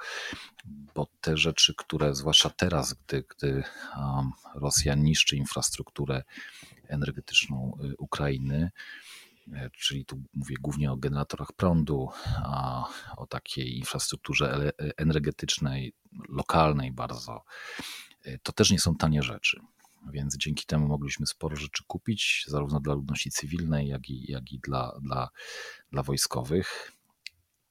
bo 0.94 1.06
te 1.20 1.36
rzeczy, 1.36 1.74
które 1.78 2.14
zwłaszcza 2.14 2.50
teraz, 2.50 2.94
gdy, 2.94 3.24
gdy 3.36 3.64
um, 3.96 4.30
Rosja 4.54 4.94
niszczy 4.94 5.36
infrastrukturę 5.36 6.22
energetyczną 6.88 7.78
y, 7.84 7.96
Ukrainy, 7.96 8.70
y, 9.48 9.70
czyli 9.72 10.04
tu 10.04 10.22
mówię 10.34 10.56
głównie 10.60 10.92
o 10.92 10.96
generatorach 10.96 11.52
prądu, 11.52 12.08
a 12.44 12.84
o 13.16 13.26
takiej 13.26 13.78
infrastrukturze 13.78 14.72
energetycznej, 14.96 15.92
lokalnej 16.28 16.92
bardzo. 16.92 17.44
Y, 18.26 18.38
to 18.42 18.52
też 18.52 18.70
nie 18.70 18.80
są 18.80 18.96
tanie 18.96 19.22
rzeczy. 19.22 19.60
Więc 20.12 20.36
dzięki 20.36 20.66
temu 20.66 20.88
mogliśmy 20.88 21.26
sporo 21.26 21.56
rzeczy 21.56 21.84
kupić, 21.86 22.44
zarówno 22.46 22.80
dla 22.80 22.94
ludności 22.94 23.30
cywilnej, 23.30 23.88
jak 23.88 24.10
i, 24.10 24.32
jak 24.32 24.52
i 24.52 24.60
dla, 24.60 24.98
dla, 25.02 25.28
dla 25.92 26.02
wojskowych, 26.02 26.92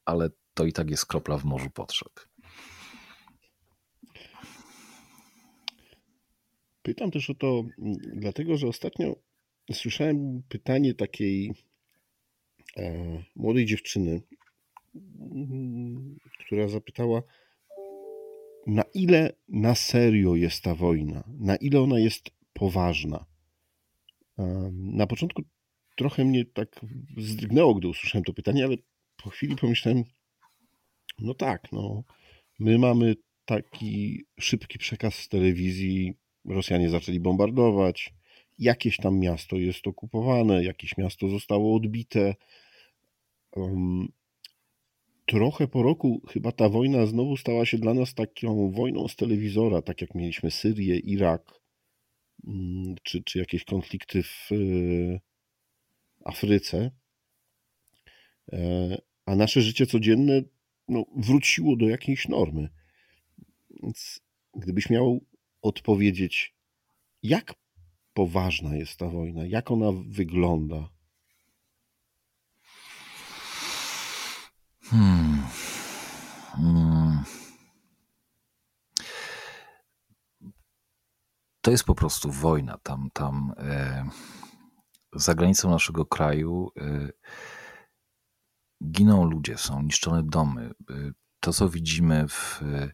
ale 0.06 0.30
to 0.54 0.66
i 0.66 0.74
tak 0.74 0.90
jest 0.90 1.06
kropla 1.06 1.38
w 1.38 1.44
morzu 1.44 1.70
potrzeb. 1.70 2.12
Pytam 6.86 7.12
też 7.12 7.30
o 7.30 7.36
to, 7.36 7.64
dlatego 8.14 8.58
że 8.58 8.68
ostatnio 8.68 9.16
słyszałem 9.72 10.44
pytanie 10.50 10.94
takiej 10.94 11.52
e, 12.78 13.24
młodej 13.36 13.66
dziewczyny, 13.66 14.22
która 16.40 16.68
zapytała, 16.68 17.22
na 18.68 18.84
ile 18.94 19.34
na 19.50 19.76
serio 19.76 20.36
jest 20.36 20.64
ta 20.64 20.76
wojna, 20.76 21.24
na 21.40 21.56
ile 21.56 21.82
ona 21.82 22.00
jest 22.00 22.30
poważna. 22.54 23.26
Na 24.72 25.08
początku 25.08 25.42
trochę 25.96 26.26
mnie 26.26 26.46
tak 26.46 26.82
zdrygnęło, 27.18 27.76
gdy 27.76 27.88
usłyszałem 27.88 28.24
to 28.24 28.34
pytanie, 28.34 28.66
ale 28.66 28.78
po 29.24 29.30
chwili 29.30 29.56
pomyślałem, 29.56 30.04
no 31.20 31.34
tak, 31.34 31.72
no, 31.72 32.04
my 32.60 32.78
mamy 32.78 33.16
taki 33.46 34.26
szybki 34.40 34.78
przekaz 34.78 35.16
z 35.16 35.28
telewizji, 35.30 36.14
Rosjanie 36.46 36.90
zaczęli 36.90 37.20
bombardować, 37.20 38.14
jakieś 38.60 38.98
tam 38.98 39.20
miasto 39.20 39.56
jest 39.56 39.88
okupowane, 39.88 40.64
jakieś 40.64 40.98
miasto 40.98 41.30
zostało 41.30 41.76
odbite 41.76 42.36
trochę 45.26 45.68
po 45.68 45.84
roku 45.84 46.22
chyba 46.30 46.52
ta 46.52 46.70
wojna 46.70 47.06
znowu 47.06 47.38
stała 47.38 47.66
się 47.66 47.78
dla 47.78 47.94
nas 47.94 48.14
taką 48.14 48.72
wojną 48.72 49.08
z 49.08 49.16
telewizora, 49.16 49.82
tak 49.82 50.02
jak 50.02 50.16
mieliśmy 50.16 50.52
Syrię, 50.52 50.98
Irak, 50.98 51.62
mm, 52.48 52.96
czy, 53.04 53.24
czy 53.24 53.40
jakieś 53.40 53.64
konflikty 53.64 54.24
w 54.24 54.50
e, 54.52 54.56
Afryce. 56.26 56.92
E, 58.54 58.98
a 59.26 59.36
nasze 59.36 59.62
życie 59.62 59.86
codzienne 59.86 60.42
no, 60.88 61.06
wróciło 61.16 61.76
do 61.76 61.90
jakiejś 61.90 62.28
normy. 62.28 62.70
Więc 63.84 64.22
gdybyś 64.56 64.90
miał 64.90 65.26
odpowiedzieć, 65.66 66.56
jak 67.24 67.54
poważna 68.14 68.76
jest 68.76 69.00
ta 69.00 69.10
wojna, 69.10 69.46
jak 69.46 69.72
ona 69.72 69.88
wygląda, 70.08 70.90
Hmm. 74.90 75.44
Hmm. 76.52 77.24
To 81.62 81.72
jest 81.72 81.84
po 81.84 81.96
prostu 81.96 82.32
wojna. 82.32 82.78
Tam, 82.84 83.10
tam 83.14 83.54
e, 83.58 84.06
za 85.14 85.36
granicą 85.36 85.70
naszego 85.70 86.06
kraju 86.06 86.72
e, 86.78 87.10
giną 88.92 89.26
ludzie, 89.26 89.58
są 89.58 89.82
niszczone 89.82 90.24
domy. 90.24 90.72
E, 90.90 90.94
to, 91.40 91.54
co 91.54 91.70
widzimy 91.70 92.28
w 92.28 92.62
e, 92.62 92.92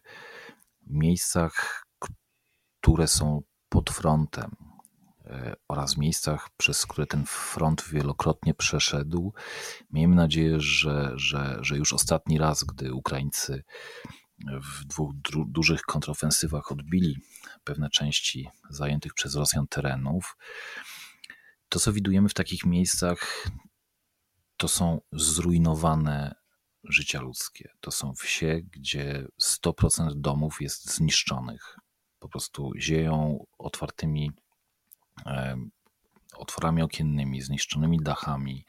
miejscach, 0.86 1.81
które 2.82 3.08
są 3.08 3.42
pod 3.68 3.90
frontem, 3.90 4.56
E, 5.32 5.54
oraz 5.68 5.96
miejscach, 5.96 6.50
przez 6.56 6.86
które 6.86 7.06
ten 7.06 7.24
front 7.26 7.84
wielokrotnie 7.88 8.54
przeszedł. 8.54 9.32
Miejmy 9.90 10.16
nadzieję, 10.16 10.60
że, 10.60 11.12
że, 11.14 11.58
że 11.60 11.76
już 11.76 11.92
ostatni 11.92 12.38
raz, 12.38 12.64
gdy 12.64 12.94
Ukraińcy 12.94 13.64
w 14.62 14.84
dwóch 14.84 15.12
dużych 15.46 15.82
kontrofensywach 15.82 16.72
odbili 16.72 17.16
pewne 17.64 17.90
części 17.90 18.48
zajętych 18.70 19.14
przez 19.14 19.34
Rosjan 19.34 19.66
terenów, 19.66 20.36
to 21.68 21.80
co 21.80 21.92
widujemy 21.92 22.28
w 22.28 22.34
takich 22.34 22.64
miejscach, 22.66 23.48
to 24.56 24.68
są 24.68 25.00
zrujnowane 25.12 26.34
życia 26.84 27.20
ludzkie. 27.20 27.70
To 27.80 27.90
są 27.90 28.14
wsie, 28.14 28.60
gdzie 28.62 29.26
100% 29.42 30.10
domów 30.14 30.60
jest 30.60 30.94
zniszczonych. 30.94 31.76
Po 32.22 32.28
prostu 32.28 32.72
zieją 32.78 33.46
otwartymi 33.58 34.32
otworami 36.36 36.82
okiennymi, 36.82 37.42
zniszczonymi 37.42 37.98
dachami, 38.02 38.64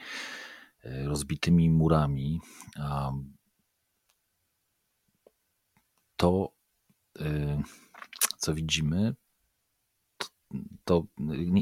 e, 0.83 1.05
rozbitymi 1.05 1.69
murami, 1.69 2.41
to 6.17 6.51
e, 7.19 7.61
co 8.37 8.53
widzimy, 8.53 9.15
to, 10.17 10.27
to 10.83 11.03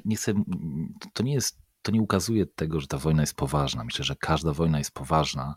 nie, 0.06 0.16
chcę, 0.16 0.34
to 1.14 1.24
nie 1.24 1.34
jest, 1.34 1.62
to 1.82 1.92
nie 1.92 2.02
ukazuje 2.02 2.46
tego, 2.46 2.80
że 2.80 2.88
ta 2.88 2.98
wojna 2.98 3.24
jest 3.24 3.36
poważna. 3.36 3.84
Myślę, 3.84 4.06
że 4.06 4.16
każda 4.16 4.54
wojna 4.54 4.78
jest 4.78 4.92
poważna. 4.92 5.56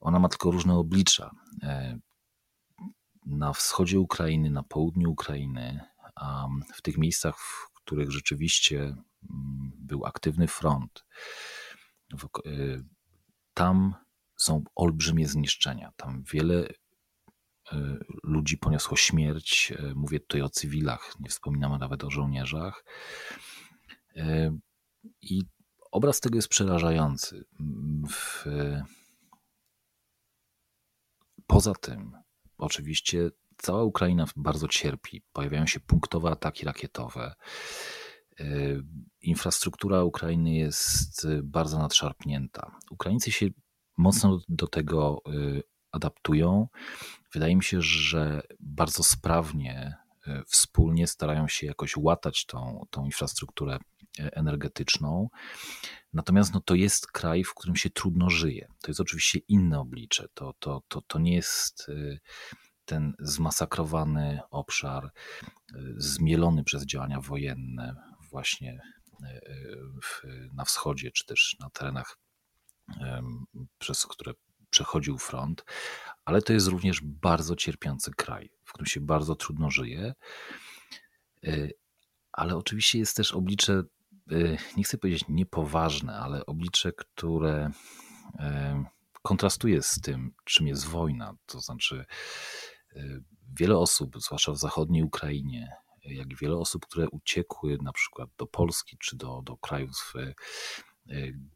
Ona 0.00 0.18
ma 0.18 0.28
tylko 0.28 0.50
różne 0.50 0.74
oblicza. 0.74 1.30
Na 3.26 3.52
wschodzie 3.52 4.00
Ukrainy, 4.00 4.50
na 4.50 4.62
południu 4.62 5.10
Ukrainy, 5.10 5.80
w 6.74 6.82
tych 6.82 6.98
miejscach, 6.98 7.38
w 7.38 7.70
których 7.74 8.10
rzeczywiście 8.10 8.80
mm, 8.80 9.72
był 9.78 10.06
aktywny 10.06 10.48
front, 10.48 11.04
y, 12.46 12.84
tam 13.54 13.94
są 14.36 14.64
olbrzymie 14.74 15.28
zniszczenia. 15.28 15.92
Tam 15.96 16.22
wiele 16.32 16.68
y, 16.68 16.74
ludzi 18.22 18.58
poniosło 18.58 18.96
śmierć. 18.96 19.72
Y, 19.72 19.94
mówię 19.94 20.20
tutaj 20.20 20.42
o 20.42 20.48
cywilach, 20.48 21.12
nie 21.20 21.30
wspominamy 21.30 21.78
nawet 21.78 22.04
o 22.04 22.10
żołnierzach. 22.10 22.84
I 25.22 25.42
obraz 25.90 26.20
tego 26.20 26.36
jest 26.36 26.48
przerażający. 26.48 27.44
Poza 31.46 31.74
tym, 31.74 32.23
oczywiście, 32.58 33.30
cała 33.56 33.82
Ukraina 33.82 34.26
bardzo 34.36 34.68
cierpi. 34.68 35.22
Pojawiają 35.32 35.66
się 35.66 35.80
punktowe 35.80 36.30
ataki 36.30 36.66
rakietowe. 36.66 37.34
Infrastruktura 39.20 40.04
Ukrainy 40.04 40.54
jest 40.54 41.26
bardzo 41.42 41.78
nadszarpnięta. 41.78 42.76
Ukraińcy 42.90 43.32
się 43.32 43.46
mocno 43.96 44.40
do 44.48 44.66
tego 44.66 45.22
y, 45.28 45.62
adaptują. 45.92 46.68
Wydaje 47.32 47.56
mi 47.56 47.64
się, 47.64 47.82
że 47.82 48.42
bardzo 48.60 49.02
sprawnie 49.02 49.96
y, 50.26 50.42
wspólnie 50.46 51.06
starają 51.06 51.48
się 51.48 51.66
jakoś 51.66 51.96
łatać 51.96 52.46
tą, 52.46 52.86
tą 52.90 53.04
infrastrukturę 53.04 53.78
energetyczną. 54.18 55.28
Natomiast 56.12 56.54
no, 56.54 56.60
to 56.60 56.74
jest 56.74 57.06
kraj, 57.06 57.44
w 57.44 57.54
którym 57.54 57.76
się 57.76 57.90
trudno 57.90 58.30
żyje. 58.30 58.68
To 58.82 58.90
jest 58.90 59.00
oczywiście 59.00 59.38
inne 59.48 59.80
oblicze. 59.80 60.26
To, 60.34 60.54
to, 60.58 60.82
to, 60.88 61.02
to 61.02 61.18
nie 61.18 61.34
jest 61.34 61.88
y, 61.88 62.20
ten 62.84 63.14
zmasakrowany 63.18 64.40
obszar, 64.50 65.10
zmielony 65.96 66.64
przez 66.64 66.86
działania 66.86 67.20
wojenne, 67.20 67.94
właśnie 68.30 68.80
w, 70.02 70.22
na 70.52 70.64
wschodzie, 70.64 71.10
czy 71.10 71.26
też 71.26 71.56
na 71.60 71.70
terenach 71.70 72.18
przez 73.78 74.06
które 74.06 74.32
przechodził 74.70 75.18
front, 75.18 75.64
ale 76.24 76.42
to 76.42 76.52
jest 76.52 76.68
również 76.68 77.00
bardzo 77.02 77.56
cierpiący 77.56 78.10
kraj, 78.16 78.50
w 78.64 78.72
którym 78.72 78.86
się 78.86 79.00
bardzo 79.00 79.34
trudno 79.34 79.70
żyje. 79.70 80.14
E, 81.46 81.68
ale 82.32 82.56
oczywiście 82.56 82.98
jest 82.98 83.16
też 83.16 83.32
oblicze, 83.32 83.72
e, 83.72 83.84
nie 84.76 84.84
chcę 84.84 84.98
powiedzieć 84.98 85.24
niepoważne, 85.28 86.16
ale 86.16 86.46
oblicze, 86.46 86.92
które 86.92 87.70
kontrastuje 89.22 89.82
z 89.82 90.00
tym, 90.00 90.34
czym 90.44 90.66
jest 90.66 90.86
wojna. 90.86 91.36
To 91.46 91.60
znaczy, 91.60 92.04
e, 92.96 93.02
wiele 93.56 93.78
osób, 93.78 94.16
zwłaszcza 94.18 94.52
w 94.52 94.58
zachodniej 94.58 95.02
Ukrainie, 95.02 95.72
jak 96.04 96.36
wiele 96.36 96.56
osób, 96.56 96.86
które 96.86 97.08
uciekły 97.08 97.78
na 97.82 97.92
przykład 97.92 98.30
do 98.38 98.46
Polski 98.46 98.98
czy 98.98 99.16
do, 99.16 99.42
do 99.42 99.56
krajów 99.56 100.12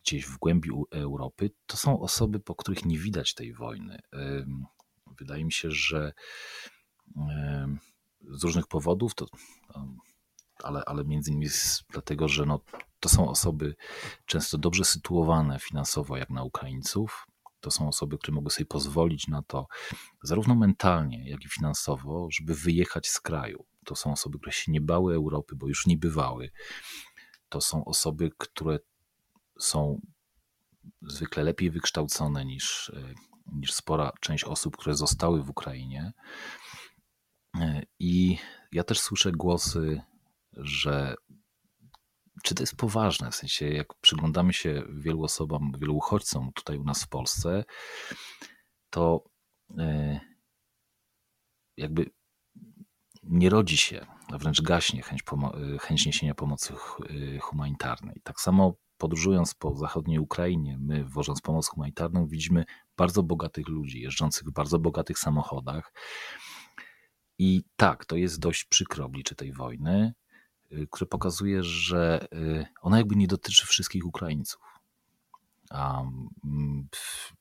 gdzieś 0.03 0.27
w 0.27 0.39
głębi 0.39 0.71
Europy, 0.91 1.51
to 1.67 1.77
są 1.77 2.01
osoby, 2.01 2.41
po 2.41 2.55
których 2.55 2.85
nie 2.85 2.99
widać 2.99 3.35
tej 3.35 3.55
wojny. 3.55 3.99
Wydaje 5.19 5.45
mi 5.45 5.53
się, 5.53 5.71
że 5.71 6.13
z 8.21 8.45
różnych 8.45 8.67
powodów, 8.67 9.15
to, 9.15 9.27
ale, 10.65 10.83
ale 10.87 11.05
między 11.05 11.31
innymi 11.31 11.49
dlatego, 11.91 12.29
że 12.29 12.47
no, 12.47 12.61
to 13.01 13.09
są 13.09 13.29
osoby 13.29 13.75
często 14.27 14.59
dobrze 14.59 14.85
sytuowane 14.85 15.59
finansowo, 15.59 16.17
jak 16.17 16.31
na 16.31 16.43
Ukraińców. 16.43 17.27
To 17.61 17.71
są 17.71 17.89
osoby, 17.89 18.19
które 18.19 18.35
mogły 18.35 18.51
sobie 18.51 18.67
pozwolić 18.67 19.29
na 19.29 19.43
to, 19.43 19.67
zarówno 20.23 20.55
mentalnie, 20.55 21.31
jak 21.31 21.45
i 21.45 21.49
finansowo, 21.49 22.29
żeby 22.31 22.55
wyjechać 22.55 23.09
z 23.09 23.21
kraju. 23.21 23.65
To 23.85 23.97
są 23.97 24.13
osoby, 24.13 24.39
które 24.39 24.53
się 24.53 24.73
nie 24.73 24.81
bały 24.81 25.15
Europy, 25.15 25.57
bo 25.57 25.69
już 25.69 25.87
nie 25.87 25.97
bywały. 25.97 26.51
To 27.49 27.61
są 27.61 27.85
osoby, 27.85 28.31
które 28.39 28.79
są 29.59 30.01
zwykle 31.03 31.45
lepiej 31.45 31.71
wykształcone 31.71 32.45
niż, 32.45 32.91
e, 32.91 33.15
niż 33.53 33.73
spora 33.73 34.13
część 34.21 34.45
osób, 34.45 34.77
które 34.77 34.95
zostały 34.95 35.43
w 35.43 35.51
Ukrainie. 35.51 36.13
E, 37.57 37.83
I 37.99 38.39
ja 38.73 38.85
też 38.85 39.01
słyszę 39.01 39.33
głosy, 39.33 40.01
że 40.59 41.15
czy 42.43 42.55
to 42.55 42.63
jest 42.63 42.77
poważne, 42.77 43.31
w 43.31 43.35
sensie 43.35 43.69
jak 43.69 43.95
przyglądamy 44.01 44.53
się 44.53 44.83
wielu 44.93 45.23
osobom, 45.23 45.73
wielu 45.79 45.97
uchodźcom 45.97 46.53
tutaj 46.55 46.79
u 46.79 46.85
nas 46.85 47.05
w 47.05 47.09
Polsce, 47.09 47.65
to 48.91 49.25
e, 49.79 50.21
jakby 51.77 52.11
nie 53.23 53.51
rodzi 53.51 53.77
się, 53.77 54.07
a 54.33 54.39
wręcz 54.39 54.63
gaśnie 54.63 55.03
chęć, 55.03 55.23
chęć 55.81 56.07
niesienia 56.07 56.35
pomocy 56.35 56.75
humanitarnej. 57.41 58.21
Tak 58.25 58.41
samo 58.41 58.75
podróżując 58.99 59.55
po 59.55 59.77
zachodniej 59.77 60.19
Ukrainie, 60.19 60.79
my 60.81 61.05
wożąc 61.05 61.41
pomoc 61.41 61.69
humanitarną, 61.69 62.27
widzimy 62.27 62.65
bardzo 62.97 63.23
bogatych 63.23 63.69
ludzi, 63.69 64.01
jeżdżących 64.01 64.49
w 64.49 64.53
bardzo 64.53 64.79
bogatych 64.79 65.19
samochodach. 65.19 65.93
I 67.39 67.63
tak, 67.77 68.05
to 68.05 68.17
jest 68.17 68.41
dość 68.41 68.65
przykre 68.65 69.05
oblicze 69.05 69.35
tej 69.35 69.53
wojny, 69.53 70.13
które 70.91 71.09
pokazuje, 71.09 71.63
że 71.63 72.29
y, 72.33 72.67
ona 72.81 72.99
jakby 72.99 73.17
nie 73.17 73.27
dotyczy 73.27 73.67
wszystkich 73.67 74.07
Ukraińców. 74.07 74.61
A 75.71 76.01
mm, 76.01 76.89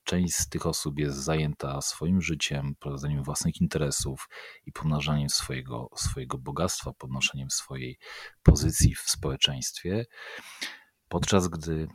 część 0.04 0.36
z 0.36 0.50
tych 0.50 0.66
osób 0.66 1.00
jest 1.00 1.18
zajęta 1.18 1.82
swoim 1.82 2.22
życiem, 2.22 2.76
prowadzeniem 2.80 3.24
własnych 3.24 3.62
interesów 3.62 4.30
i 4.66 4.72
pomnażaniem 4.72 5.30
swojego, 5.30 5.90
swojego 5.96 6.38
bogactwa, 6.38 6.94
podnoszeniem 6.94 7.50
swojej 7.50 8.00
pozycji 8.44 8.96
w 8.96 9.00
społeczeństwie 9.00 10.06
podczas 11.10 11.48
gdy 11.48 11.88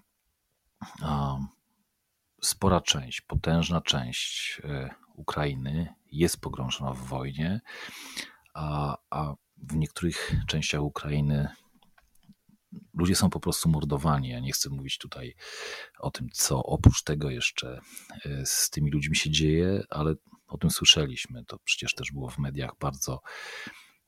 spora 2.43 2.80
część, 2.80 3.20
potężna 3.20 3.80
część 3.80 4.61
e, 4.64 4.95
Ukrainy 5.14 5.95
jest 6.12 6.41
pogrążona 6.41 6.93
w 6.93 6.99
wojnie, 6.99 7.61
a, 8.55 8.97
a 9.11 9.35
w 9.62 9.76
niektórych 9.76 10.32
częściach 10.46 10.82
Ukrainy 10.82 11.48
ludzie 12.94 13.14
są 13.14 13.30
po 13.30 13.40
prostu 13.40 13.68
mordowani. 13.68 14.28
Ja 14.28 14.40
nie 14.40 14.52
chcę 14.52 14.70
mówić 14.70 14.98
tutaj 14.98 15.34
o 15.98 16.10
tym, 16.10 16.28
co 16.32 16.62
oprócz 16.62 17.02
tego 17.02 17.30
jeszcze 17.30 17.80
e, 18.24 18.46
z 18.46 18.70
tymi 18.70 18.90
ludźmi 18.90 19.16
się 19.16 19.30
dzieje, 19.30 19.82
ale 19.90 20.14
o 20.46 20.58
tym 20.58 20.70
słyszeliśmy. 20.70 21.44
To 21.44 21.58
przecież 21.64 21.94
też 21.94 22.12
było 22.12 22.30
w 22.30 22.38
mediach 22.38 22.70
bardzo, 22.80 23.20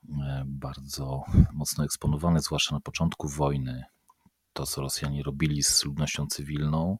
e, 0.09 0.44
bardzo 0.46 1.22
mocno 1.52 1.84
eksponowane, 1.84 2.40
zwłaszcza 2.40 2.74
na 2.74 2.80
początku 2.80 3.28
wojny 3.28 3.84
to, 4.52 4.66
co 4.66 4.80
Rosjanie 4.80 5.22
robili 5.22 5.62
z 5.62 5.84
ludnością 5.84 6.26
cywilną. 6.26 6.98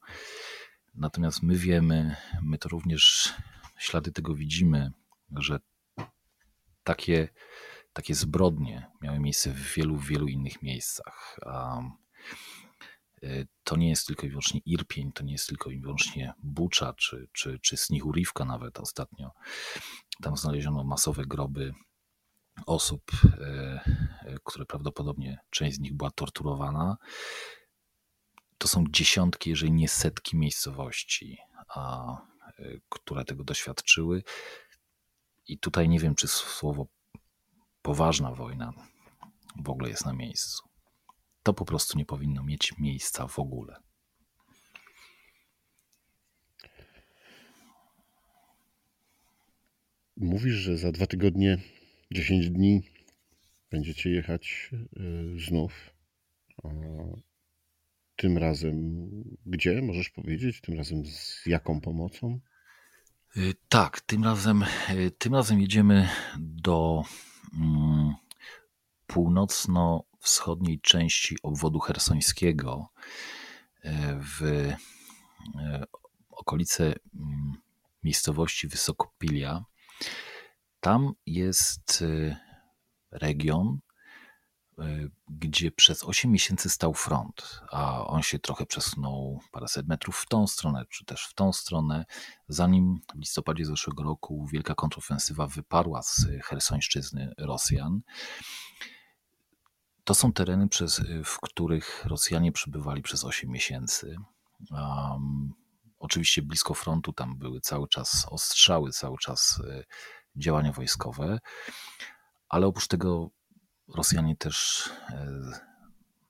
Natomiast 0.94 1.42
my 1.42 1.57
wiemy, 1.57 2.16
my 2.42 2.59
to 2.59 2.68
również 2.68 3.34
ślady 3.78 4.12
tego 4.12 4.34
widzimy, 4.34 4.90
że 5.36 5.59
takie, 6.84 7.28
takie 7.95 8.14
zbrodnie 8.14 8.90
miały 9.01 9.20
miejsce 9.20 9.51
w 9.51 9.74
wielu, 9.74 9.99
wielu 9.99 10.28
innych 10.28 10.62
miejscach. 10.62 11.38
Y, 13.22 13.47
to 13.64 13.76
nie 13.76 13.88
jest 13.88 14.07
tylko 14.07 14.26
i 14.26 14.28
wyłącznie 14.28 14.61
Irpień, 14.66 15.12
to 15.12 15.24
nie 15.24 15.32
jest 15.32 15.49
tylko 15.49 15.70
i 15.70 15.80
wyłącznie 15.80 16.34
Bucza 16.42 16.92
czy, 16.92 17.28
czy, 17.32 17.59
czy 17.59 17.76
Snichurivka 17.76 18.45
nawet 18.45 18.80
ostatnio. 18.80 19.30
Tam 20.22 20.36
znaleziono 20.36 20.84
masowe 20.84 21.26
groby 21.26 21.74
osób, 22.66 23.03
e, 23.24 23.80
e, 24.22 24.38
które 24.45 24.66
prawdopodobnie 24.66 25.38
część 25.51 25.76
z 25.76 25.80
nich 25.80 25.97
była 25.97 26.11
torturowana. 26.11 26.97
To 28.59 28.68
są 28.68 28.84
dziesiątki, 28.90 29.51
jeżeli 29.51 29.72
nie 29.72 29.88
setki 29.88 30.36
miejscowości, 30.36 31.38
a, 31.68 32.16
które 32.88 33.24
tego 33.24 33.45
doświadczyły. 33.45 34.22
I 35.49 35.59
tutaj 35.59 35.88
nie 35.88 36.01
wiem, 36.01 36.14
czy 36.14 36.28
słowo 36.28 36.86
poważna 37.85 38.30
wojna 38.32 38.72
w 39.64 39.70
ogóle 39.70 39.89
jest 39.89 40.07
na 40.07 40.12
miejscu. 40.12 40.68
To 41.43 41.55
po 41.55 41.64
prostu 41.64 41.99
nie 41.99 42.05
powinno 42.05 42.43
mieć 42.45 42.78
miejsca 42.78 43.26
w 43.26 43.39
ogóle. 43.39 43.76
Mówisz, 50.16 50.55
że 50.55 50.76
za 50.76 50.93
dwa 50.93 51.07
tygodnie 51.07 51.59
10 52.11 52.51
dni 52.51 52.82
będziecie 53.70 54.11
jechać 54.11 54.70
y, 54.72 55.41
znów. 55.49 55.91
Tym 58.16 58.39
razem 58.39 59.09
gdzie? 59.47 59.82
Możesz 59.82 60.11
powiedzieć? 60.11 60.61
Tym 60.61 60.76
razem 60.76 61.07
z 61.07 61.47
jaką 61.47 61.80
pomocą? 61.80 62.41
Y, 63.37 63.55
tak, 63.68 64.01
tym 64.01 64.24
razem, 64.24 64.64
y, 64.91 65.11
tym 65.11 65.35
razem 65.35 65.61
jedziemy 65.61 66.09
do 66.39 67.05
północno-wschodniej 69.07 70.80
części 70.80 71.36
obwodu 71.42 71.78
hersońskiego 71.78 72.88
w 74.20 74.72
okolice 76.30 76.84
mm, 76.84 77.53
miejscowości 78.03 78.68
Wysokopilia. 78.68 79.64
Tam 80.80 81.12
jest 81.26 82.03
y, 82.03 82.36
region, 83.11 83.78
gdzie 85.29 85.70
przez 85.70 86.05
8 86.05 86.31
miesięcy 86.31 86.70
stał 86.70 86.95
front, 86.95 87.61
a 87.70 88.07
on 88.07 88.22
się 88.22 88.39
trochę 88.39 88.66
przesunął 88.66 89.41
paręset 89.53 89.89
metrów 89.89 90.16
w 90.16 90.27
tą 90.27 90.47
stronę, 90.47 90.85
czy 90.89 91.05
też 91.05 91.27
w 91.27 91.35
tą 91.35 91.53
stronę, 91.53 92.05
zanim 92.49 93.01
w 93.14 93.18
listopadzie 93.18 93.64
zeszłego 93.64 94.03
roku 94.03 94.47
wielka 94.53 94.75
kontrofensywa 94.75 95.47
wyparła 95.47 96.03
z 96.03 96.27
hersońszczyzny 96.45 97.33
Rosjan. 97.39 98.01
To 100.05 100.14
są 100.14 100.33
tereny, 100.33 100.68
przez, 100.68 101.03
w 101.25 101.41
których 101.41 102.05
Rosjanie 102.05 102.53
przebywali 102.53 103.03
przez 103.03 103.25
8 103.25 103.51
miesięcy. 103.51 104.16
Um, 104.70 105.53
oczywiście 105.99 106.43
blisko 106.43 106.75
frontu 106.75 107.12
tam 107.12 107.39
były 107.39 107.61
cały 107.61 107.89
czas 107.89 108.27
ostrzały, 108.31 108.91
cały 108.91 109.18
czas 109.18 109.61
y, 109.64 109.85
działania 110.37 110.72
wojskowe, 110.72 111.39
ale 112.49 112.66
oprócz 112.66 112.87
tego 112.87 113.31
Rosjanie 113.89 114.37
też 114.37 114.87
y, 114.87 115.14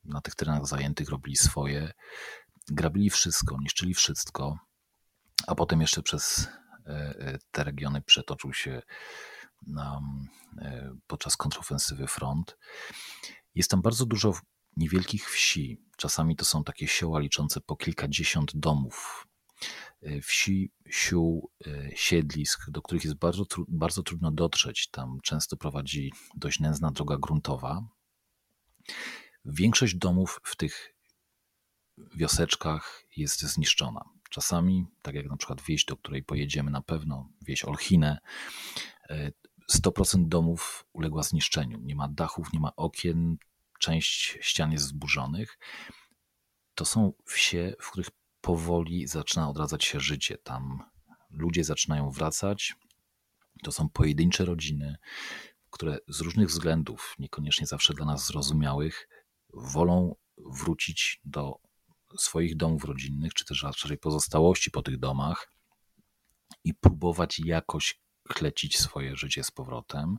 na 0.05 0.21
tych 0.21 0.35
terenach 0.35 0.67
zajętych 0.67 1.09
robili 1.09 1.37
swoje, 1.37 1.93
grabili 2.69 3.11
wszystko, 3.11 3.59
niszczyli 3.61 3.95
wszystko, 3.95 4.59
a 5.47 5.55
potem 5.55 5.81
jeszcze 5.81 6.03
przez 6.03 6.49
y, 6.87 7.39
te 7.51 7.65
regiony 7.65 8.03
przetoczył 8.03 8.53
się 8.53 8.83
podczas 11.07 11.37
kontrofensywy 11.37 12.07
front. 12.07 12.59
Jest 13.55 13.71
tam 13.71 13.83
bardzo 13.83 14.07
dużo 14.07 14.35
niewielkich 14.77 15.31
wsi. 15.31 15.81
Czasami 15.97 16.37
to 16.37 16.45
są 16.45 16.65
takie 16.65 16.89
sioła 16.89 17.21
liczące 17.21 17.61
po 17.61 17.77
kilkadziesiąt 17.77 18.57
domów. 18.57 19.27
E, 20.03 20.21
wsi, 20.21 20.73
sił, 20.91 21.51
e, 21.67 21.91
siedlisk, 21.97 22.71
do 22.71 22.83
których 22.83 23.05
jest 23.05 23.17
bardzo, 23.17 23.45
bardzo 23.69 24.03
trudno 24.03 24.31
dotrzeć. 24.31 24.89
Tam 24.91 25.19
często 25.23 25.57
prowadzi 25.57 26.13
dość 26.35 26.61
nędzna 26.61 26.91
droga 26.91 27.17
gruntowa. 27.19 27.89
Większość 29.45 29.95
domów 29.95 30.41
w 30.45 30.57
tych 30.57 30.95
wioseczkach 32.15 33.05
jest 33.17 33.41
zniszczona. 33.41 34.05
Czasami, 34.31 34.87
tak 35.03 35.15
jak 35.15 35.27
na 35.27 35.37
przykład 35.37 35.63
wieś, 35.63 35.85
do 35.85 35.97
której 35.97 36.23
pojedziemy 36.23 36.71
na 36.71 36.83
pewno, 36.83 37.29
wieś 37.43 37.65
Olchinę, 37.65 38.19
100% 39.73 40.25
e, 40.25 40.29
domów 40.29 40.87
uległa 40.93 41.23
zniszczeniu. 41.23 41.79
Nie 41.81 41.97
ma 41.97 42.09
dachów, 42.09 42.53
nie 42.53 42.61
ma 42.61 42.77
okien, 42.77 43.37
część 43.79 44.39
ścian 44.41 44.73
jest 44.73 44.85
zburzonych. 44.85 45.59
To 46.75 46.85
są 46.85 47.13
wsie, 47.25 47.75
w 47.81 47.91
których 47.91 48.11
powoli 48.45 49.07
zaczyna 49.07 49.51
odradzać 49.51 49.85
się 49.85 50.01
życie. 50.01 50.39
Tam 50.39 50.79
ludzie 51.31 51.65
zaczynają 51.65 52.11
wracać. 52.11 52.75
To 53.63 53.73
są 53.73 53.89
pojedyncze 53.89 54.45
rodziny, 54.45 54.97
które 55.71 55.99
z 56.09 56.21
różnych 56.21 56.49
względów, 56.49 57.15
niekoniecznie 57.19 57.67
zawsze 57.67 57.95
dla 57.95 58.07
nas 58.07 58.27
zrozumiałych, 58.27 59.09
wolą 59.55 60.17
wrócić 60.37 61.21
do 61.25 61.55
swoich 62.19 62.57
domów 62.57 62.85
rodzinnych, 62.85 63.35
czy 63.35 63.45
też 63.45 63.63
raczej 63.63 63.99
pozostałości 63.99 64.71
po 64.71 64.83
tych 64.83 64.99
domach 64.99 65.53
i 66.65 66.75
próbować 66.75 67.39
jakoś 67.39 68.01
klecić 68.29 68.79
swoje 68.79 69.17
życie 69.17 69.45
z 69.45 69.51
powrotem. 69.51 70.19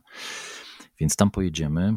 Więc 1.00 1.16
tam 1.16 1.30
pojedziemy. 1.30 1.96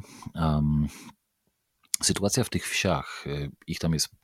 Sytuacja 2.03 2.43
w 2.43 2.49
tych 2.49 2.67
wsiach, 2.67 3.27
y, 3.27 3.51
ich 3.67 3.79
tam 3.79 3.93
jest 3.93 4.18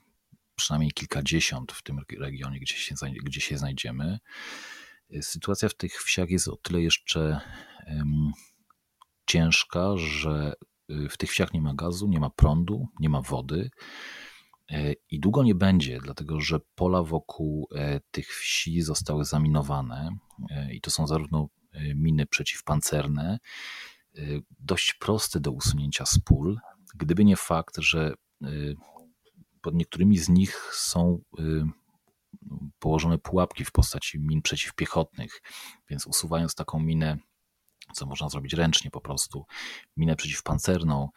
przynajmniej 0.55 0.91
kilkadziesiąt 0.91 1.71
w 1.71 1.83
tym 1.83 1.99
regionie, 2.19 2.59
gdzie 2.59 2.75
się, 2.75 2.95
gdzie 3.23 3.41
się 3.41 3.57
znajdziemy. 3.57 4.19
Y, 5.15 5.23
sytuacja 5.23 5.69
w 5.69 5.73
tych 5.73 6.03
wsiach 6.03 6.29
jest 6.29 6.47
o 6.47 6.57
tyle 6.57 6.81
jeszcze 6.81 7.39
um, 7.87 8.31
ciężka, 9.25 9.97
że 9.97 10.53
y, 10.91 11.09
w 11.09 11.17
tych 11.17 11.31
wsiach 11.31 11.53
nie 11.53 11.61
ma 11.61 11.73
gazu, 11.73 12.07
nie 12.07 12.19
ma 12.19 12.29
prądu, 12.29 12.87
nie 12.99 13.09
ma 13.09 13.21
wody. 13.21 13.69
I 15.09 15.19
długo 15.19 15.43
nie 15.43 15.55
będzie, 15.55 15.99
dlatego 16.03 16.41
że 16.41 16.59
pola 16.75 17.03
wokół 17.03 17.67
tych 18.11 18.27
wsi 18.27 18.81
zostały 18.81 19.25
zaminowane 19.25 20.09
i 20.71 20.81
to 20.81 20.91
są 20.91 21.07
zarówno 21.07 21.47
miny 21.95 22.25
przeciwpancerne, 22.25 23.39
dość 24.59 24.93
proste 24.93 25.39
do 25.39 25.51
usunięcia 25.51 26.05
z 26.05 26.19
pól, 26.19 26.57
Gdyby 26.97 27.25
nie 27.25 27.35
fakt, 27.35 27.77
że 27.77 28.13
pod 29.65 29.75
niektórymi 29.75 30.17
z 30.17 30.29
nich 30.29 30.71
są 30.73 31.21
y, 31.39 31.63
położone 32.79 33.17
pułapki 33.17 33.65
w 33.65 33.71
postaci 33.71 34.19
min 34.19 34.41
przeciwpiechotnych, 34.41 35.41
więc 35.89 36.07
usuwając 36.07 36.55
taką 36.55 36.79
minę, 36.79 37.17
co 37.93 38.05
można 38.05 38.29
zrobić 38.29 38.53
ręcznie 38.53 38.91
po 38.91 39.01
prostu, 39.01 39.45
minę 39.97 40.15
przeciwpancerną, 40.15 41.09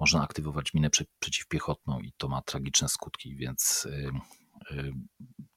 można 0.00 0.22
aktywować 0.22 0.74
minę 0.74 0.90
przeciwpiechotną 1.18 2.00
i 2.00 2.12
to 2.16 2.28
ma 2.28 2.42
tragiczne 2.42 2.88
skutki, 2.88 3.36
więc 3.36 3.86
y, 3.86 4.12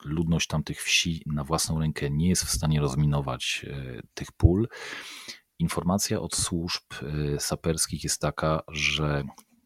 ludność 0.04 0.48
tamtych 0.48 0.84
wsi 0.84 1.24
na 1.26 1.44
własną 1.44 1.80
rękę 1.80 2.10
nie 2.10 2.30
jest 2.30 2.44
w 2.44 2.50
stanie 2.50 2.80
rozminować 2.80 3.66
tych 4.14 4.32
pól. 4.32 4.68
Informacja 5.60 6.20
od 6.20 6.36
służb 6.36 6.84
saperskich 7.40 8.04
jest 8.04 8.22
taka, 8.22 8.62
że 8.68 9.24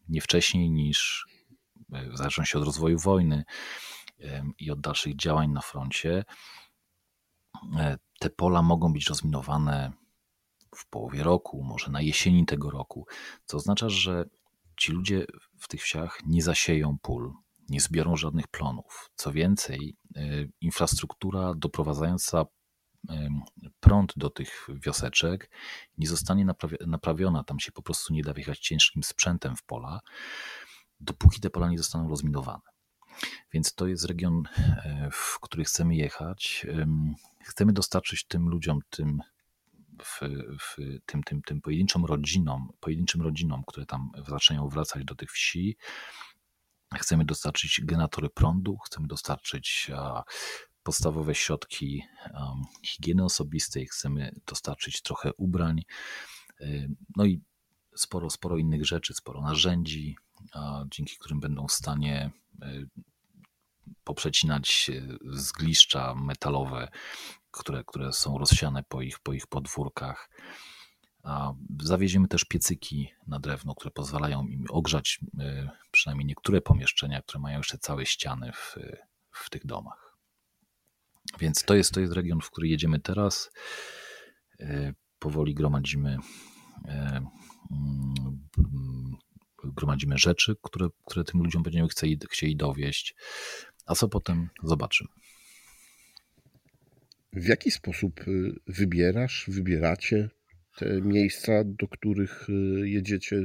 nie 0.08 0.20
wcześniej 0.20 0.70
niż, 0.70 1.26
w 1.92 2.16
zależności 2.16 2.56
od 2.56 2.64
rozwoju 2.64 2.98
wojny 2.98 3.44
i 4.58 4.70
od 4.70 4.80
dalszych 4.80 5.16
działań 5.16 5.50
na 5.50 5.60
froncie, 5.60 6.24
e, 7.78 7.98
te 8.18 8.30
pola 8.30 8.62
mogą 8.62 8.92
być 8.92 9.08
rozminowane 9.08 9.92
w 10.76 10.88
połowie 10.88 11.22
roku, 11.22 11.62
może 11.64 11.90
na 11.90 12.00
jesieni 12.00 12.46
tego 12.46 12.70
roku, 12.70 13.06
co 13.44 13.56
oznacza, 13.56 13.88
że 13.88 14.24
ci 14.76 14.92
ludzie 14.92 15.26
w 15.58 15.68
tych 15.68 15.82
wsiach 15.82 16.18
nie 16.26 16.42
zasieją 16.42 16.96
pól, 17.02 17.32
nie 17.68 17.80
zbiorą 17.80 18.16
żadnych 18.16 18.48
plonów. 18.48 19.10
Co 19.14 19.32
więcej, 19.32 19.96
e, 20.16 20.20
infrastruktura 20.60 21.54
doprowadzająca 21.56 22.44
prąd 23.80 24.12
do 24.16 24.30
tych 24.30 24.68
wioseczek 24.68 25.50
nie 25.98 26.06
zostanie 26.06 26.46
naprawiona, 26.86 27.44
tam 27.44 27.60
się 27.60 27.72
po 27.72 27.82
prostu 27.82 28.14
nie 28.14 28.22
da 28.22 28.34
wjechać 28.34 28.58
ciężkim 28.58 29.02
sprzętem 29.02 29.56
w 29.56 29.62
pola, 29.62 30.00
dopóki 31.02 31.40
te 31.40 31.50
pola 31.50 31.68
nie 31.68 31.78
zostaną 31.78 32.08
rozminowane. 32.08 32.62
Więc 33.52 33.74
to 33.74 33.86
jest 33.86 34.04
region, 34.04 34.42
e, 34.58 35.08
w 35.12 35.38
który 35.40 35.64
chcemy 35.64 35.94
jechać. 35.94 36.66
Chcemy 37.44 37.72
dostarczyć 37.72 38.26
tym 38.26 38.48
ludziom, 38.48 38.78
tym, 38.90 39.20
w, 40.02 40.20
w 40.60 40.76
tym, 41.06 41.22
tym, 41.22 41.42
tym 41.42 41.60
pojedynczym 41.60 42.04
rodzinom, 42.04 42.68
pojedynczym 42.80 43.22
rodzinom, 43.22 43.62
które 43.66 43.86
tam 43.86 44.10
zaczynają 44.28 44.68
wracać 44.68 45.04
do 45.04 45.14
tych 45.14 45.30
wsi, 45.30 45.76
Chcemy 46.98 47.24
dostarczyć 47.24 47.80
generatory 47.84 48.30
prądu, 48.30 48.76
chcemy 48.76 49.06
dostarczyć 49.06 49.90
podstawowe 50.82 51.34
środki 51.34 52.02
higieny 52.86 53.24
osobistej, 53.24 53.86
chcemy 53.86 54.34
dostarczyć 54.46 55.02
trochę 55.02 55.32
ubrań, 55.32 55.82
y, 56.60 56.90
no 57.16 57.24
i 57.24 57.40
sporo, 57.96 58.30
sporo 58.30 58.58
innych 58.58 58.86
rzeczy, 58.86 59.14
sporo 59.14 59.42
narzędzi, 59.42 60.16
dzięki 60.90 61.16
którym 61.18 61.40
będą 61.40 61.66
w 61.66 61.72
stanie 61.72 62.30
y, 62.62 62.88
poprzecinać 64.04 64.90
y, 64.90 65.18
zgliszcza 65.24 66.14
metalowe, 66.14 66.88
które, 67.50 67.84
które 67.84 68.12
są 68.12 68.38
rozsiane 68.38 68.82
po 68.88 69.02
ich, 69.02 69.18
po 69.18 69.32
ich 69.32 69.46
podwórkach. 69.46 70.30
Zawieziemy 71.82 72.28
też 72.28 72.44
piecyki 72.44 73.08
na 73.26 73.38
drewno, 73.38 73.74
które 73.74 73.90
pozwalają 73.90 74.46
im 74.46 74.64
ogrzać 74.70 75.20
przynajmniej 75.90 76.26
niektóre 76.26 76.60
pomieszczenia, 76.60 77.22
które 77.22 77.40
mają 77.40 77.58
jeszcze 77.58 77.78
całe 77.78 78.06
ściany 78.06 78.52
w, 78.52 78.76
w 79.32 79.50
tych 79.50 79.66
domach. 79.66 80.16
Więc 81.38 81.64
to 81.64 81.74
jest, 81.74 81.92
to 81.92 82.00
jest 82.00 82.12
region, 82.12 82.40
w 82.40 82.50
który 82.50 82.68
jedziemy 82.68 83.00
teraz. 83.00 83.50
E, 84.60 84.94
powoli 85.18 85.54
gromadzimy 85.54 86.18
e, 86.88 87.26
gromadzimy 89.64 90.18
rzeczy, 90.18 90.56
które, 90.62 90.88
które 91.06 91.24
tym 91.24 91.42
ludziom 91.42 91.62
będziemy 91.62 91.88
chcieli, 91.88 92.18
chcieli 92.30 92.56
dowieść, 92.56 93.14
a 93.86 93.94
co 93.94 94.08
potem 94.08 94.48
zobaczymy. 94.62 95.10
W 97.32 97.46
jaki 97.46 97.70
sposób 97.70 98.28
y, 98.28 98.52
wybierasz, 98.66 99.44
wybieracie 99.48 100.30
te 100.76 101.00
miejsca, 101.00 101.52
do 101.64 101.88
których 101.88 102.48
y, 102.48 102.88
jedziecie? 102.88 103.36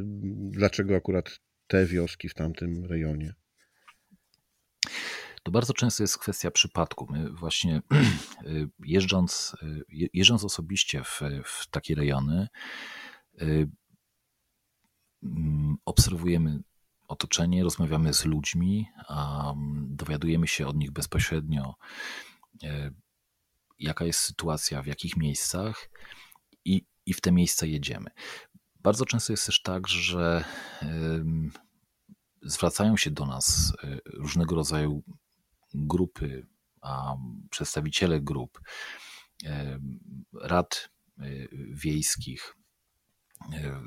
Dlaczego 0.50 0.96
akurat 0.96 1.40
te 1.68 1.86
wioski 1.86 2.30
w 2.30 2.34
tamtym 2.34 2.86
rejonie? 2.86 3.34
to 5.44 5.52
bardzo 5.52 5.74
często 5.74 6.04
jest 6.04 6.18
kwestia 6.18 6.52
przypadku. 6.52 7.08
My 7.10 7.30
właśnie 7.30 7.82
y, 8.48 8.70
jeżdżąc, 8.86 9.56
jeżdżąc 10.14 10.44
osobiście 10.44 11.04
w, 11.04 11.22
w 11.44 11.68
takie 11.70 11.96
rejony, 11.96 12.48
obserwujemy 15.86 16.60
otoczenie, 17.08 17.64
rozmawiamy 17.64 18.14
z 18.14 18.26
ludźmi, 18.26 18.88
dowiadujemy 19.88 20.48
się 20.48 20.68
od 20.68 20.78
nich 20.78 20.92
bezpośrednio, 20.92 21.76
jaka 23.80 24.06
jest 24.06 24.20
sytuacja, 24.20 24.82
w 24.82 24.88
jakich 24.88 25.18
miejscach 25.18 25.90
i 26.66 26.86
i 27.08 27.14
w 27.14 27.22
te 27.22 27.32
miejsca 27.32 27.66
jedziemy. 27.66 28.10
Bardzo 28.76 29.06
często 29.06 29.34
jest 29.34 29.46
też 29.46 29.62
tak, 29.62 29.88
że 29.88 30.44
zwracają 32.42 32.98
się 32.98 33.12
do 33.12 33.26
nas 33.26 33.74
e, 33.84 33.98
różnego 34.14 34.56
rodzaju 34.56 35.04
grupy, 35.74 36.48
przedstawiciele 37.50 38.22
grup, 38.22 38.62
rad 40.42 40.90
e, 41.20 41.24
wiejskich 41.72 42.56
e, 42.56 42.57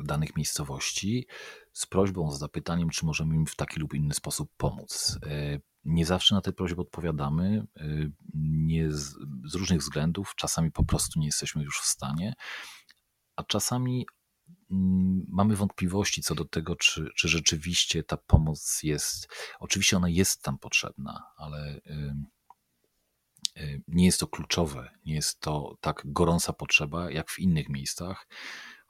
danych 0.04 0.36
miejscowości 0.36 1.26
z 1.72 1.86
prośbą, 1.86 2.30
z 2.30 2.38
zapytaniem, 2.38 2.90
czy 2.90 3.06
możemy 3.06 3.34
im 3.34 3.46
w 3.46 3.56
taki 3.56 3.80
lub 3.80 3.94
inny 3.94 4.14
sposób 4.14 4.50
pomóc. 4.56 5.18
Nie 5.84 6.06
zawsze 6.06 6.34
na 6.34 6.40
te 6.40 6.52
prośby 6.52 6.80
odpowiadamy, 6.80 7.66
nie 8.34 8.92
z, 8.92 9.16
z 9.44 9.54
różnych 9.54 9.80
względów, 9.80 10.34
czasami 10.36 10.72
po 10.72 10.84
prostu 10.84 11.20
nie 11.20 11.26
jesteśmy 11.26 11.62
już 11.62 11.80
w 11.80 11.84
stanie, 11.84 12.34
a 13.36 13.44
czasami 13.44 14.06
mm, 14.70 15.26
mamy 15.28 15.56
wątpliwości 15.56 16.22
co 16.22 16.34
do 16.34 16.44
tego, 16.44 16.76
czy, 16.76 17.08
czy 17.16 17.28
rzeczywiście 17.28 18.02
ta 18.02 18.16
pomoc 18.16 18.82
jest. 18.82 19.28
Oczywiście 19.60 19.96
ona 19.96 20.08
jest 20.08 20.42
tam 20.42 20.58
potrzebna, 20.58 21.22
ale 21.36 21.80
nie 23.88 24.06
jest 24.06 24.20
to 24.20 24.26
kluczowe, 24.26 24.90
nie 25.06 25.14
jest 25.14 25.40
to 25.40 25.76
tak 25.80 26.02
gorąca 26.04 26.52
potrzeba 26.52 27.10
jak 27.10 27.30
w 27.30 27.38
innych 27.38 27.68
miejscach, 27.68 28.26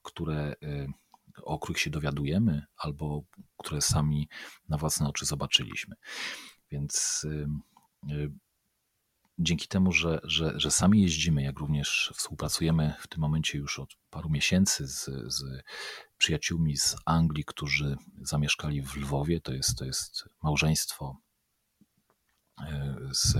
które, 0.02 0.54
o 1.42 1.58
których 1.58 1.80
się 1.80 1.90
dowiadujemy 1.90 2.62
albo 2.76 3.22
które 3.56 3.80
sami 3.80 4.28
na 4.68 4.76
własne 4.76 5.08
oczy 5.08 5.26
zobaczyliśmy. 5.26 5.96
Więc 6.70 7.26
dzięki 9.38 9.68
temu, 9.68 9.92
że, 9.92 10.20
że, 10.24 10.60
że 10.60 10.70
sami 10.70 11.02
jeździmy, 11.02 11.42
jak 11.42 11.58
również 11.58 12.12
współpracujemy 12.16 12.94
w 13.00 13.08
tym 13.08 13.20
momencie 13.20 13.58
już 13.58 13.78
od 13.78 13.96
paru 14.10 14.30
miesięcy 14.30 14.86
z, 14.86 15.04
z 15.26 15.62
przyjaciółmi 16.18 16.76
z 16.76 16.96
Anglii, 17.04 17.44
którzy 17.44 17.96
zamieszkali 18.22 18.82
w 18.82 18.96
Lwowie, 18.96 19.40
to 19.40 19.52
jest, 19.52 19.78
to 19.78 19.84
jest 19.84 20.28
małżeństwo 20.42 21.16
z 23.10 23.36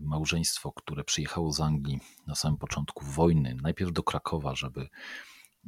małżeństwo, 0.00 0.72
które 0.72 1.04
przyjechało 1.04 1.52
z 1.52 1.60
Anglii 1.60 2.00
na 2.26 2.34
samym 2.34 2.58
początku 2.58 3.04
wojny, 3.04 3.56
najpierw 3.62 3.92
do 3.92 4.02
Krakowa, 4.02 4.54
żeby, 4.54 4.88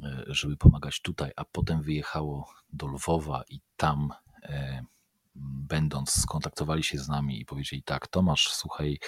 e, 0.03 0.25
żeby 0.27 0.57
pomagać 0.57 1.01
tutaj, 1.01 1.31
a 1.37 1.45
potem 1.45 1.83
wyjechało 1.83 2.53
do 2.73 2.87
Lwowa 2.87 3.43
i 3.49 3.61
tam 3.77 4.09
e, 4.43 4.85
będąc, 5.69 6.11
skontaktowali 6.11 6.83
się 6.83 6.99
z 6.99 7.09
nami 7.09 7.41
i 7.41 7.47
powiedzieli: 7.47 7.83
Tak, 7.83 8.09
Tomasz, 8.09 8.49
słuchaj, 8.53 8.99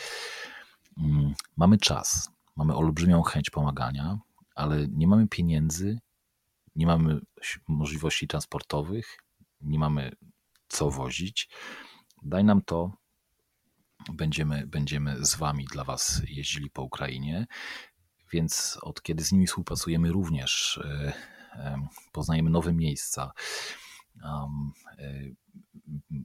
mm, 0.99 1.35
mamy 1.57 1.79
czas, 1.79 2.31
mamy 2.57 2.77
olbrzymią 2.77 3.23
chęć 3.23 3.51
pomagania, 3.51 4.19
ale 4.55 4.89
nie 4.89 5.07
mamy 5.07 5.29
pieniędzy, 5.29 5.99
nie 6.77 6.87
mamy 6.87 7.21
możliwości 7.69 8.29
transportowych, 8.29 9.17
nie 9.61 9.79
mamy 9.79 10.13
co 10.69 10.91
wozić. 10.91 11.49
Daj 12.23 12.45
nam 12.45 12.63
to, 12.63 12.93
będziemy, 14.13 14.67
będziemy 14.67 15.27
z 15.27 15.37
Wami 15.37 15.65
dla 15.65 15.85
Was 15.85 16.23
jeździli 16.29 16.71
po 16.71 16.83
Ukrainie. 16.83 17.47
Więc 18.33 18.79
od 18.83 19.03
kiedy 19.03 19.25
z 19.25 19.33
nimi 19.33 19.47
współpracujemy, 19.47 20.13
również 20.13 20.81
e, 20.85 21.13
e, 21.53 21.89
poznajemy 22.13 22.51
nowe 22.51 22.73
miejsca 22.73 23.33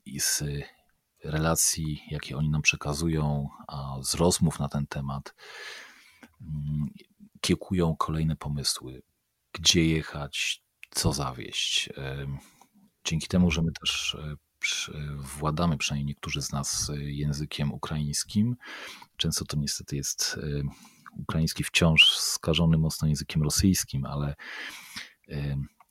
i 0.06 0.20
z 0.20 0.44
relacji, 1.24 2.04
jakie 2.12 2.38
oni 2.38 2.50
nam 2.50 2.62
przekazują, 2.62 3.50
z 4.02 4.14
rozmów 4.14 4.60
na 4.60 4.70
ten 4.70 4.88
temat, 4.88 5.36
mm, 6.42 6.90
kiełkują 7.42 7.96
kolejne 7.96 8.36
pomysły, 8.36 9.02
gdzie 9.54 9.86
jechać, 9.86 10.64
co 10.90 11.14
zawieść. 11.14 11.90
Dzięki 13.04 13.28
temu, 13.28 13.52
że 13.52 13.62
my 13.62 13.72
też 13.72 14.16
e, 14.16 14.36
władamy, 15.40 15.78
przynajmniej 15.78 16.06
niektórzy 16.06 16.42
z 16.42 16.52
nas, 16.52 16.92
językiem 16.98 17.74
ukraińskim, 17.74 18.56
często 19.18 19.46
to 19.46 19.58
niestety 19.58 19.96
jest 19.96 20.40
e, 20.44 20.62
ukraiński 21.18 21.64
wciąż 21.64 22.18
skażony 22.18 22.78
mocno 22.78 23.08
językiem 23.08 23.44
rosyjskim, 23.44 24.06
ale 24.06 24.36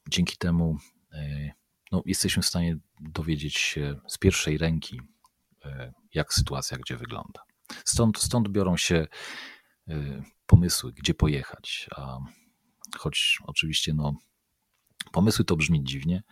dzięki 0.09 0.37
temu 0.37 0.77
e, 1.13 1.51
no, 1.93 2.03
jesteśmy 2.07 2.43
w 2.43 2.47
stanie 2.47 2.77
dowiedzieć 3.01 3.57
się 3.57 4.01
z 4.09 4.19
pierwszej 4.19 4.59
ręki, 4.59 5.01
e, 5.65 5.93
jak 6.15 6.35
sytuacja 6.35 6.79
gdzie 6.79 6.97
wygląda. 6.97 7.43
Stąd, 7.85 8.19
stąd 8.19 8.49
biorą 8.49 8.77
się 8.77 9.07
e, 9.89 10.23
pomysły, 10.47 10.93
gdzie 10.93 11.15
pojechać. 11.15 11.89
A 11.97 12.19
choć 12.99 13.39
oczywiście 13.47 13.95
no, 13.95 14.15
pomysły 15.13 15.45
to 15.45 15.57
brzmi 15.57 15.85
dziwnie, 15.85 16.23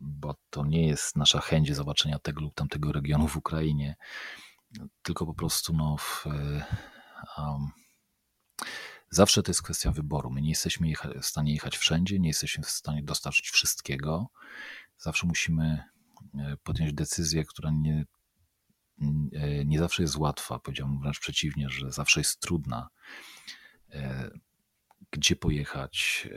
bo 0.00 0.34
to 0.50 0.66
nie 0.66 0.86
jest 0.86 1.16
nasza 1.16 1.40
chęć 1.40 1.74
zobaczenia 1.74 2.18
tego 2.18 2.40
lub 2.40 2.54
tamtego 2.54 2.92
regionu 2.92 3.28
w 3.28 3.36
Ukrainie, 3.36 3.96
tylko 5.02 5.26
po 5.26 5.34
prostu 5.34 5.72
no, 5.72 5.96
w, 5.96 6.26
um, 7.38 7.70
Zawsze 9.10 9.42
to 9.42 9.50
jest 9.50 9.62
kwestia 9.62 9.90
wyboru. 9.90 10.30
My 10.30 10.42
nie 10.42 10.48
jesteśmy 10.48 10.92
w 11.22 11.26
stanie 11.26 11.52
jechać 11.52 11.78
wszędzie, 11.78 12.18
nie 12.18 12.28
jesteśmy 12.28 12.64
w 12.64 12.70
stanie 12.70 13.02
dostarczyć 13.02 13.50
wszystkiego. 13.50 14.26
Zawsze 14.98 15.26
musimy 15.26 15.84
e, 16.38 16.56
podjąć 16.62 16.92
decyzję, 16.92 17.44
która 17.44 17.70
nie, 17.70 18.04
e, 19.32 19.64
nie 19.64 19.78
zawsze 19.78 20.02
jest 20.02 20.16
łatwa. 20.16 20.58
Powiedziałbym 20.58 21.00
wręcz 21.00 21.20
przeciwnie, 21.20 21.68
że 21.68 21.92
zawsze 21.92 22.20
jest 22.20 22.40
trudna. 22.40 22.88
Gdzie 25.10 25.36
pojechać, 25.36 26.28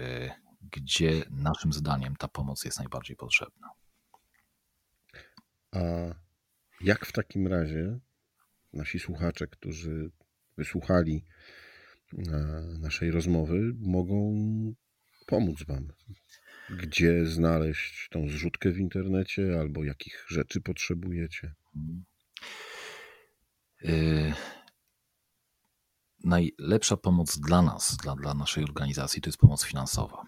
gdzie 0.72 1.24
naszym 1.30 1.74
zdaniem 1.74 2.16
ta 2.16 2.28
pomoc 2.28 2.66
jest 2.66 2.80
najbardziej 2.80 3.16
potrzebna. 3.16 3.70
A 5.72 5.80
jak 6.82 7.06
w 7.06 7.12
takim 7.12 7.48
razie 7.48 8.00
nasi 8.74 9.00
słuchacze, 9.00 9.48
którzy 9.48 10.12
wysłuchali 10.58 11.26
naszej 12.80 13.12
rozmowy 13.12 13.74
mogą 13.80 14.34
pomóc 15.26 15.64
Wam. 15.64 15.88
Gdzie 16.70 17.26
znaleźć 17.26 18.10
tą 18.10 18.28
zrzutkę 18.28 18.72
w 18.72 18.78
internecie 18.78 19.60
albo 19.60 19.84
jakich 19.84 20.26
rzeczy 20.28 20.62
potrzebujecie? 20.62 21.54
Yy, 23.82 24.34
najlepsza 26.24 26.98
pomoc 26.98 27.40
dla 27.40 27.62
nas, 27.62 27.98
dla, 27.98 28.16
dla 28.16 28.34
naszej 28.34 28.64
organizacji, 28.64 29.22
to 29.22 29.30
jest 29.30 29.40
pomoc 29.40 29.64
finansowa. 29.66 30.24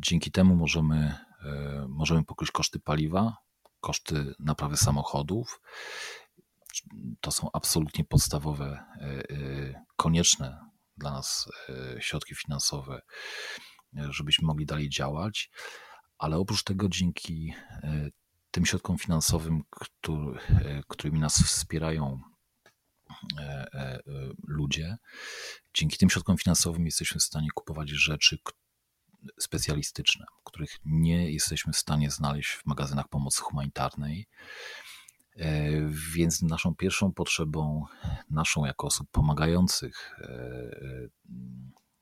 Dzięki 0.00 0.30
temu 0.30 0.56
możemy, 0.56 1.14
yy, 1.44 1.88
możemy 1.88 2.24
pokryć 2.24 2.50
koszty 2.50 2.80
paliwa, 2.80 3.36
koszty 3.80 4.34
naprawy 4.38 4.76
samochodów 4.76 5.60
to 7.20 7.30
są 7.30 7.48
absolutnie 7.52 8.04
podstawowe, 8.04 8.84
e, 9.00 9.04
e, 9.04 9.84
konieczne 9.96 10.60
dla 10.96 11.10
nas 11.10 11.48
e, 11.68 12.02
środki 12.02 12.34
finansowe, 12.34 13.02
żebyśmy 13.92 14.46
mogli 14.46 14.66
dalej 14.66 14.88
działać. 14.88 15.50
Ale 16.18 16.36
oprócz 16.36 16.62
tego, 16.64 16.88
dzięki 16.88 17.54
tym 18.50 18.66
środkom 18.66 18.98
finansowym, 18.98 19.62
który, 19.70 20.40
którymi 20.88 21.20
nas 21.20 21.42
wspierają 21.42 22.20
ludzie, 24.48 24.96
dzięki 25.74 25.98
tym 25.98 26.10
środkom 26.10 26.38
finansowym 26.38 26.84
jesteśmy 26.84 27.20
w 27.20 27.22
stanie 27.22 27.48
kupować 27.54 27.90
rzeczy 27.90 28.38
specjalistyczne, 29.38 30.26
których 30.44 30.76
nie 30.84 31.32
jesteśmy 31.32 31.72
w 31.72 31.76
stanie 31.76 32.10
znaleźć 32.10 32.50
w 32.50 32.66
magazynach 32.66 33.08
pomocy 33.08 33.42
humanitarnej. 33.42 34.26
E, 35.36 35.70
więc 36.14 36.42
naszą 36.42 36.74
pierwszą 36.74 37.12
potrzebą, 37.12 37.84
naszą 38.30 38.64
jako 38.64 38.86
osób 38.86 39.08
pomagających 39.10 40.18
e, 40.20 40.24
e, 40.24 41.08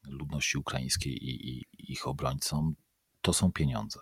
ludności 0.05 0.59
ukraińskiej 0.59 1.25
i, 1.25 1.65
ich 1.79 2.09
obrońcom, 2.09 2.75
to 3.21 3.33
są 3.33 3.53
pieniądze. 3.53 4.01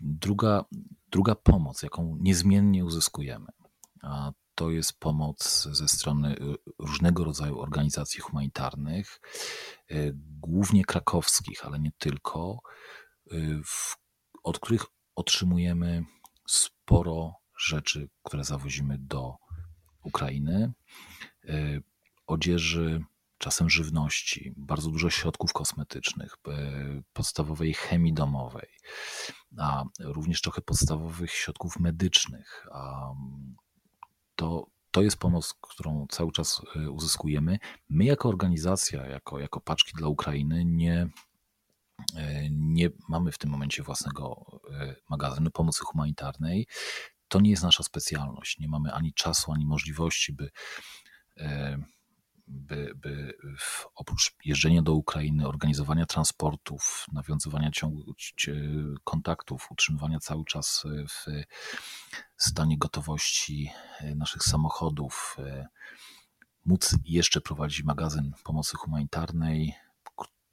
Druga, 0.00 0.64
druga 1.10 1.34
pomoc, 1.34 1.82
jaką 1.82 2.16
niezmiennie 2.20 2.84
uzyskujemy, 2.84 3.46
a 4.02 4.32
to 4.54 4.70
jest 4.70 4.98
pomoc 4.98 5.68
ze 5.72 5.88
strony 5.88 6.36
różnego 6.78 7.24
rodzaju 7.24 7.60
organizacji 7.60 8.20
humanitarnych, 8.20 9.20
głównie 10.40 10.84
krakowskich, 10.84 11.66
ale 11.66 11.78
nie 11.78 11.92
tylko, 11.98 12.60
w, 13.64 13.96
od 14.42 14.58
których 14.58 14.84
otrzymujemy 15.14 16.04
sporo 16.48 17.34
rzeczy, 17.58 18.08
które 18.22 18.44
zawozimy 18.44 18.98
do 18.98 19.36
Ukrainy. 20.04 20.72
Odzieży, 22.26 23.04
czasem 23.38 23.70
żywności, 23.70 24.54
bardzo 24.56 24.90
dużo 24.90 25.10
środków 25.10 25.52
kosmetycznych, 25.52 26.36
podstawowej 27.12 27.74
chemii 27.74 28.14
domowej, 28.14 28.68
a 29.58 29.84
również 30.00 30.40
trochę 30.40 30.62
podstawowych 30.62 31.30
środków 31.30 31.80
medycznych. 31.80 32.66
To, 34.36 34.66
to 34.90 35.02
jest 35.02 35.16
pomoc, 35.16 35.54
którą 35.60 36.06
cały 36.10 36.32
czas 36.32 36.62
uzyskujemy. 36.90 37.58
My, 37.88 38.04
jako 38.04 38.28
organizacja, 38.28 39.06
jako, 39.06 39.38
jako 39.38 39.60
paczki 39.60 39.92
dla 39.96 40.08
Ukrainy, 40.08 40.64
nie, 40.64 41.08
nie 42.50 42.90
mamy 43.08 43.32
w 43.32 43.38
tym 43.38 43.50
momencie 43.50 43.82
własnego 43.82 44.44
magazynu 45.10 45.50
pomocy 45.50 45.84
humanitarnej. 45.84 46.66
To 47.28 47.40
nie 47.40 47.50
jest 47.50 47.62
nasza 47.62 47.82
specjalność. 47.82 48.58
Nie 48.58 48.68
mamy 48.68 48.92
ani 48.92 49.14
czasu, 49.14 49.52
ani 49.52 49.66
możliwości, 49.66 50.32
by 50.32 50.50
by, 52.46 52.92
by 52.96 53.34
oprócz 53.94 54.34
jeżdżenia 54.44 54.82
do 54.82 54.94
Ukrainy, 54.94 55.48
organizowania 55.48 56.06
transportów, 56.06 57.06
nawiązywania 57.12 57.70
ciągu, 57.70 58.14
kontaktów, 59.04 59.68
utrzymywania 59.70 60.20
cały 60.20 60.44
czas 60.44 60.84
w 62.36 62.42
stanie 62.42 62.78
gotowości 62.78 63.70
e, 64.00 64.14
naszych 64.14 64.42
samochodów, 64.42 65.36
e, 65.38 65.66
móc 66.64 66.96
jeszcze 67.04 67.40
prowadzić 67.40 67.82
magazyn 67.82 68.32
pomocy 68.44 68.76
humanitarnej, 68.76 69.74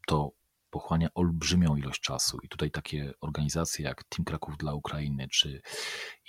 to 0.08 0.32
pochłania 0.70 1.10
olbrzymią 1.14 1.76
ilość 1.76 2.02
czasu. 2.02 2.40
I 2.44 2.50
tutaj 2.50 2.72
takie 2.72 3.14
organizacje 3.22 3.86
jak 3.86 4.04
Team 4.04 4.26
Kraków 4.26 4.58
dla 4.58 4.74
Ukrainy, 4.74 5.28
czy 5.28 5.62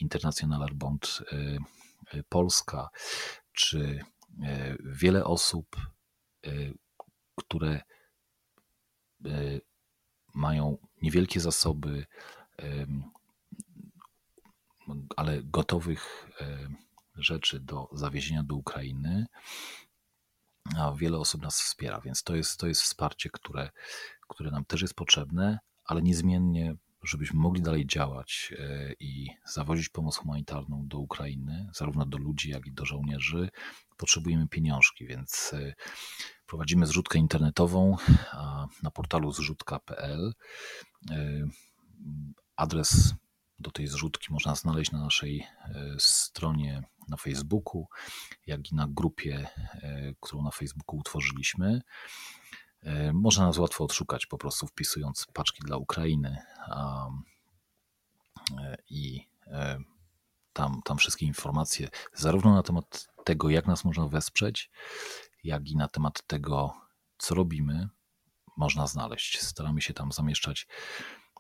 International 0.01 0.69
Bond 0.75 1.23
e, 1.33 2.23
Polska, 2.29 2.89
czy 3.53 4.01
E, 4.01 4.20
wiele 4.85 5.25
osób, 5.25 5.77
e, 6.47 6.51
które 7.37 7.81
e, 9.25 9.31
mają 10.35 10.79
niewielkie 11.03 11.41
zasoby, 11.41 12.07
ale 15.17 15.43
gotowych 15.43 16.31
rzeczy 17.15 17.61
do 17.61 17.89
zawiezienia 17.93 18.43
do 18.43 18.55
Ukrainy, 18.55 19.27
a 20.77 20.93
wiele 20.93 21.19
osób 21.19 21.43
nas 21.43 21.63
wspiera, 21.63 22.01
więc 22.01 22.23
to 22.23 22.37
jest, 22.37 22.61
to 22.61 22.67
jest 22.67 22.83
wsparcie, 22.83 23.31
które, 23.31 23.71
które 24.29 24.51
nam 24.51 24.65
też 24.65 24.83
jest 24.83 24.95
potrzebne, 24.95 25.59
ale 25.85 26.03
niezmiennie 26.03 26.77
żebyśmy 27.03 27.41
mogli 27.41 27.63
dalej 27.63 27.87
działać 27.87 28.55
e, 28.59 28.93
i 29.01 29.29
zawozić 29.45 29.89
pomoc 29.89 30.17
humanitarną 30.17 30.89
do 30.89 30.99
Ukrainy, 30.99 31.71
zarówno 31.75 32.07
do 32.07 32.19
ludzi, 32.19 32.51
jak 32.51 32.67
i 32.67 32.73
do 32.73 32.85
żołnierzy, 32.85 33.49
potrzebujemy 34.01 34.49
pieniążki, 34.49 35.07
więc 35.07 35.53
e, 35.53 35.75
prowadzimy 36.47 36.87
zrzutkę 36.87 37.19
internetową 37.19 37.97
na 38.83 38.91
portalu 38.91 39.33
zrzutka.pl. 39.33 40.33
E, 41.11 41.45
adres 42.57 43.15
do 43.59 43.71
tej 43.71 43.87
zrzutki 43.87 44.33
można 44.33 44.55
znaleźć 44.55 44.93
na 44.93 45.01
naszej 45.01 45.47
stronie 45.99 46.83
na 47.09 47.17
Facebooku, 47.17 47.87
jak 48.47 48.73
i 48.73 48.75
na 48.75 48.87
grupie, 48.91 49.49
którą 50.21 50.43
na 50.43 50.51
Facebooku 50.51 50.97
utworzyliśmy. 50.99 51.81
Można 53.13 53.47
nas 53.47 53.59
łatwo 53.59 53.85
odszukać, 53.85 54.27
po 54.27 54.39
prostu 54.39 54.67
wpisując 54.67 55.27
paczki 55.33 55.63
dla 55.65 55.77
Ukrainy 55.77 56.37
i 58.91 59.29
tam, 60.53 60.81
tam 60.85 60.99
wszystkie 60.99 61.27
informacje, 61.27 61.89
zarówno 62.15 62.55
na 62.55 62.63
temat 62.63 63.09
tego, 63.25 63.51
jak 63.51 63.67
nas 63.67 63.85
można 63.85 64.09
wesprzeć, 64.09 64.71
jak 65.45 65.69
i 65.69 65.77
na 65.77 65.89
temat 65.89 66.27
tego, 66.27 66.81
co 67.19 67.35
robimy, 67.35 67.89
można 68.57 68.87
znaleźć. 68.87 69.41
Staramy 69.41 69.81
się 69.81 69.95
tam 69.95 70.13
zamieszczać, 70.13 70.67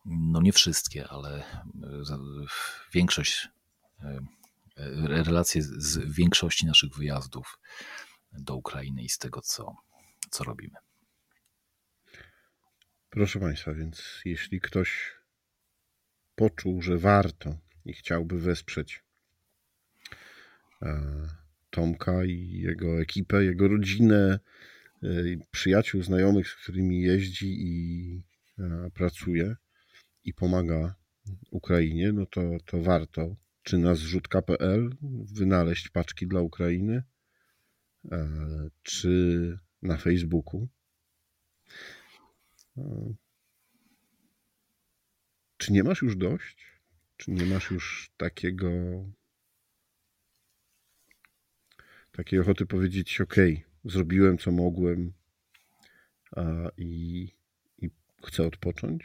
no 0.04 0.40
nie 0.40 0.52
wszystkie, 0.52 1.08
ale 1.08 1.44
większość, 2.92 3.48
relacje 5.04 5.62
z 5.62 5.98
większości 5.98 6.66
naszych 6.66 6.94
wyjazdów 6.94 7.58
do 8.32 8.54
Ukrainy 8.54 9.02
i 9.02 9.08
z 9.08 9.18
tego, 9.18 9.40
co, 9.40 9.76
co 10.30 10.44
robimy. 10.44 10.78
Proszę 13.10 13.40
Państwa, 13.40 13.74
więc 13.74 14.20
jeśli 14.24 14.60
ktoś 14.60 15.14
poczuł, 16.34 16.82
że 16.82 16.98
warto 16.98 17.56
i 17.84 17.92
chciałby 17.92 18.38
wesprzeć 18.38 19.04
e, 20.82 21.00
Tomka 21.70 22.24
i 22.24 22.50
jego 22.50 23.00
ekipę, 23.00 23.44
jego 23.44 23.68
rodzinę, 23.68 24.40
e, 25.02 25.08
przyjaciół, 25.50 26.02
znajomych, 26.02 26.48
z 26.48 26.56
którymi 26.56 27.02
jeździ 27.02 27.56
i 27.58 28.22
e, 28.58 28.90
pracuje 28.94 29.56
i 30.24 30.34
pomaga 30.34 30.94
Ukrainie, 31.50 32.12
no 32.12 32.26
to, 32.26 32.40
to 32.66 32.82
warto. 32.82 33.36
Czy 33.62 33.78
na 33.78 33.94
zrzutka.pl 33.94 34.90
wynaleźć 35.34 35.88
paczki 35.88 36.26
dla 36.26 36.40
Ukrainy, 36.40 37.02
czy 38.82 39.58
na 39.82 39.96
Facebooku? 39.96 40.68
Czy 45.56 45.72
nie 45.72 45.84
masz 45.84 46.02
już 46.02 46.16
dość? 46.16 46.69
Czy 47.20 47.30
nie 47.30 47.46
masz 47.46 47.70
już 47.70 48.10
takiego 48.16 48.68
takiej 52.12 52.40
ochoty 52.40 52.66
powiedzieć, 52.66 53.20
ok, 53.20 53.34
zrobiłem 53.84 54.38
co 54.38 54.50
mogłem 54.50 55.12
a, 56.36 56.42
i, 56.76 57.28
i 57.78 57.90
chcę 58.26 58.46
odpocząć? 58.46 59.04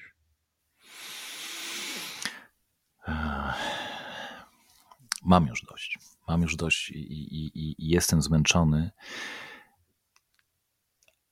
Mam 5.24 5.48
już 5.48 5.62
dość. 5.62 6.00
Mam 6.28 6.42
już 6.42 6.56
dość 6.56 6.90
i, 6.90 7.14
i, 7.36 7.52
i 7.58 7.90
jestem 7.90 8.22
zmęczony, 8.22 8.92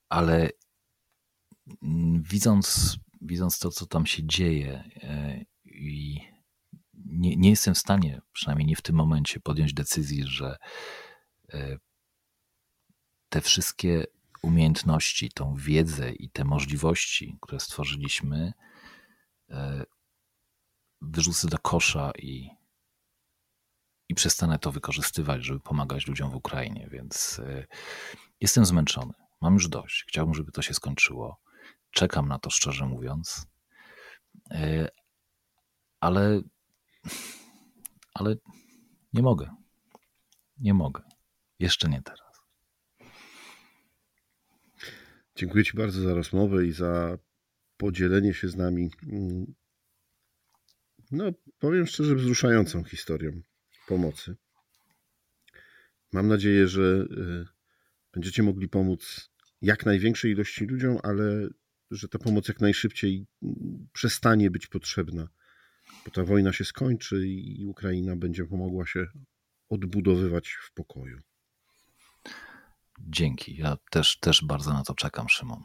ale 0.10 0.50
widząc, 2.22 2.98
widząc 3.22 3.60
to, 3.60 3.70
co 3.70 3.86
tam 3.86 4.06
się 4.06 4.24
dzieje 4.24 4.84
e, 4.96 5.42
i 5.66 6.33
nie, 7.14 7.36
nie 7.36 7.49
jestem 7.49 7.74
w 7.74 7.78
stanie, 7.78 8.22
przynajmniej 8.34 8.68
nie 8.68 8.76
w 8.76 8.82
tym 8.82 8.95
momencie, 8.95 9.39
podjąć 9.39 9.74
decyzji, 9.74 10.24
że 10.24 10.57
e, 11.53 11.78
te 13.30 13.41
wszystkie 13.41 14.05
umiejętności, 14.41 15.32
tą 15.32 15.55
wiedzę 15.55 16.11
i 16.11 16.30
te 16.30 16.43
możliwości, 16.43 17.38
które 17.41 17.59
stworzyliśmy, 17.59 18.53
e, 19.49 19.84
wyrzucę 21.01 21.47
do 21.47 21.57
kosza 21.57 22.11
i, 22.20 22.49
i 24.09 24.16
przestanę 24.16 24.59
to 24.59 24.72
wykorzystywać, 24.72 25.43
żeby 25.45 25.59
pomagać 25.59 26.07
ludziom 26.07 26.32
w 26.32 26.36
Ukrainie. 26.36 26.88
Więc 26.91 27.41
jestem 28.41 28.66
zmęczony. 28.66 29.14
Mam 29.41 29.53
już 29.53 29.68
dość. 29.68 30.05
Chciałbym, 30.07 30.36
żeby 30.36 30.51
to 30.51 30.61
się 30.61 30.74
skończyło. 30.74 31.39
Czekam 31.91 32.28
na 32.28 32.39
to, 32.39 32.49
szczerze 32.49 32.86
mówiąc. 32.86 33.47
E, 34.51 34.89
ale, 35.99 36.41
ale 38.14 38.36
nie 39.14 39.22
mogę. 39.22 39.56
Nie 40.58 40.74
mogę. 40.74 41.04
Jeszcze 41.60 41.89
nie 41.89 42.01
teraz. 42.01 42.34
Dziękuję 45.36 45.64
Ci 45.64 45.78
bardzo 45.78 46.01
za 46.01 46.14
rozmowę 46.14 46.66
i 46.66 46.72
za 46.72 47.18
podzielenie 47.78 48.34
się 48.34 48.47
z 48.47 48.56
nami, 48.56 48.89
mm, 49.04 49.54
no 51.12 51.32
powiem 51.60 51.88
szczerze, 51.88 52.16
wzruszającą 52.16 52.84
historią 52.84 53.41
pomocy. 53.88 54.36
Mam 56.12 56.28
nadzieję, 56.28 56.68
że 56.68 56.82
y, 56.82 57.45
będziecie 58.14 58.43
mogli 58.43 58.70
pomóc 58.70 59.30
jak 59.62 59.86
największej 59.86 60.32
ilości 60.32 60.66
ludziom, 60.66 60.97
ale 61.04 61.47
że 61.91 62.08
ta 62.08 62.20
pomoc 62.20 62.47
jak 62.47 62.62
najszybciej 62.62 63.28
przestanie 63.93 64.51
być 64.51 64.68
potrzebna, 64.68 65.28
bo 66.06 66.12
ta 66.12 66.24
wojna 66.24 66.54
się 66.54 66.66
skończy 66.66 67.28
i 67.28 67.66
Ukraina 67.66 68.16
będzie 68.16 68.45
pomogła 68.45 68.86
się 68.86 69.08
odbudowywać 69.70 70.49
w 70.49 70.74
pokoju. 70.74 71.20
Dzięki. 72.99 73.58
Ja 73.58 73.78
też, 73.91 74.20
też 74.20 74.45
bardzo 74.45 74.74
na 74.74 74.84
to 74.84 74.93
czekam, 74.93 75.30
Szymon. 75.30 75.62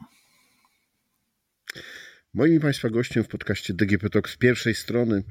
Moim 2.33 2.59
Państwa 2.59 2.89
gościem 2.89 3.23
w 3.23 3.27
podcaście 3.27 3.73
DGP 3.73 4.09
Talk 4.09 4.29
z 4.29 4.37
pierwszej 4.37 4.75
strony 4.75 5.23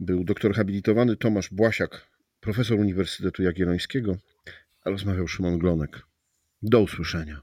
był 0.00 0.24
doktor 0.24 0.54
habilitowany 0.54 1.16
Tomasz 1.16 1.50
Błasiak, 1.50 2.10
profesor 2.40 2.78
Uniwersytetu 2.78 3.42
Jagiellońskiego, 3.42 4.16
a 4.84 4.90
rozmawiał 4.90 5.28
Szymon 5.28 5.58
Glonek. 5.58 6.06
Do 6.62 6.80
usłyszenia. 6.80 7.42